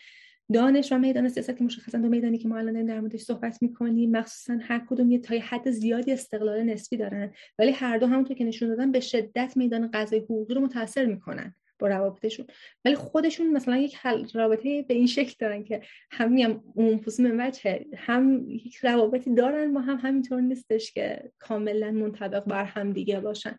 [0.52, 4.10] دانش و میدان سیاست که مشخصا دو میدانی که ما الان در موردش صحبت می‌کنیم
[4.10, 8.44] مخصوصا هر کدوم یه تا حد زیادی استقلال نسبی دارن ولی هر دو همونطور که
[8.44, 12.47] نشون دادن به شدت میدان قضای حقوقی رو متاثر می‌کنن با روابطشون.
[12.85, 13.97] ولی خودشون مثلا یک
[14.35, 17.01] رابطه به این شکل دارن که هم هم اون
[17.40, 23.20] وجه هم یک روابطی دارن ما هم همینطور نیستش که کاملا منطبق بر هم دیگه
[23.20, 23.59] باشن.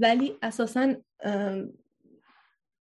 [0.00, 0.94] ولی اساسا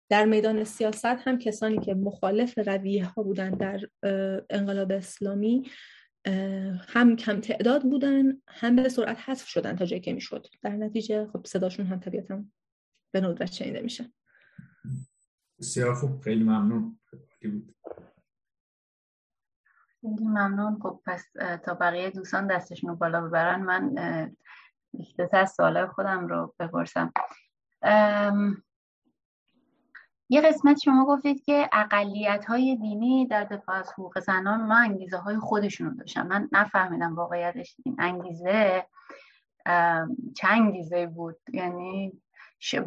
[0.10, 3.82] در میدان سیاست هم کسانی که مخالف رویه ها بودن در
[4.50, 5.72] انقلاب اسلامی
[6.88, 10.48] هم کم تعداد بودن هم به سرعت حذف شدن تا جایی که می‌شد.
[10.62, 12.44] در نتیجه خب صداشون هم طبیعتا
[13.14, 14.14] به ندرت شنیده میشه.
[15.60, 16.22] بسیار خوب.
[16.22, 17.00] خیلی ممنون.
[17.40, 17.64] خیلی
[20.02, 20.80] ممنون.
[20.84, 21.26] خب پس
[21.64, 23.96] تا بقیه دوستان دستشون رو بالا ببرن من
[24.94, 27.14] یک از سوالای خودم رو بپرسم.
[30.30, 35.18] یه قسمت شما گفتید که اقلیت های دینی در دفاع از حقوق زنان ما انگیزه
[35.18, 36.28] های خودشون داشتن.
[36.28, 38.86] من نفهمیدم واقعیتش این انگیزه
[40.36, 41.38] چه انگیزه بود.
[41.54, 42.22] یعنی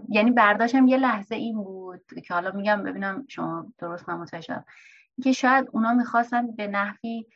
[0.09, 4.65] یعنی برداشتم یه لحظه این بود که حالا میگم ببینم شما درست من متوجه
[5.23, 7.27] که شاید اونا می‌خواستن به نحوی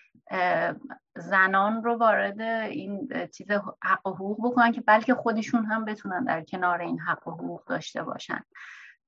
[1.17, 3.51] زنان رو وارد این چیز
[3.83, 7.65] حق و حقوق بکنن که بلکه خودشون هم بتونن در کنار این حق و حقوق
[7.65, 8.41] داشته باشن.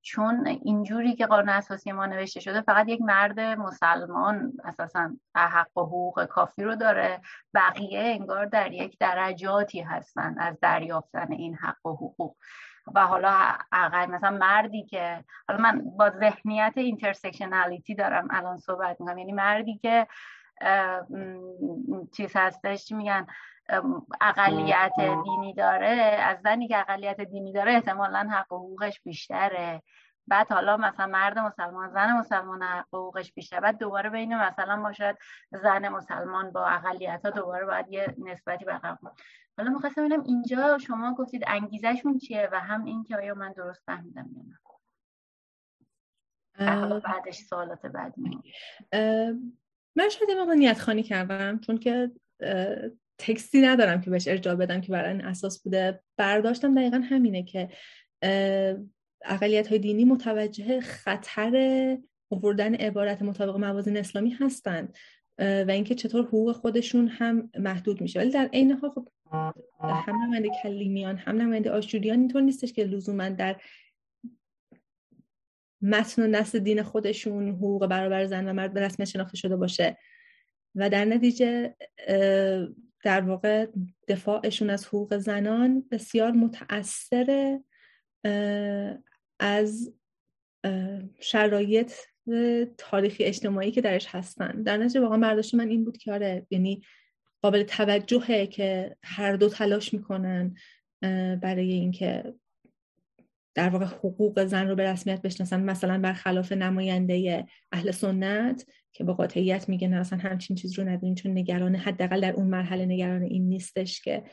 [0.07, 5.81] چون اینجوری که قانون اساسی ما نوشته شده فقط یک مرد مسلمان اساسا حق و
[5.81, 7.21] حقوق کافی رو داره.
[7.53, 12.35] بقیه انگار در یک درجاتی هستن از دریافتن این حق و حقوق.
[12.95, 19.17] و لااقل مثلا مردی که حالا من با ذهنیت intersectionality دارم الان صحبت می‌کنم.
[19.17, 20.07] یعنی مردی که
[22.11, 23.27] چیز هستش میگن؟
[24.21, 29.83] اقلیت دینی داره از زنی که اقلیت دینی داره احتمالا حق و حقوقش بیشتره.
[30.29, 35.17] بعد حالا مثلا مرد مسلمان زن مسلمان حقوقش بیشتر بعد دوباره بین مثلا ما شاید
[35.51, 38.97] زن مسلمان با اقلیت ها دوباره باید یه نسبتی برقرار
[39.57, 43.83] حالا می‌خواستم ببینم اینجا شما گفتید انگیزشون چیه و هم این که آیا من درست
[43.85, 44.59] فهمیدم یا نه؟
[46.99, 48.41] بعدش سوالات بعدی
[49.95, 52.11] من شاید ما نیت خانی کردم چون که
[53.17, 55.99] تکستی ندارم که بهش ارجاع بدم که برای این اساس بوده.
[56.17, 57.69] برداشتم دقیقا همینه که
[59.25, 61.97] اقلیت های دینی متوجه خطر
[62.31, 64.97] آوردن عبارت مطابق موازین اسلامی هستند
[65.39, 68.19] و اینکه چطور حقوق خودشون هم محدود میشه.
[68.19, 69.07] ولی در عین حال خب
[69.81, 73.61] هم نماینده کلیمیان هم نماینده آشوریان اینطور نیستش که لزوما در
[75.81, 79.97] متن و نسل دین خودشون حقوق برابر زن و مرد به رسمیت شناخته شده باشه.
[80.75, 81.75] و در نتیجه
[83.03, 83.67] در واقع
[84.07, 87.59] دفاعشون از حقوق زنان بسیار متأثر
[89.39, 89.93] از
[91.19, 91.93] شرایط
[92.77, 94.63] تاریخی اجتماعی که درش هستن.
[94.63, 96.81] در نتیجه واقعا برداشت من این بود که آره یعنی
[97.41, 100.55] قابل توجهه که هر دو تلاش می‌کنن
[101.41, 102.33] برای اینکه
[103.57, 109.13] در واقع حقوق زن رو به رسمیت بشناسن مثلا برخلاف نماینده اهل سنت که با
[109.13, 113.21] قاطعیت میگه نه اصلا همچین چیز رو ندارین چون نگران حداقل در اون مرحله نگران
[113.21, 114.23] این نیستش که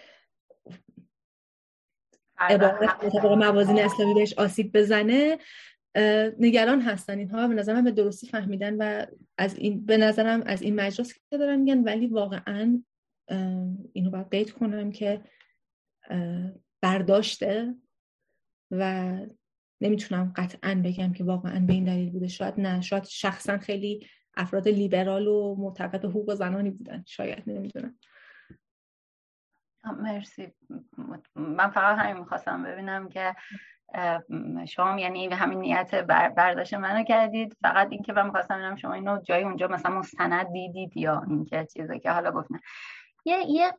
[2.38, 5.38] عبارت موازین اسلامی بهش آسیب بزنه
[6.38, 9.06] نگران هستن اینها به نظرم به درستی فهمیدن و
[9.38, 12.82] از این به نظرم از این مجلس که دارن میگن ولی واقعا
[13.92, 15.20] اینو باید قید کنم که
[16.82, 17.74] برداشته
[18.80, 19.16] و
[19.80, 22.28] نمی‌تونم قطعا بگم که واقعا به این دلیل بوده.
[22.28, 24.06] شاید نه شاید شخصا خیلی
[24.36, 27.04] افراد لیبرال و معتقد حقوق زنانی بودن.
[27.06, 27.98] شاید نمی‌دونم.
[29.84, 30.52] مرسی.
[31.36, 33.34] من فقط همین می‌خواستم ببینم که
[34.68, 35.94] شما یعنی همین نیت
[36.36, 37.56] برداشت منو کردید.
[37.62, 41.98] فقط اینکه من می‌خواستم ببینم شما اینو جای اونجا مثلا مستند دیدید یا اینکه چیزی
[41.98, 42.60] که حالا گفتن.
[43.24, 43.72] یه یه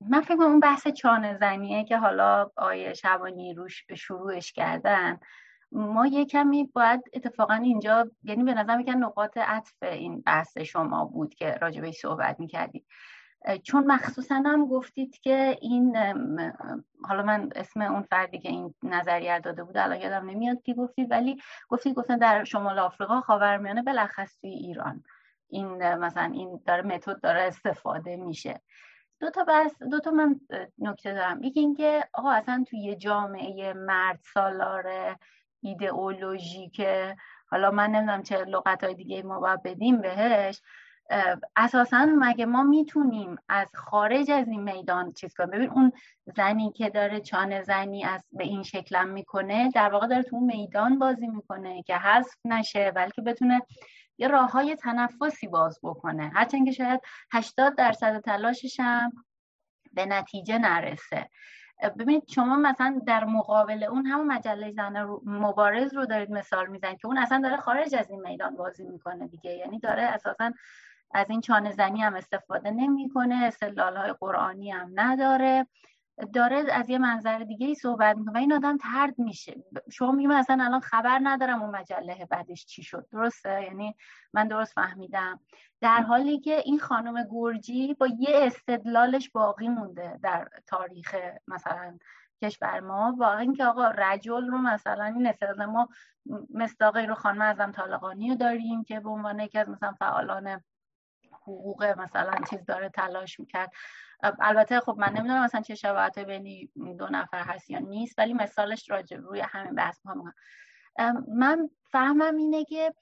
[0.00, 5.18] من فکر اون بحث چانه زنیه که حالا آیه شبانی روش شروعش کردن.
[5.72, 11.04] ما یه کمی باید اتفاقا اینجا یعنی به نظر میکن نقاط عطف این بحث شما
[11.04, 12.86] بود که راجبه صحبت می‌کردید.
[13.62, 15.96] چون مخصوصا هم گفتید که این
[17.04, 21.10] حالا من اسم اون فردی که این نظریه داده بود الان یادم نمیاد کی گفتید
[21.10, 25.02] ولی گفتید گفتن در شمال آفریقا خاورمیانه بلخص توی ایران.
[25.50, 28.60] این مثلا این داره متد داره استفاده میشه.
[29.20, 30.40] دو تا بس دو تا من
[30.78, 31.42] نکته دارم.
[31.42, 35.16] یکی اینکه آقا اصلا توی یه جامعه مرد سالار
[36.72, 37.16] که
[37.50, 40.62] حالا من نمی‌دونم چه لغت های دیگه ما باید بدیم بهش
[41.56, 45.92] اساسا مگه ما می‌تونیم از خارج از این میدان چیز کنیم؟ ببین اون
[46.36, 50.44] زنی که داره چانه زنی از به این شکلم می‌کنه در واقع داره تو اون
[50.44, 53.62] میدان بازی می‌کنه که حذف نشه بلکه بتونه
[54.20, 56.30] یه راه های تنفسی باز بکنه.
[56.34, 57.00] هرچند که شاید
[57.32, 59.12] 80 درصد تلاشش هم
[59.92, 61.28] به نتیجه نرسه.
[61.98, 67.06] ببینید شما مثلا در مقابل اون همون مجله زن مبارز رو دارید مثال می‌زنید که
[67.06, 69.50] اون اصلا داره خارج از این میدان بازی می‌کنه دیگه.
[69.50, 70.52] یعنی داره اساسا
[71.14, 75.66] از این چانه زنی هم استفاده نمی‌کنه استدلال های قرآنی هم نداره.
[76.32, 79.64] داره از یه منظر دیگه ای صحبت می‌کنه و این آدم ترد میشه.
[79.92, 83.06] شما میگه اصلا الان خبر ندارم اون مجله بعدش چی شد.
[83.12, 83.96] درسته؟ یعنی
[84.32, 85.40] من درست فهمیدم.
[85.80, 91.16] در حالی که این خانم گرجی با یه استدلالش باقی مونده در تاریخ
[91.48, 91.98] مثلا
[92.42, 93.14] کشور ما.
[93.18, 95.88] واقعا اینکه آقا رجل رو مثلا این استدلال ما
[96.54, 100.62] مصداقی رو خانم ازم طالقانی رو داریم که به عنوان یکی از مثلا فعالان
[101.32, 103.72] حقوق مثلا چیز داره تلاش می‌کرد.
[104.22, 106.68] البته خب من نمی‌دونم مثلا چه شباهت بین
[106.98, 110.32] دو نفر هست یا نیست ولی مثالش راجع روی همین بحث ما
[111.28, 112.92] من فهمم اینه که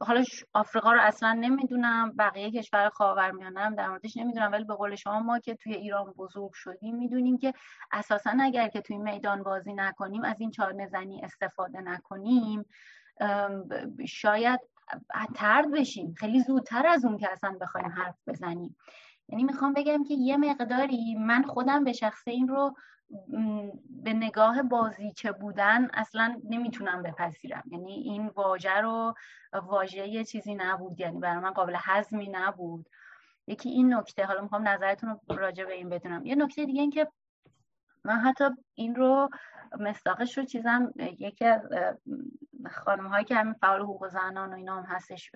[0.00, 4.94] حالا آفریقا رو اصلا نمی‌دونم بقیه کشور خاورمیانه هم در موردش نمی‌دونم ولی به قول
[4.94, 7.52] شما ما که توی ایران بزرگ شدیم می‌دونیم که
[7.92, 12.64] اساسا اگر که توی میدان بازی نکنیم از این چهار زنی استفاده نکنیم
[14.08, 14.60] شاید
[15.34, 18.76] ترد بشیم خیلی زودتر از اون که اصلا بخوایم حرف بزنیم.
[19.28, 22.76] یعنی می‌خوام بگم که یه مقداری من خودم به شخص این رو
[23.90, 27.62] به نگاه بازیچه بودن اصلا نمی‌تونم بپذیرم.
[27.70, 29.14] یعنی این واژه رو
[29.52, 31.00] واژه یه چیزی نبود.
[31.00, 32.86] یعنی برای من قابل هضمی نبود.
[33.46, 36.26] یکی این نکته حالا می‌خوام نظرتون رو راجع به این بدونم.
[36.26, 37.08] یه نکته دیگه این که
[38.08, 38.44] من حتی
[38.74, 39.28] این رو
[39.80, 41.60] مستاقش رو چیزم یکی از
[42.70, 45.30] خانم هایی که همین فعال حقوق زنان و اینا هم هستش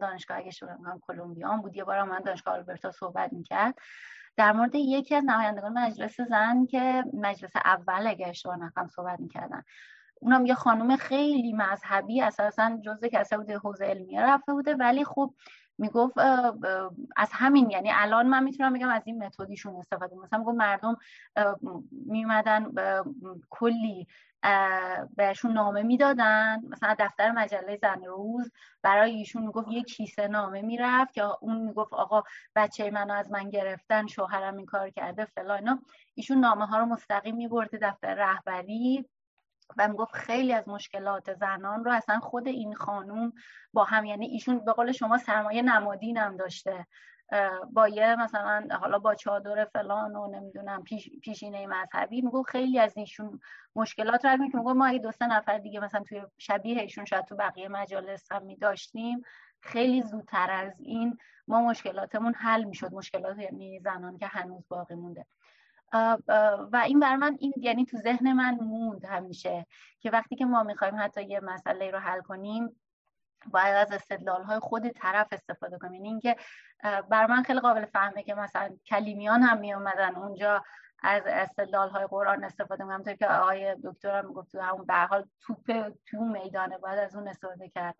[0.00, 0.50] دانشگاه اگه
[0.86, 3.74] هم کلمبیا هم بود یه بار من دانشگاه آلبرتا صحبت می‌کرد.
[4.36, 9.62] در مورد یکی از نمایندگان مجلس زن که مجلس اول اگه اشتباه نکنم صحبت می‌کردن.
[10.20, 15.34] اونم یه خانم خیلی مذهبی اساسا جزء کسایی بوده حوزه علمیه رفته بوده ولی خب
[15.78, 16.18] می‌گفت
[17.16, 20.96] از همین یعنی الان من می‌تونم بگم از این متدیشون استفاده مثلا می‌گفت مردم
[22.06, 22.72] میومدن
[23.50, 24.06] کلی
[25.16, 26.62] بهشون نامه می‌دادن.
[26.68, 31.92] مثلا دفتر مجله زن روز برای ایشون می‌گفت یک کیسه نامه می‌رفت که اون می‌گفت
[31.94, 32.22] آقا
[32.56, 35.82] بچه منو از من گرفتن شوهرم این کار کرده فلان
[36.14, 39.08] ایشون نامه ها رو مستقیم میبرده دفتر رهبری.
[39.76, 43.32] و می‌گفت خیلی از مشکلات زنان رو اصلا خود این خانوم
[43.72, 46.86] با هم یعنی ایشون به قول شما سرمایه نمادین هم داشته
[47.72, 52.20] با یه مثلا حالا با چادر فلان و نمی‌دونم پیش، پیشینه مذهبی.
[52.22, 53.40] میگو خیلی از ایشون
[53.76, 57.24] مشکلات رو که میگو ما اگه دو سه نفر دیگه مثلا توی شبیه ایشون شاید
[57.24, 59.22] تو بقیه مجالس هم میداشتیم
[59.60, 61.18] خیلی زودتر از این
[61.48, 62.92] ما مشکلاتمون حل می‌شد.
[62.92, 65.26] مشکلات یعنی زنان که هنوز باقی مونده.
[66.72, 69.66] و این بر من این یعنی تو ذهن من موند همیشه
[70.00, 72.80] که وقتی که ما می‌خوایم حتی یه مسئله رو حل کنیم
[73.46, 75.94] باید از استدلال های خود طرف استفاده کنیم.
[75.94, 76.36] یعنی اینکه
[76.82, 80.64] بر من خیلی قابل فهمه که مثلا کلیمیان هم می اومدن اونجا
[81.02, 83.02] از استدلال های قرآن استفاده کنم.
[83.02, 87.68] که آقای دکتر هم گفت همون به حال توپ تو میدانه باید از اون استفاده
[87.68, 87.96] کرد.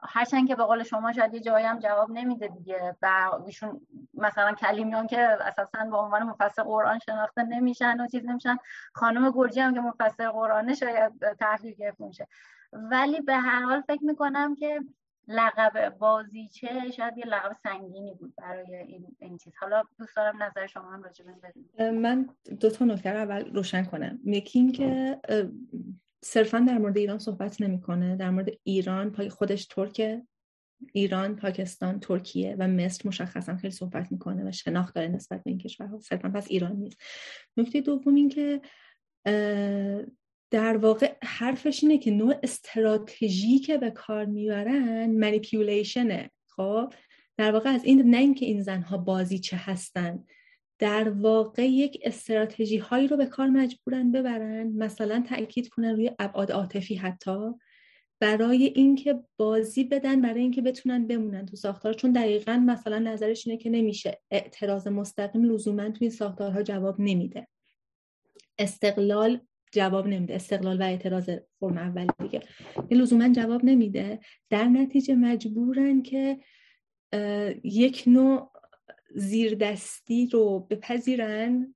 [0.00, 3.80] هرچند که به قول شما شاید یه جایی هم جواب نمیده دیگه و ایشون
[4.14, 8.56] مثلا کلیمیان که اساسا به عنوان مفسر قرآن شناخته نمیشن و چیز نمیشن.
[8.94, 12.26] خانم گرجی هم که مفسر قرآنه شاید تحلیل گرفته میشه.
[12.72, 14.80] ولی به هر حال فکر می‌کنم که
[15.28, 19.52] لقب بازیچه شاید یه لقب سنگینی بود برای این, این چیز.
[19.60, 21.24] حالا دوست دارم نظر شما هم راجع
[21.90, 22.28] من
[22.60, 24.18] دو تا نکته اول روشن کنم.
[24.24, 25.20] یکی این که
[26.26, 28.16] صرفا در مورد ایران صحبت نمی‌کنه.
[28.16, 30.22] در مورد ایران خودش ترک
[30.92, 35.58] ایران پاکستان ترکیه و مصر مشخصا خیلی صحبت می‌کنه و شناخت داره نسبت به این
[35.58, 36.98] کشورها صرفا پس ایران نیست.
[37.56, 38.60] نکته دوم این که
[40.50, 46.92] در واقع حرفش اینه که نوع استراتژی که به کار می‌برن منیپیولیشنه خب؟
[47.36, 50.24] در واقع از این نه اینکه این زنها بازی چه هستن
[50.78, 54.66] در واقع یک استراتژی هایی رو به کار مجبورن ببرن.
[54.66, 57.52] مثلا تاکید کنن روی ابعاد عاطفی حتی.
[58.20, 61.92] برای اینکه بازی بدن برای اینکه بتونن بمونن تو ساختار.
[61.92, 64.20] چون دقیقا مثلا نظرش اینه که نمیشه.
[64.30, 67.48] اعتراض مستقیم لزوما توی این ساختارها جواب نمیده.
[68.58, 69.40] استقلال
[69.72, 70.34] جواب نمیده.
[70.34, 71.30] استقلال و اعتراض
[71.60, 72.40] فرم اول دیگه.
[72.88, 74.20] این لزوما جواب نمیده.
[74.50, 76.38] در نتیجه مجبورن که
[77.64, 78.52] یک نوع
[79.16, 81.74] زیردستی رو بپذیرن.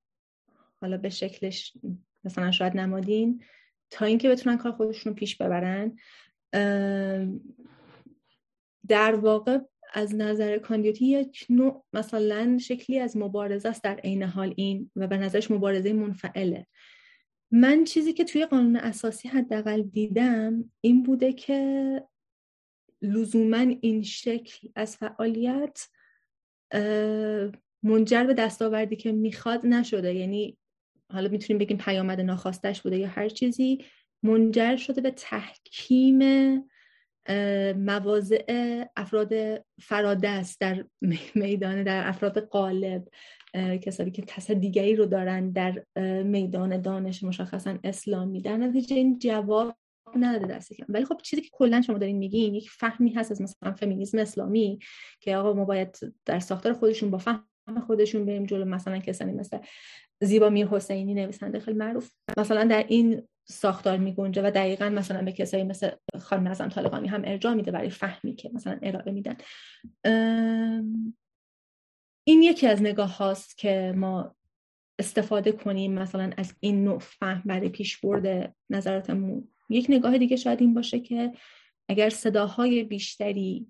[0.80, 1.76] حالا به شکلش
[2.24, 3.44] مثلا شاید نمادین
[3.90, 5.96] تا اینکه بتونن کار خودشون رو پیش ببرن.
[8.88, 9.58] در واقع
[9.94, 15.06] از نظر کاندیوتی یک نوع مثلا شکلی از مبارزه است در عین حال این و
[15.06, 16.66] به نظرش مبارزه منفعله.
[17.50, 22.02] من چیزی که توی قانون اساسی حداقل دیدم این بوده که
[23.02, 25.88] لزوما این شکل از فعالیت
[27.82, 30.14] منجر به دستاوردی که می‌خواد نشده.
[30.14, 30.58] یعنی
[31.12, 33.84] حالا می‌تونیم بگیم پیامد ناخواستش بوده یا هر چیزی
[34.22, 36.18] منجر شده به تحکیم
[37.76, 38.44] مواضع
[38.96, 39.32] افراد
[39.80, 40.84] فرادست در
[41.34, 43.08] میدان در افراد قالب
[43.54, 45.84] کسانی که تصد دیگری رو دارن در
[46.22, 49.76] میدان دانش مشخصا اسلامی در نتیجه این جواب
[50.16, 50.86] نداده دست کم.
[50.88, 54.78] ولی خب چیزی که کلا شما دارین میگین یک فهمی هست از مثلا فمینیسم اسلامی
[55.20, 57.46] که آقا ما باید در ساختار خودشون با فهم
[57.86, 58.64] خودشون بریم جلو.
[58.64, 59.58] مثلا کسانی مثل
[60.22, 62.10] زیبا میر حسینی نویسنده خیلی معروف.
[62.38, 67.08] مثلا در این ساختار می گنجه و دقیقا مثلا به کسایی مثل خانم نظم طالقانی
[67.08, 69.36] هم ارجاع میده برای فهمی که مثلا ارائه میدن.
[72.24, 74.34] این یکی از نگاه هاست که ما
[74.98, 79.48] استفاده کنیم مثلا از این نوع فهم برای پیش برد نظراتمون.
[79.70, 81.32] یک نگاه دیگه شاید این باشه که
[81.88, 83.66] اگر صداهای بیشتری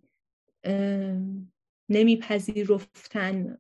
[1.89, 3.59] نمیپذیرفتن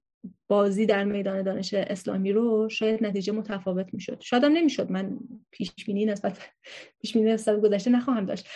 [0.48, 4.20] بازی در میدان دانش اسلامی رو شاید نتیجه متفاوت می‌شد.
[4.20, 4.90] شاید هم نمی‌شد.
[4.90, 5.18] من
[5.50, 6.38] پیش بینی نسبت
[7.00, 8.46] پیش بینی نسبت گذشته نخواهم داشت.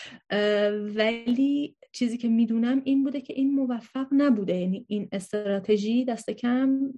[0.96, 4.56] ولی چیزی که می‌دونم این بوده که این موفق نبوده.
[4.56, 6.94] یعنی این استراتژی دست کم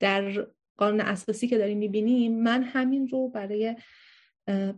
[0.00, 0.46] در
[0.76, 3.76] قانون اساسی که داریم می‌بینیم من همین رو برای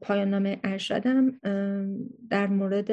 [0.00, 1.38] پایان نامه ارشدم
[2.30, 2.90] در مورد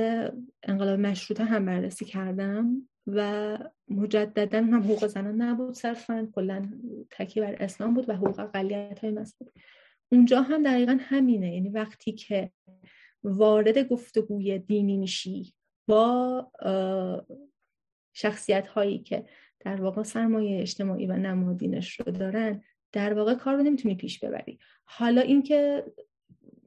[0.63, 3.57] انقلاب مشروطه هم بررسی کردم و
[3.89, 6.69] مجددا هم حقوق زنان نبود صرفا کلا
[7.11, 9.51] تکی بر اسلام بود و حقوق اقلیت های مذهبی
[10.11, 12.51] اونجا هم دقیقا همینه یعنی وقتی که
[13.23, 15.53] وارد گفتگوی دینی میشی
[15.87, 16.51] با
[18.13, 19.25] شخصیت هایی که
[19.59, 22.61] در واقع سرمایه اجتماعی و نمادینش رو دارن
[22.91, 24.59] در واقع کار رو نمی‌تونی پیش ببری.
[24.85, 25.83] حالا اینکه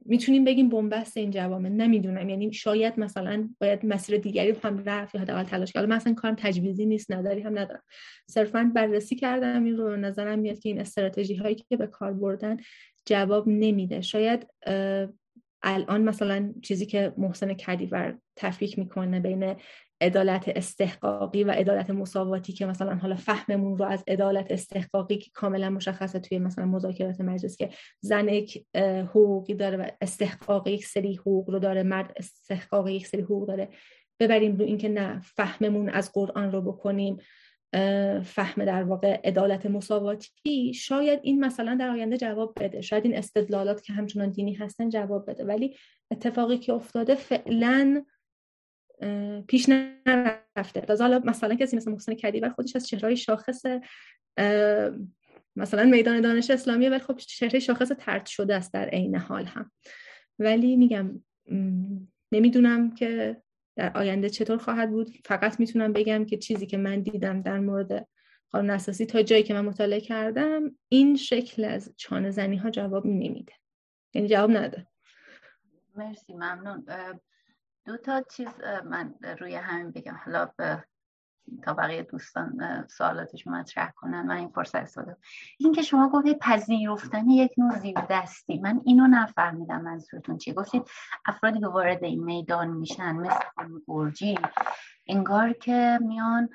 [0.09, 2.29] می‌تونیم بگیم بنبست این جوامع نمی‌دونم.
[2.29, 5.85] یعنی شاید مثلا باید مسیر دیگری هم رفت یا حداقل تلاش کرد.
[5.85, 7.83] مثلا کارم تجویزی نیست نداری هم ندارم.
[8.29, 12.57] صرفا بررسی کردم این رو نظرم میاد که این استراتژی هایی که به کار بردن
[13.05, 14.01] جواب نمیده.
[14.01, 14.47] شاید
[15.63, 19.55] الان مثلا چیزی که محسن کدیور تفکیک می‌کنه بین
[20.01, 25.69] عدالت استحقاقی و عدالت مساواتی که مثلا حالا فهممون رو از عدالت استحقاقی که کاملا
[25.69, 27.69] مشخصه توی مثلا مذاکرات مجلس که
[27.99, 28.65] زن یک
[29.09, 33.69] حقوقی داره و استحقاق یک سری حقوق رو داره مرد استحقاق یک سری حقوق داره.
[34.19, 37.17] ببریم رو اینکه نه فهممون از قرآن رو بکنیم.
[38.23, 42.81] فهم در واقع عدالت مساواتی شاید این مثلا در آینده جواب بده.
[42.81, 45.43] شاید این استدلالات که همچنان دینی هستن جواب بده.
[45.43, 45.75] ولی
[46.11, 48.05] اتفاقی که افتاده فعلا
[49.47, 50.81] پیش نرفته.
[50.81, 53.65] تازه حالا مثلا کسی مثل محسن کدیور خودش از چهرهای شاخص
[55.55, 59.71] مثلا میدان دانش اسلامی ولی خب چهره شاخص ترد شده است در عین حال هم.
[60.39, 61.23] ولی میگم
[62.31, 63.41] نمی‌دونم که
[63.79, 65.09] در آینده چطور خواهد بود.
[65.25, 68.07] فقط می‌تونم بگم که چیزی که من دیدم در مورد
[68.51, 73.05] قانون اساسی تا جایی که من مطالعه کردم این شکل از چانه زنی ها جواب
[73.05, 73.53] نمیده.
[74.13, 74.87] یعنی جواب نده.
[75.95, 76.85] مرسی ممنون.
[77.85, 78.47] دو تا چیز
[78.85, 80.19] من روی همین بگم.
[80.25, 80.51] حالا
[81.63, 84.21] تا بقیه دوستان سوالاتش مطرح کنن.
[84.21, 85.17] من این فرصت استفاده
[85.57, 88.59] این که شما گفتید پذیرفتن یک نوع زیر دستی.
[88.59, 90.83] من اینو نفهمیدم منظورتون چی گفتید
[91.25, 93.43] افرادی که وارد این میدان میشن مثل
[93.87, 94.37] گرجی
[95.07, 96.49] انگار که میان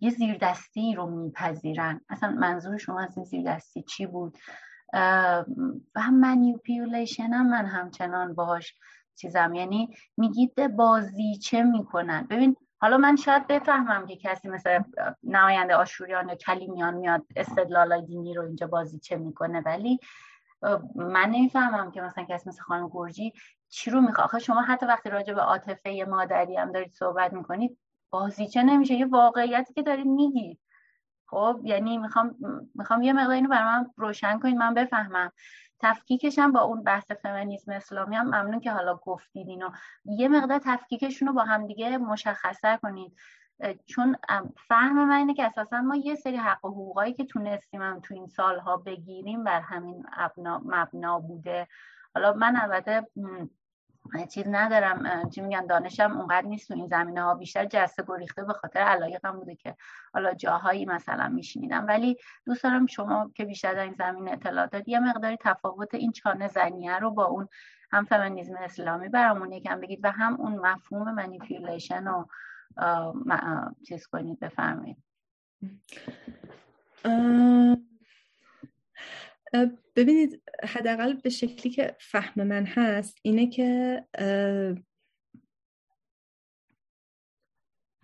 [0.00, 2.00] یه زیر دستی رو میپذیرن.
[2.08, 4.38] اصلا منظور شما از این زیر دستی چی بود؟
[4.92, 5.44] و
[5.96, 8.74] هم منیپیولیشن هم من همچنان باهاش
[9.16, 9.54] چیزم.
[9.54, 14.82] یعنی میگید بازی چه می‌کنن؟ ببین حالا من شاید بفهمم که کسی مثل
[15.22, 20.00] نماینده آشوریان یا کلیمیان میاد استدلال دینی رو اینجا بازی چه می‌کنه ولی
[20.96, 23.32] من نمی‌فهمم که مثلا کسی مثل خانم گرجی
[23.68, 24.24] چی رو می‌خواد.
[24.24, 27.78] آخه شما حتی وقتی راجع به عاطفه مادری هم دارید صحبت می‌کنید
[28.10, 30.60] بازیچه نمیشه؟ یه واقعیتی که دارید میگید
[31.26, 32.34] خب یعنی می‌خوام
[32.74, 35.32] می‌خوام یه مقدار اینو برای من روشن کنید من بفهمم.
[35.80, 39.70] تفکیکش هم با اون بحث فمینیسم اسلامی هم ممنون که حالا گفتید اینو.
[40.04, 43.16] یه مقدار تفکیکشون رو با هم دیگه مشخصه کنید
[43.86, 44.16] چون
[44.68, 48.14] فهم من اینه که اساسا ما یه سری حق و حقوقایی که تونستیم هم تو
[48.14, 50.06] این سالها بگیریم بر همین
[50.64, 51.68] مبنا بوده.
[52.14, 53.06] حالا من البته
[54.30, 57.34] چیز ندارم چی میگن دانشم اونقدر نیست تو این زمینه ها.
[57.34, 59.76] بیشتر جسته گریخته به خاطر علایقم بوده که
[60.14, 61.86] حالا جاهایی مثلا میشنیدم.
[61.86, 66.12] ولی دوست دارم شما که بیشتر در این زمینه اطلاع دارید یه مقداری تفاوت این
[66.12, 67.48] چانه زنیه رو با اون
[67.90, 72.24] هم فمینیسم اسلامی برامون یکم بگید و هم اون مفهوم منیپیولیشن و
[73.88, 74.96] چیز کنید بفرمایید.
[79.96, 84.04] ببینید حداقل به شکلی که فهم من هست اینه که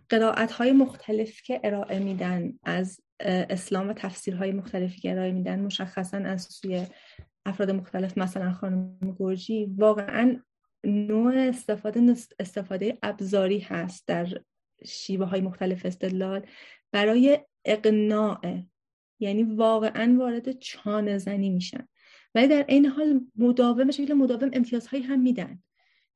[0.09, 6.17] قرائت های مختلف که ارائه میدن از اسلام و تفسیرهای مختلفی که ارائه میدن مشخصا
[6.17, 6.87] از سوی
[7.47, 10.43] افراد مختلف مثلا خانم گرجی واقعا
[10.85, 14.29] نوع استفاده استفاده ابزاری هست در
[14.85, 16.47] شیوه های مختلف استدلال
[16.93, 18.63] برای اقناع
[19.23, 21.89] یعنی واقعا وارد چانه زنی میشن.
[22.35, 25.59] ولی در این حال مداوم شکل مداوم امتیازهایی هم میدن.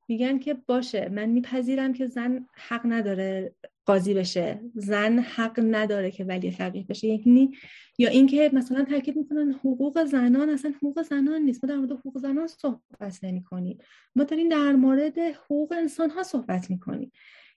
[0.07, 3.55] میگن که باشه من میپذیرم که زن حق نداره
[3.85, 4.61] قاضی بشه.
[4.75, 7.07] زن حق نداره که ولی فقیه بشه.
[7.07, 7.51] یعنی
[7.97, 11.63] یا اینکه مثلا تاکید می‌کنن حقوق زنان اصلا حقوق زنان نیست.
[11.63, 13.77] ما در مورد حقوق زنان صحبت نمی کنیم
[14.15, 17.11] ما داریم در مورد حقوق انسان ها صحبت می‌کنیم.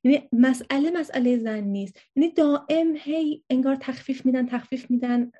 [0.04, 2.00] یعنی مسئله مسئله زن نیست.
[2.16, 5.32] یعنی دائم هی انگار تخفیف میدن تخفیف میدن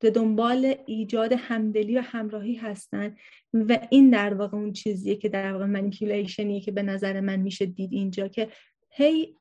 [0.00, 3.16] به دنبال ایجاد همدلی و همراهی هستن
[3.54, 7.66] و این در واقع اون چیزیه که در واقع منیپیولیشنیه که به نظر من میشه
[7.66, 8.48] دید اینجا که
[8.90, 9.34] هی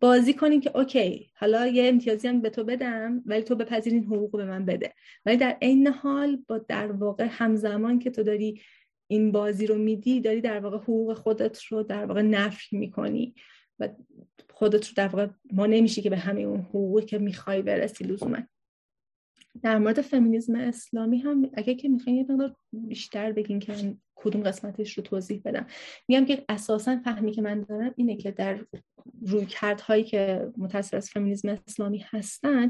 [0.00, 4.04] بازی کنیم که اوکی حالا یه امتیازی هم به تو بدم ولی تو بپذیر این
[4.04, 4.94] حقوق به من بده.
[5.26, 8.60] ولی در عین حال با در واقع همزمان که تو داری
[9.06, 13.34] این بازی رو میدی داری در واقع حقوق خودت رو در واقع نفی می‌کنی.
[13.80, 13.88] و
[14.50, 18.38] خودت رو در واقع ما نمیشی که به همه اون حقوقی که می‌خوای برسی لزوما.
[19.62, 24.98] در مورد فمینیزم اسلامی هم اگه که می‌خواین یه مقدار بیشتر بگین که کدوم قسمتش
[24.98, 25.66] رو توضیح بدم.
[26.08, 28.60] میگم که اساسا فهمی که من دارم اینه که در
[29.22, 29.46] روی
[29.86, 32.68] هایی که متصل از فمینیزم اسلامی هستن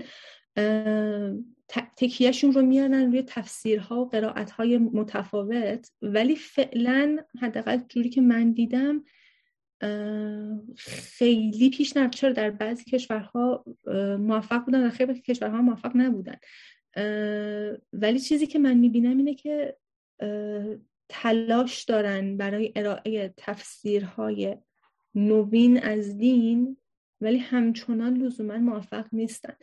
[1.97, 9.05] تکیهشون رو میارن روی تفسیرها و قرائتهای متفاوت ولی فعلا حداقل جوری که من دیدم
[10.77, 12.15] خیلی پیش نرفت.
[12.15, 13.65] چرا؟ در بعضی کشورها
[14.19, 16.37] موفق بودن در خیلی کشورها موفق نبودن.
[17.93, 19.77] ولی چیزی که من می‌بینم اینه که
[21.09, 24.57] تلاش دارن برای ارائه تفسیرهای
[25.15, 26.77] نوین از دین
[27.21, 29.55] ولی همچنان لزوما موفق نیستن.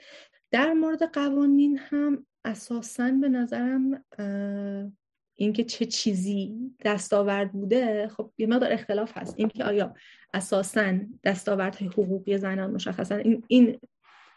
[0.51, 4.05] در مورد قوانین هم اساسا به نظرم
[5.39, 6.55] اینکه چه چیزی
[6.85, 9.35] دستاورد بوده خب یه مقدار اختلاف هست.
[9.37, 9.95] اینکه آیا
[10.33, 10.93] اساسا
[11.23, 13.79] دستاوردهای حقوقی زنان مشخصا این, این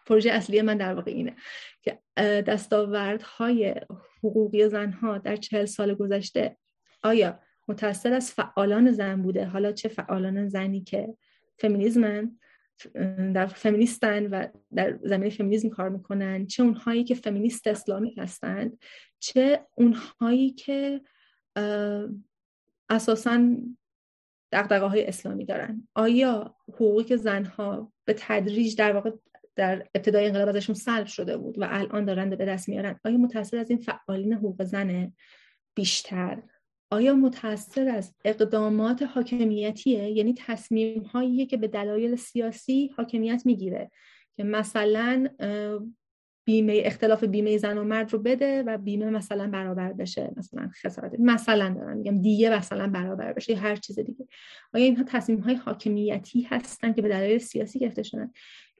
[0.06, 1.36] پروژه اصلی من در واقع اینه
[1.82, 3.74] که دستاوردهای
[4.18, 6.56] حقوقی زنها در چهل سال گذشته
[7.02, 11.14] آیا متأثر از فعالان زن بوده؟ حالا چه فعالان زنی که
[11.58, 12.38] فمینیزمن؟
[13.34, 18.78] در فمینیستن و در زمینه فمینیزم کار می‌کنن چه اونهایی که فمینیست اسلامی هستند
[19.18, 21.00] چه اونهایی که
[22.88, 23.56] اساسا
[24.52, 25.88] دقدقه های اسلامی دارن.
[25.94, 29.10] آیا حقوقی که زنها به تدریج در واقع
[29.56, 33.56] در ابتدای انقلاب ازشون سلب شده بود و الان دارن به دست میارن آیا متأثر
[33.56, 35.12] از این فعالین حقوق زنه
[35.74, 36.42] بیشتر؟
[36.90, 43.90] آیا متأثر از اقدامات حاکمیتیه؟ یعنی تصمیم هایی که به دلایل سیاسی حاکمیت می‌گیره
[44.36, 45.28] که مثلا
[46.44, 51.12] بیمه اختلاف بیمه زن و مرد رو بده و بیمه مثلا برابر بشه مثلا خسارت.
[51.18, 54.26] مثلا دارم میگم دیگه مثلا برابر بشه هر چیز دیگه.
[54.74, 58.30] آیا اینها تصمیم های حاکمیتی هستن که به دلایل سیاسی گرفته شدن؟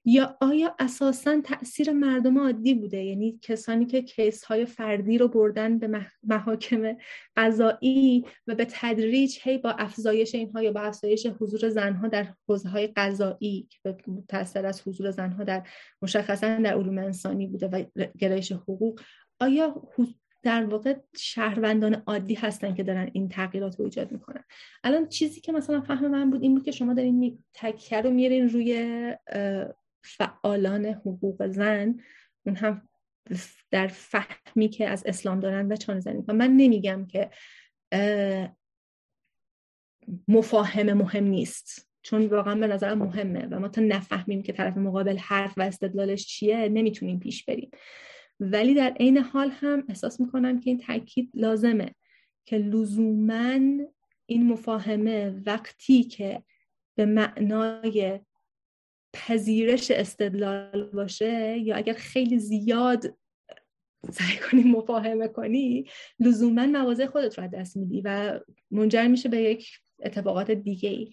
[0.05, 5.78] یا آیا اساسا تاثیر مردم عادی بوده؟ یعنی کسانی که کیس های فردی رو بردن
[5.78, 6.97] به محاکم
[7.36, 12.68] قضایی و به تدریج هی با افزایش اینها یا با افزایش حضور زنها در حوزه
[12.68, 13.97] های قضایی که
[14.28, 15.66] تاثیر از حضور زنها در
[16.02, 17.85] مشخصا در علوم انسانی بوده و
[18.18, 19.01] گرایش حقوق
[19.40, 19.82] آیا
[20.43, 24.44] در واقع شهروندان عادی هستن که دارن این تغییرات رو ایجاد می‌کنن؟
[24.85, 28.48] الان چیزی که مثلا فهم من بود این بود که شما دارین تکیه رو میرین
[28.48, 29.14] روی
[30.02, 32.01] فعالان حقوق زن
[32.47, 32.89] اون هم
[33.70, 37.31] در فهمی که از اسلام دارن و چانه زنی من نمیگم که
[40.28, 45.18] مفاهمه مهم نیست چون واقعا به نظر مهمه و ما تا نفهمیم که طرف مقابل
[45.18, 47.70] حرف و استدلالش چیه نمی‌تونیم پیش بریم.
[48.40, 51.94] ولی در عین حال هم احساس می‌کنم که این تاکید لازمه
[52.44, 53.59] که لزوما
[54.27, 56.43] این مفاهمه وقتی که
[56.94, 58.20] به معنای
[59.12, 63.16] پذیرش استدلال باشه یا اگر خیلی زیاد
[64.11, 65.85] سعی کنی مفاهمه کنی
[66.20, 69.70] لزوما مواضع خودت رو دست میدی و منجر میشه به یک
[70.03, 71.11] اتفاقات دیگه ای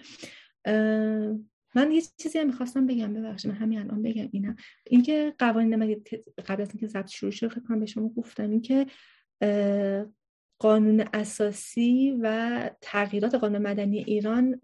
[1.76, 4.56] من یه چیزی هم می‌خواستم بگم ببخشید من همین الان بگم اینم.
[4.88, 6.04] اینکه قوانین
[6.48, 8.86] قبل از اینکه ضبط شروع شد فکر کنم به شما گفتم اینکه
[10.60, 14.62] قانون اساسی و تغییرات قانون مدنی ایران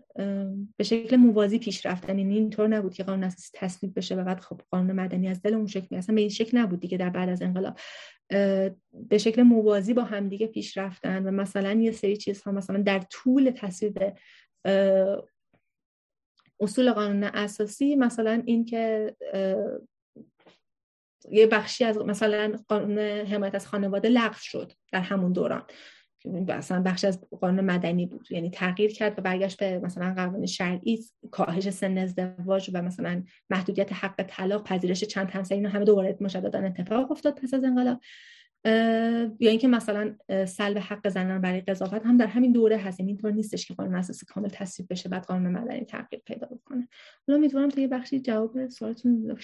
[0.78, 2.20] به شکل موازی پیش رفتن.
[2.20, 5.54] یعنی اینطور نبود که قانون اساسی تصویب بشه و بعد خب قانون مدنی از دل
[5.54, 7.78] اون شکل اصلا به این شکل نبود دیگه در بعد از انقلاب.
[8.94, 13.52] به شکل موازی با همدیگه پیش رفتن و مثلا یه سری چیزها مثلا در طول
[13.56, 14.00] تصویب
[16.60, 19.16] اصول قانون اساسی مثلا این که
[21.32, 25.64] یه بخشی از مثلا قانون حمایت از خانواده لغو شد در همون دوران.
[26.26, 28.28] مثلا بخش از قانون مدنی بود.
[28.32, 31.00] یعنی تغییر کرد و برگشت به مثلا قانون شرعی
[31.32, 36.60] کاهش سن ازدواج و مثلا محدودیت حق طلاق پذیرش چند همسری اینا همه دوباره مجددا
[36.60, 38.00] اتفاق افتاد پس از انقلاب.
[39.40, 40.16] یا اینکه مثلا
[40.48, 43.00] سلب حق زنان برای قضاوت هم در همین دوره هست.
[43.00, 46.88] یعنی اینطور نیستش که قانون اساسی کامل تصویب بشه بعد قانون مدنی تغییر پیدا بکنه.
[47.28, 49.38] حالا امیدوارم تا یه بخشی جواب سوالتون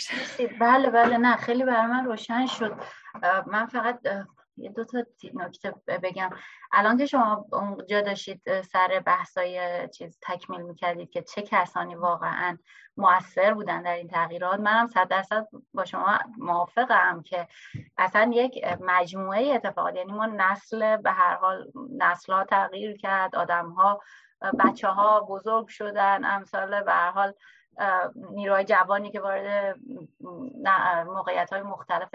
[0.60, 1.18] بله بله.
[1.18, 2.74] نه خیلی برای من روشن شد.
[3.48, 4.00] من فقط
[4.68, 5.04] دو تا
[5.34, 6.30] نکته بگم.
[6.72, 12.58] الان که شما اونجا داشتید سر بحثای چیز تکمیل می‌کردید که چه کسانی واقعا
[12.98, 17.48] موثر بودن در این تغییرات منم صد درصد با شما موافقم که
[17.98, 19.96] اصلا یک مجموعه اتفاقات.
[19.96, 24.02] یعنی ما نسل به هر حال نسل ها تغییر کرد آدم ها
[24.60, 27.34] بچه ها بزرگ شدن امثال به هر حال
[28.16, 29.80] نیروهای جوانی که وارد
[31.06, 32.10] موقعیت های مختلف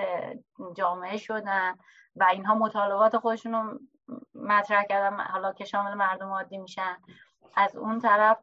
[0.76, 1.74] جامعه شدن
[2.16, 3.78] و اینها مطالبات خودشون رو
[4.34, 6.96] مطرح کردن حالا که شامل مردم عادی میشن.
[7.56, 8.38] از اون طرف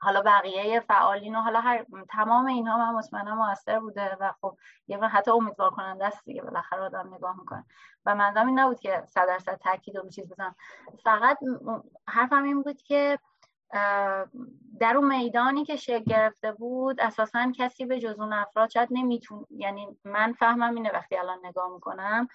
[0.00, 4.56] حالا بقیه فعالین و حالا هر تمام اینها من مطمئنا موثر بوده و خب
[4.88, 7.64] یه حتی امیدوار کننده است دیگه بالاخره آدم نگاه می‌کنه.
[8.06, 10.54] و منظورم این نبود که صد درصد تاکید و چیز بزنم.
[11.04, 11.38] فقط
[12.08, 13.18] حرفم این بود که
[14.80, 19.46] در اون میدانی که شکل گرفته بود اساسا کسی به جز اون افراد شاید نمیتون
[19.50, 22.28] یعنی من فهمم اینه وقتی الان نگاه می‌کنم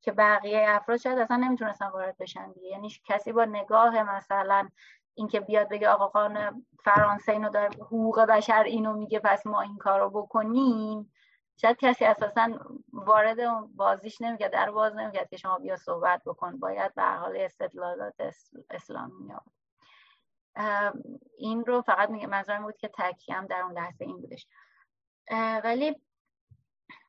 [0.00, 2.68] که بقیه افراد شاید اصلا نمی‌تونستن وارد بشن دیگه.
[2.68, 4.68] یعنی کسی با نگاه مثلا
[5.14, 9.78] اینکه بیاد بگه آقا قانون فرانسه اینو داره حقوق بشر اینو میگه پس ما این
[9.78, 11.12] کارو بکنیم
[11.56, 12.48] شاید کسی اساسا
[12.92, 13.36] وارد
[13.76, 16.58] بازیش نمیگه در باز نمیگه که شما بیا صحبت بکن.
[16.58, 18.14] باید به حال استدلالات
[18.70, 19.32] اسلامی
[21.38, 24.46] این رو فقط منظورم بود که تکیم در اون لحظه این بودش.
[25.64, 25.96] ولی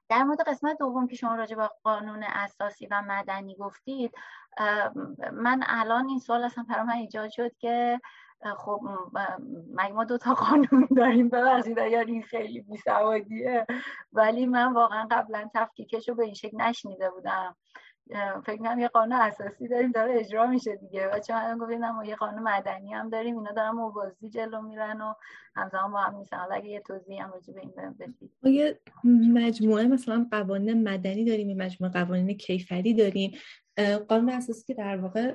[0.09, 4.11] در مورد قسمت دوم که شما راجع به قانون اساسی و مدنی گفتید
[5.33, 8.01] من الان این سوال اصلا برای من ایجاد شد که
[8.57, 8.81] خب
[9.73, 13.65] مگه ما دو تا قانون داریم؟ ببخشید اگر این خیلی بیسوادیه.
[14.13, 17.55] ولی من واقعا قبلا تفکیکش رو به این شکل نشنیده بودم.
[18.45, 21.07] فکر کنم یه قانون اساسی داریم داره اجرا میشه دیگه.
[21.07, 25.13] بچه من گفتیم ما یه قانون مدنی هم داریم اینا دارن موازی جلو میرن و
[25.55, 28.31] همزمان با هم نیستن حالا اگه یه توضیح هم راجع به این بدید.
[28.43, 28.79] ما یه
[29.33, 33.31] مجموعه مثلا قوانین مدنی داریم یه مجموعه قوانین کیفری داریم.
[34.07, 35.33] قانون اساسی که در واقع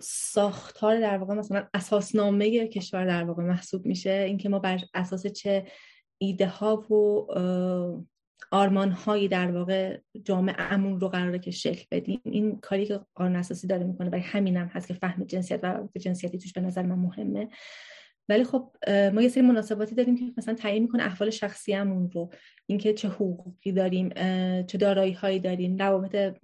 [0.00, 4.10] ساختار در واقع مثلا اساسنامه کشور در واقع محسوب میشه.
[4.10, 5.66] اینکه ما بر اساس چه
[6.18, 7.26] ایده ها و
[8.50, 12.20] آرمان هایی در واقع جامعه امون رو قراره که شکل بدیم.
[12.24, 16.38] این کاری که قانون اساسی داره می‌کنه برای همینم هست که فهم جنسیت و جنسیتی
[16.38, 17.48] توش به نظر من مهمه.
[18.28, 18.76] ولی خب
[19.12, 22.30] ما یه سری مناسباتی داریم که مثلا تعیین می‌کنه احوال شخصیمون رو.
[22.66, 24.08] اینکه چه حقوقی داریم
[24.62, 26.36] چه دارایی هایی داریم روابط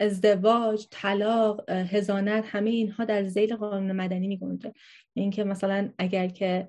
[0.00, 4.72] ازدواج طلاق هزانت همه اینها در زیل قانون مدنی میگنجه.
[5.14, 6.68] اینکه مثلا اگر که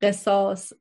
[0.00, 0.72] قصاص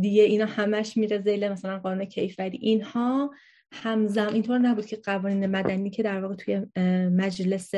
[0.00, 2.58] دیگه اینا همش میره زیل مثلا قانون کیفری.
[2.58, 3.30] اینها
[3.72, 6.66] همزم اینطور نبود که قوانین مدنی که در واقع توی
[7.08, 7.72] مجلس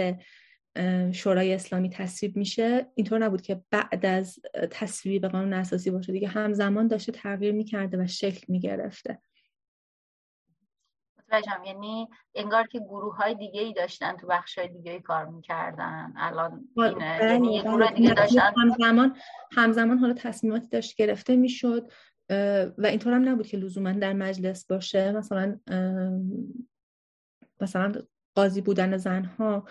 [1.13, 4.39] شورای اسلامی تصویب میشه اینطور نبود که بعد از
[4.71, 6.13] تصویب قانون اساسی باشه.
[6.13, 9.19] دیگه همزمان داشته تغییر می‌کرده و شکل می‌گرفته.
[11.29, 15.27] متوجهم یعنی انگار که گروه های دیگه ای داشتن تو بخش های دیگه ای کار
[15.27, 16.13] می‌کردن.
[16.17, 17.19] الان اینه.
[17.19, 17.97] بله، یعنی گروه بله.
[17.97, 18.53] دیگه داشتن.
[18.57, 19.17] همزمان
[19.53, 21.91] همزمان حالا تصمیماتی داشت گرفته می‌شد
[22.79, 25.13] و اینطور هم نبود که لزوما در مجلس باشه.
[25.13, 25.61] مثلا
[27.61, 27.93] مثلا
[28.35, 29.69] قاضی بودن زنها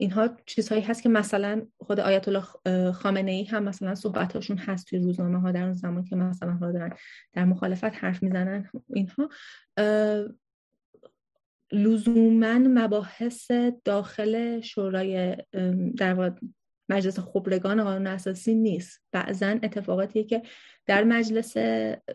[0.00, 4.98] اینها چیزهایی هست که مثلا خود آیت الله خامنه ای هم مثلا صحبتاشون هست توی
[4.98, 6.92] روزنامه ها در اون زمان که مثلا ها دارن
[7.32, 9.28] در مخالفت حرف می‌زنن اینها.
[11.72, 13.50] لزوما مباحث
[13.84, 15.36] داخل شورای
[15.96, 16.32] در
[16.88, 19.02] مجلس خبرگان قانون اساسی نیست.
[19.12, 20.42] بعضا اتفاقاتی که
[20.86, 21.56] در مجلس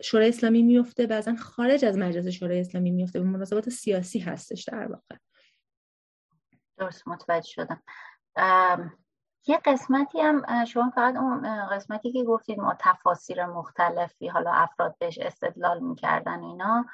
[0.02, 4.86] شورای اسلامی میفته بعضا خارج از مجلس شورای اسلامی میفته به مناسبات سیاسی هستش در
[4.86, 5.16] واقع.
[6.78, 7.82] درست متوجه شدم.
[9.48, 15.18] یه قسمتی هم شما فقط اون قسمتی که گفتید ما تفاسیر مختلفی حالا افراد بهش
[15.18, 16.86] استدلال می‌کردن اینا.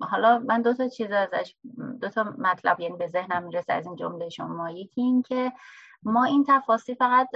[0.00, 1.56] حالا من دو تا چیز ازش
[2.00, 5.52] دو تا مطلب یعنی به ذهنم می‌رسه از این جمله شما یکی این که
[6.04, 7.30] ما این تفاصیل فقط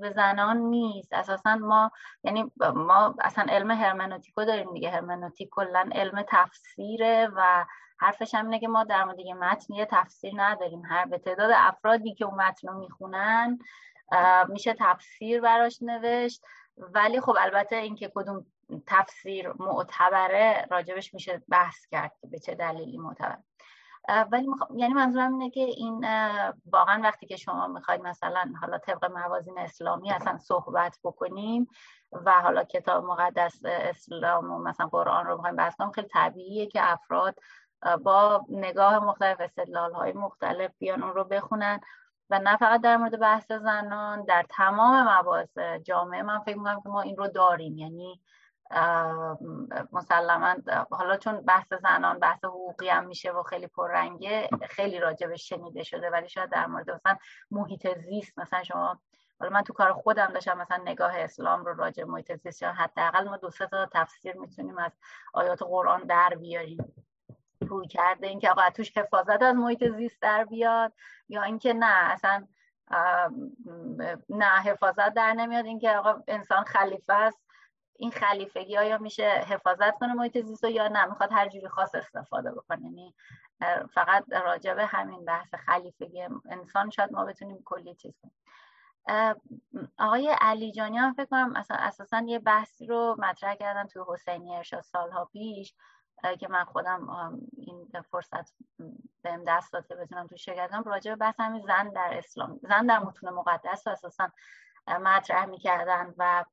[0.00, 1.12] به زنان نیست.
[1.12, 1.90] اساسا ما
[2.24, 4.90] یعنی ما اصلا علم هرمنوتیکو داریم دیگه.
[4.90, 7.64] هرمنوتیک کلا علم تفسیره و
[7.98, 10.82] حرفش هم اینه که ما در مورد یه متن یه تفسیر نداریم.
[10.84, 13.58] هر به تعداد افرادی که اون متن رو می‌خونن
[14.48, 16.42] میشه تفسیر براش نوشت.
[16.76, 18.46] ولی خب البته اینکه کدوم
[18.86, 23.38] تفسیر معتبره راجبش میشه بحث کرد به چه دلیلی معتبر.
[24.32, 24.62] ولی مخ...
[24.76, 26.06] یعنی منظورم اینه که این
[26.72, 31.68] واقعا وقتی که شما می‌خواید مثلا حالا طبق موازین اسلامی اصلا صحبت بکنیم
[32.12, 37.34] و حالا کتاب مقدس اسلام و مثلا قرآن رو بخوایم بحث خیلی طبیعیه که افراد
[38.02, 41.80] با نگاه مختلف استدلال های مختلف بیان اون رو بخونن
[42.30, 46.88] و نه فقط در مورد بحث زنان در تمام مباحث جامعه من فکر می‌کنم که
[46.88, 47.78] ما این رو داریم.
[47.78, 48.20] یعنی
[49.92, 50.56] مسلما
[50.90, 56.10] حالا چون بحث زنان بحث حقوقی هم میشه و خیلی پررنگه خیلی راجبش شنیده شده
[56.10, 57.16] ولی شاید در مورد مثلا
[57.50, 59.00] محیط زیست مثلا شما
[59.40, 63.28] حالا من تو کار خودم داشتم مثلا نگاه اسلام رو راجع محیط زیست یا حداقل
[63.28, 64.92] ما دو سه تا تفسیر می‌تونیم از
[65.32, 66.94] آیات قرآن در بیاریم.
[67.60, 70.92] روی کرده اینکه آقا توش حفاظت از محیط زیست در بیاد
[71.28, 72.46] یا اینکه نه اصلا
[74.28, 77.40] نه حفاظت در نمیاد اینکه آقا انسان خلیفه است.
[77.96, 82.52] این خلیفگی یا میشه حفاظت کنه محیط زیست یا نه؟ می‌خواد هر جوری خاص استفاده
[82.52, 82.84] بکنه.
[82.84, 83.14] یعنی
[83.94, 88.34] فقط راجع به همین بحث خلیفگی انسان شاید ما بتونیم کلی چیز کنیم.
[89.98, 94.80] آقای علی جانی هم فکر کنم اساسا یه بحثی رو مطرح کردن توی حسینی ارشاد
[94.80, 95.74] سالها پیش
[96.40, 98.54] که من خودم این فرصت
[99.22, 100.82] بهم دست داده بتونم تو شرکت کنم.
[100.82, 104.30] راجع به بحث همین زن در اسلام زن در متون مقدس اساسا
[104.86, 106.44] مطرح می‌کردن و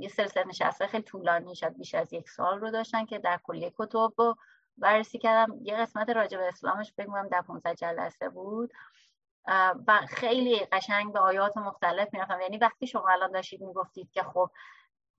[0.00, 3.72] یه سلسله نشسته خیلی طولانی شد بیش از یک سال رو داشتن که در کلیه
[3.78, 4.36] کتب رو
[4.76, 5.58] بررسی کردم.
[5.62, 8.72] یه قسمت راجع به اسلامش بگم در 15 جلسه بود.
[9.86, 12.40] و خیلی قشنگ به آیات مختلف می‌رفتم.
[12.40, 14.50] یعنی وقتی شما الان داشتید می‌گفتید که خب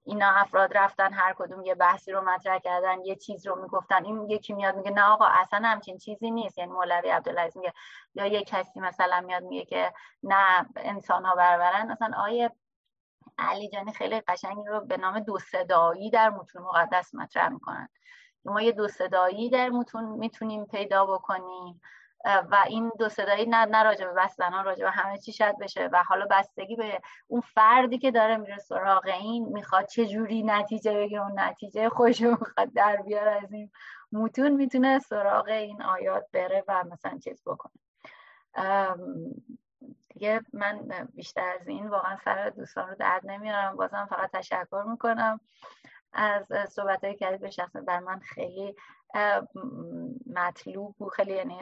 [0.03, 4.29] اینا افراد رفتن هر کدوم یه بحثی رو مطرح کردن یه چیز رو می‌گفتن این
[4.29, 6.57] یکی میاد میگه نه آقا اصلا همچین چیزی نیست.
[6.57, 7.73] یعنی مولوی عبدالعزیز میگه
[8.13, 9.93] یا یه کسی مثلا میاد میگه که
[10.23, 12.51] نه انسان ها بربرن اصلا آیه
[13.39, 17.89] علی جانی خیلی قشنگی رو به نام دو صدایی در متون مقدس مطرح می‌کنن.
[18.45, 21.81] ما یه دو صدایی در متون می‌تونیم پیدا بکنیم
[22.25, 25.55] و این دو صدایی نه نه راجع به بس زنان راجع به همه چی شد
[25.61, 30.43] بشه و حالا بستگی به اون فردی که داره میره سراغ این می‌خواد چه جوری
[30.43, 33.71] نتیجه بگیره اون نتیجه خوش می‌خواد در بیار از این
[34.11, 37.73] متون می‌تونه سراغ این آیات بره و مثلا چیز بکنه.
[40.19, 43.75] دیگه من بیشتر از این واقعا سر دوستان رو درد نمیارم.
[43.75, 45.39] بازم فقط تشکر می‌کنم
[46.13, 47.41] از صحبت های کردید.
[47.41, 48.75] به شخص بر من خیلی
[50.35, 51.13] مطلوب بود.
[51.13, 51.59] خیلی یعنی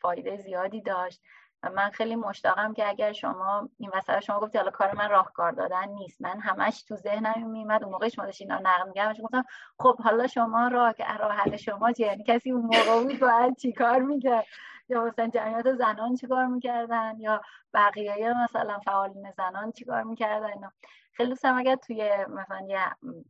[0.00, 1.20] فایده زیادی داشت.
[1.62, 5.88] من خیلی مشتاقم که اگر شما این وسط شما گفتی حالا کار من راهکار دادن
[5.88, 6.22] نیست.
[6.22, 9.44] من همش تو ذهنم میمد اون موقع شما داشتین نقل میگم گفتم
[9.78, 13.98] خب حالا شما راه راه حل شما چیه؟ یعنی کسی اون موقع بود باید چیکار
[13.98, 14.46] می‌کرد؟
[14.90, 17.40] یا مثلا جمعیت زنان چیکار می‌کردن یا
[17.74, 20.70] بقیه مثلا فعالین زنان چیکار می‌کردن
[21.12, 22.68] خیلی دوست اگر توی مثلا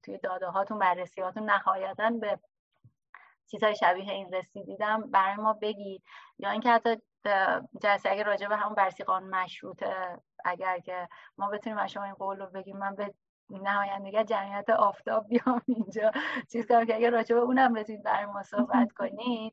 [0.05, 2.39] توی داده هاتون بررسی هاتون نهایتا به
[3.51, 6.03] چیزهای شبیه این رسیدیدم برای ما بگید.
[6.39, 6.97] یا اینکه حتی
[7.83, 11.09] جلسه اگر راجع به همون بررسی قانون مشروطه اگر که
[11.39, 13.15] ما بتونیم از شما این قول رو بگیم من به
[13.51, 16.11] نمایندگی جمعیت آفتاب بیام اینجا.
[16.53, 19.53] چیز کنم که اگر راجع به اونم بتونید برای ما صحبت کنید.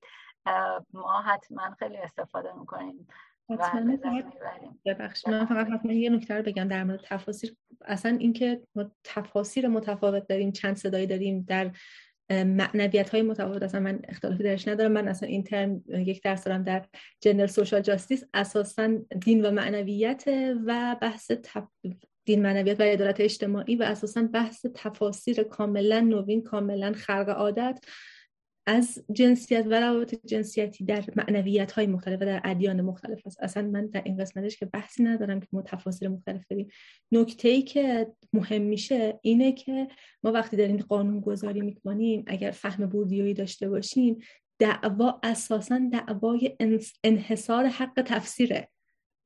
[0.94, 3.08] ما حتما خیلی استفاده می‌کنیم
[4.86, 9.68] ببخشید من فقط حتما یه نکته رو بگم در مورد تفاسیر اصلا اینکه ما تفاسیر
[9.68, 11.72] متفاوت داریم چند صدایی داریم در
[12.30, 13.64] معنویت های متفاوت.
[13.64, 14.92] اصلا من اختلافی درش ندارم.
[14.92, 16.86] من اصلا این ترم یک درس دارم در
[17.22, 18.24] جنرال سوشال جاستیس.
[18.34, 20.24] اساسا دین و معنویت
[20.66, 21.32] و بحث
[22.26, 27.80] دین معنویت و عدالت اجتماعی و اساسا بحث تفاسیر کاملا نوین کاملا خلق عادت.
[28.68, 33.44] از جنسیت و روابط جنسیتی در معنویت های مختلف و در ادیان مختلف است.
[33.44, 36.68] اصلا من در این قسمتش که بحثی ندارم که ما تفاصیل مختلف داریم
[37.12, 39.88] نکته ای که مهم میشه اینه که
[40.24, 44.18] ما وقتی در این قانون گذاری می‌کنیم اگر فهم بودیویی داشته باشیم
[44.60, 46.58] دعوا اساسا دعوای
[47.04, 48.70] انحصار حق تفسیره.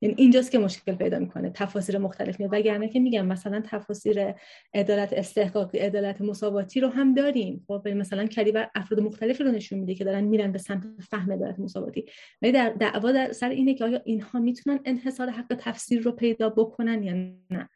[0.01, 4.33] یعنی اینجاست که مشکل پیدا می‌کنه تفاسیر مختلف میاد وگرنه که میگم مثلا تفاسیر
[4.73, 7.65] عدالت استحقاقی عدالت مساواتی رو هم داریم.
[7.67, 11.59] خب مثلا کلیبر افراد مختلفی رو نشون میده که دارن میرن به سمت فهم عدالت
[11.59, 12.05] مساواتی.
[12.41, 16.49] ولی در دعوا در سر اینه که آیا اینها می‌تونن انحصار حق تفسیر رو پیدا
[16.49, 17.13] بکنن یا
[17.49, 17.69] نه؟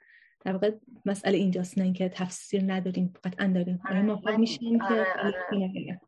[0.45, 0.71] در واقع
[1.05, 5.99] مسئله اینجاست نه اینکه تفسیر نداریم قطعا داریم آره ما میشیم که آره، آره.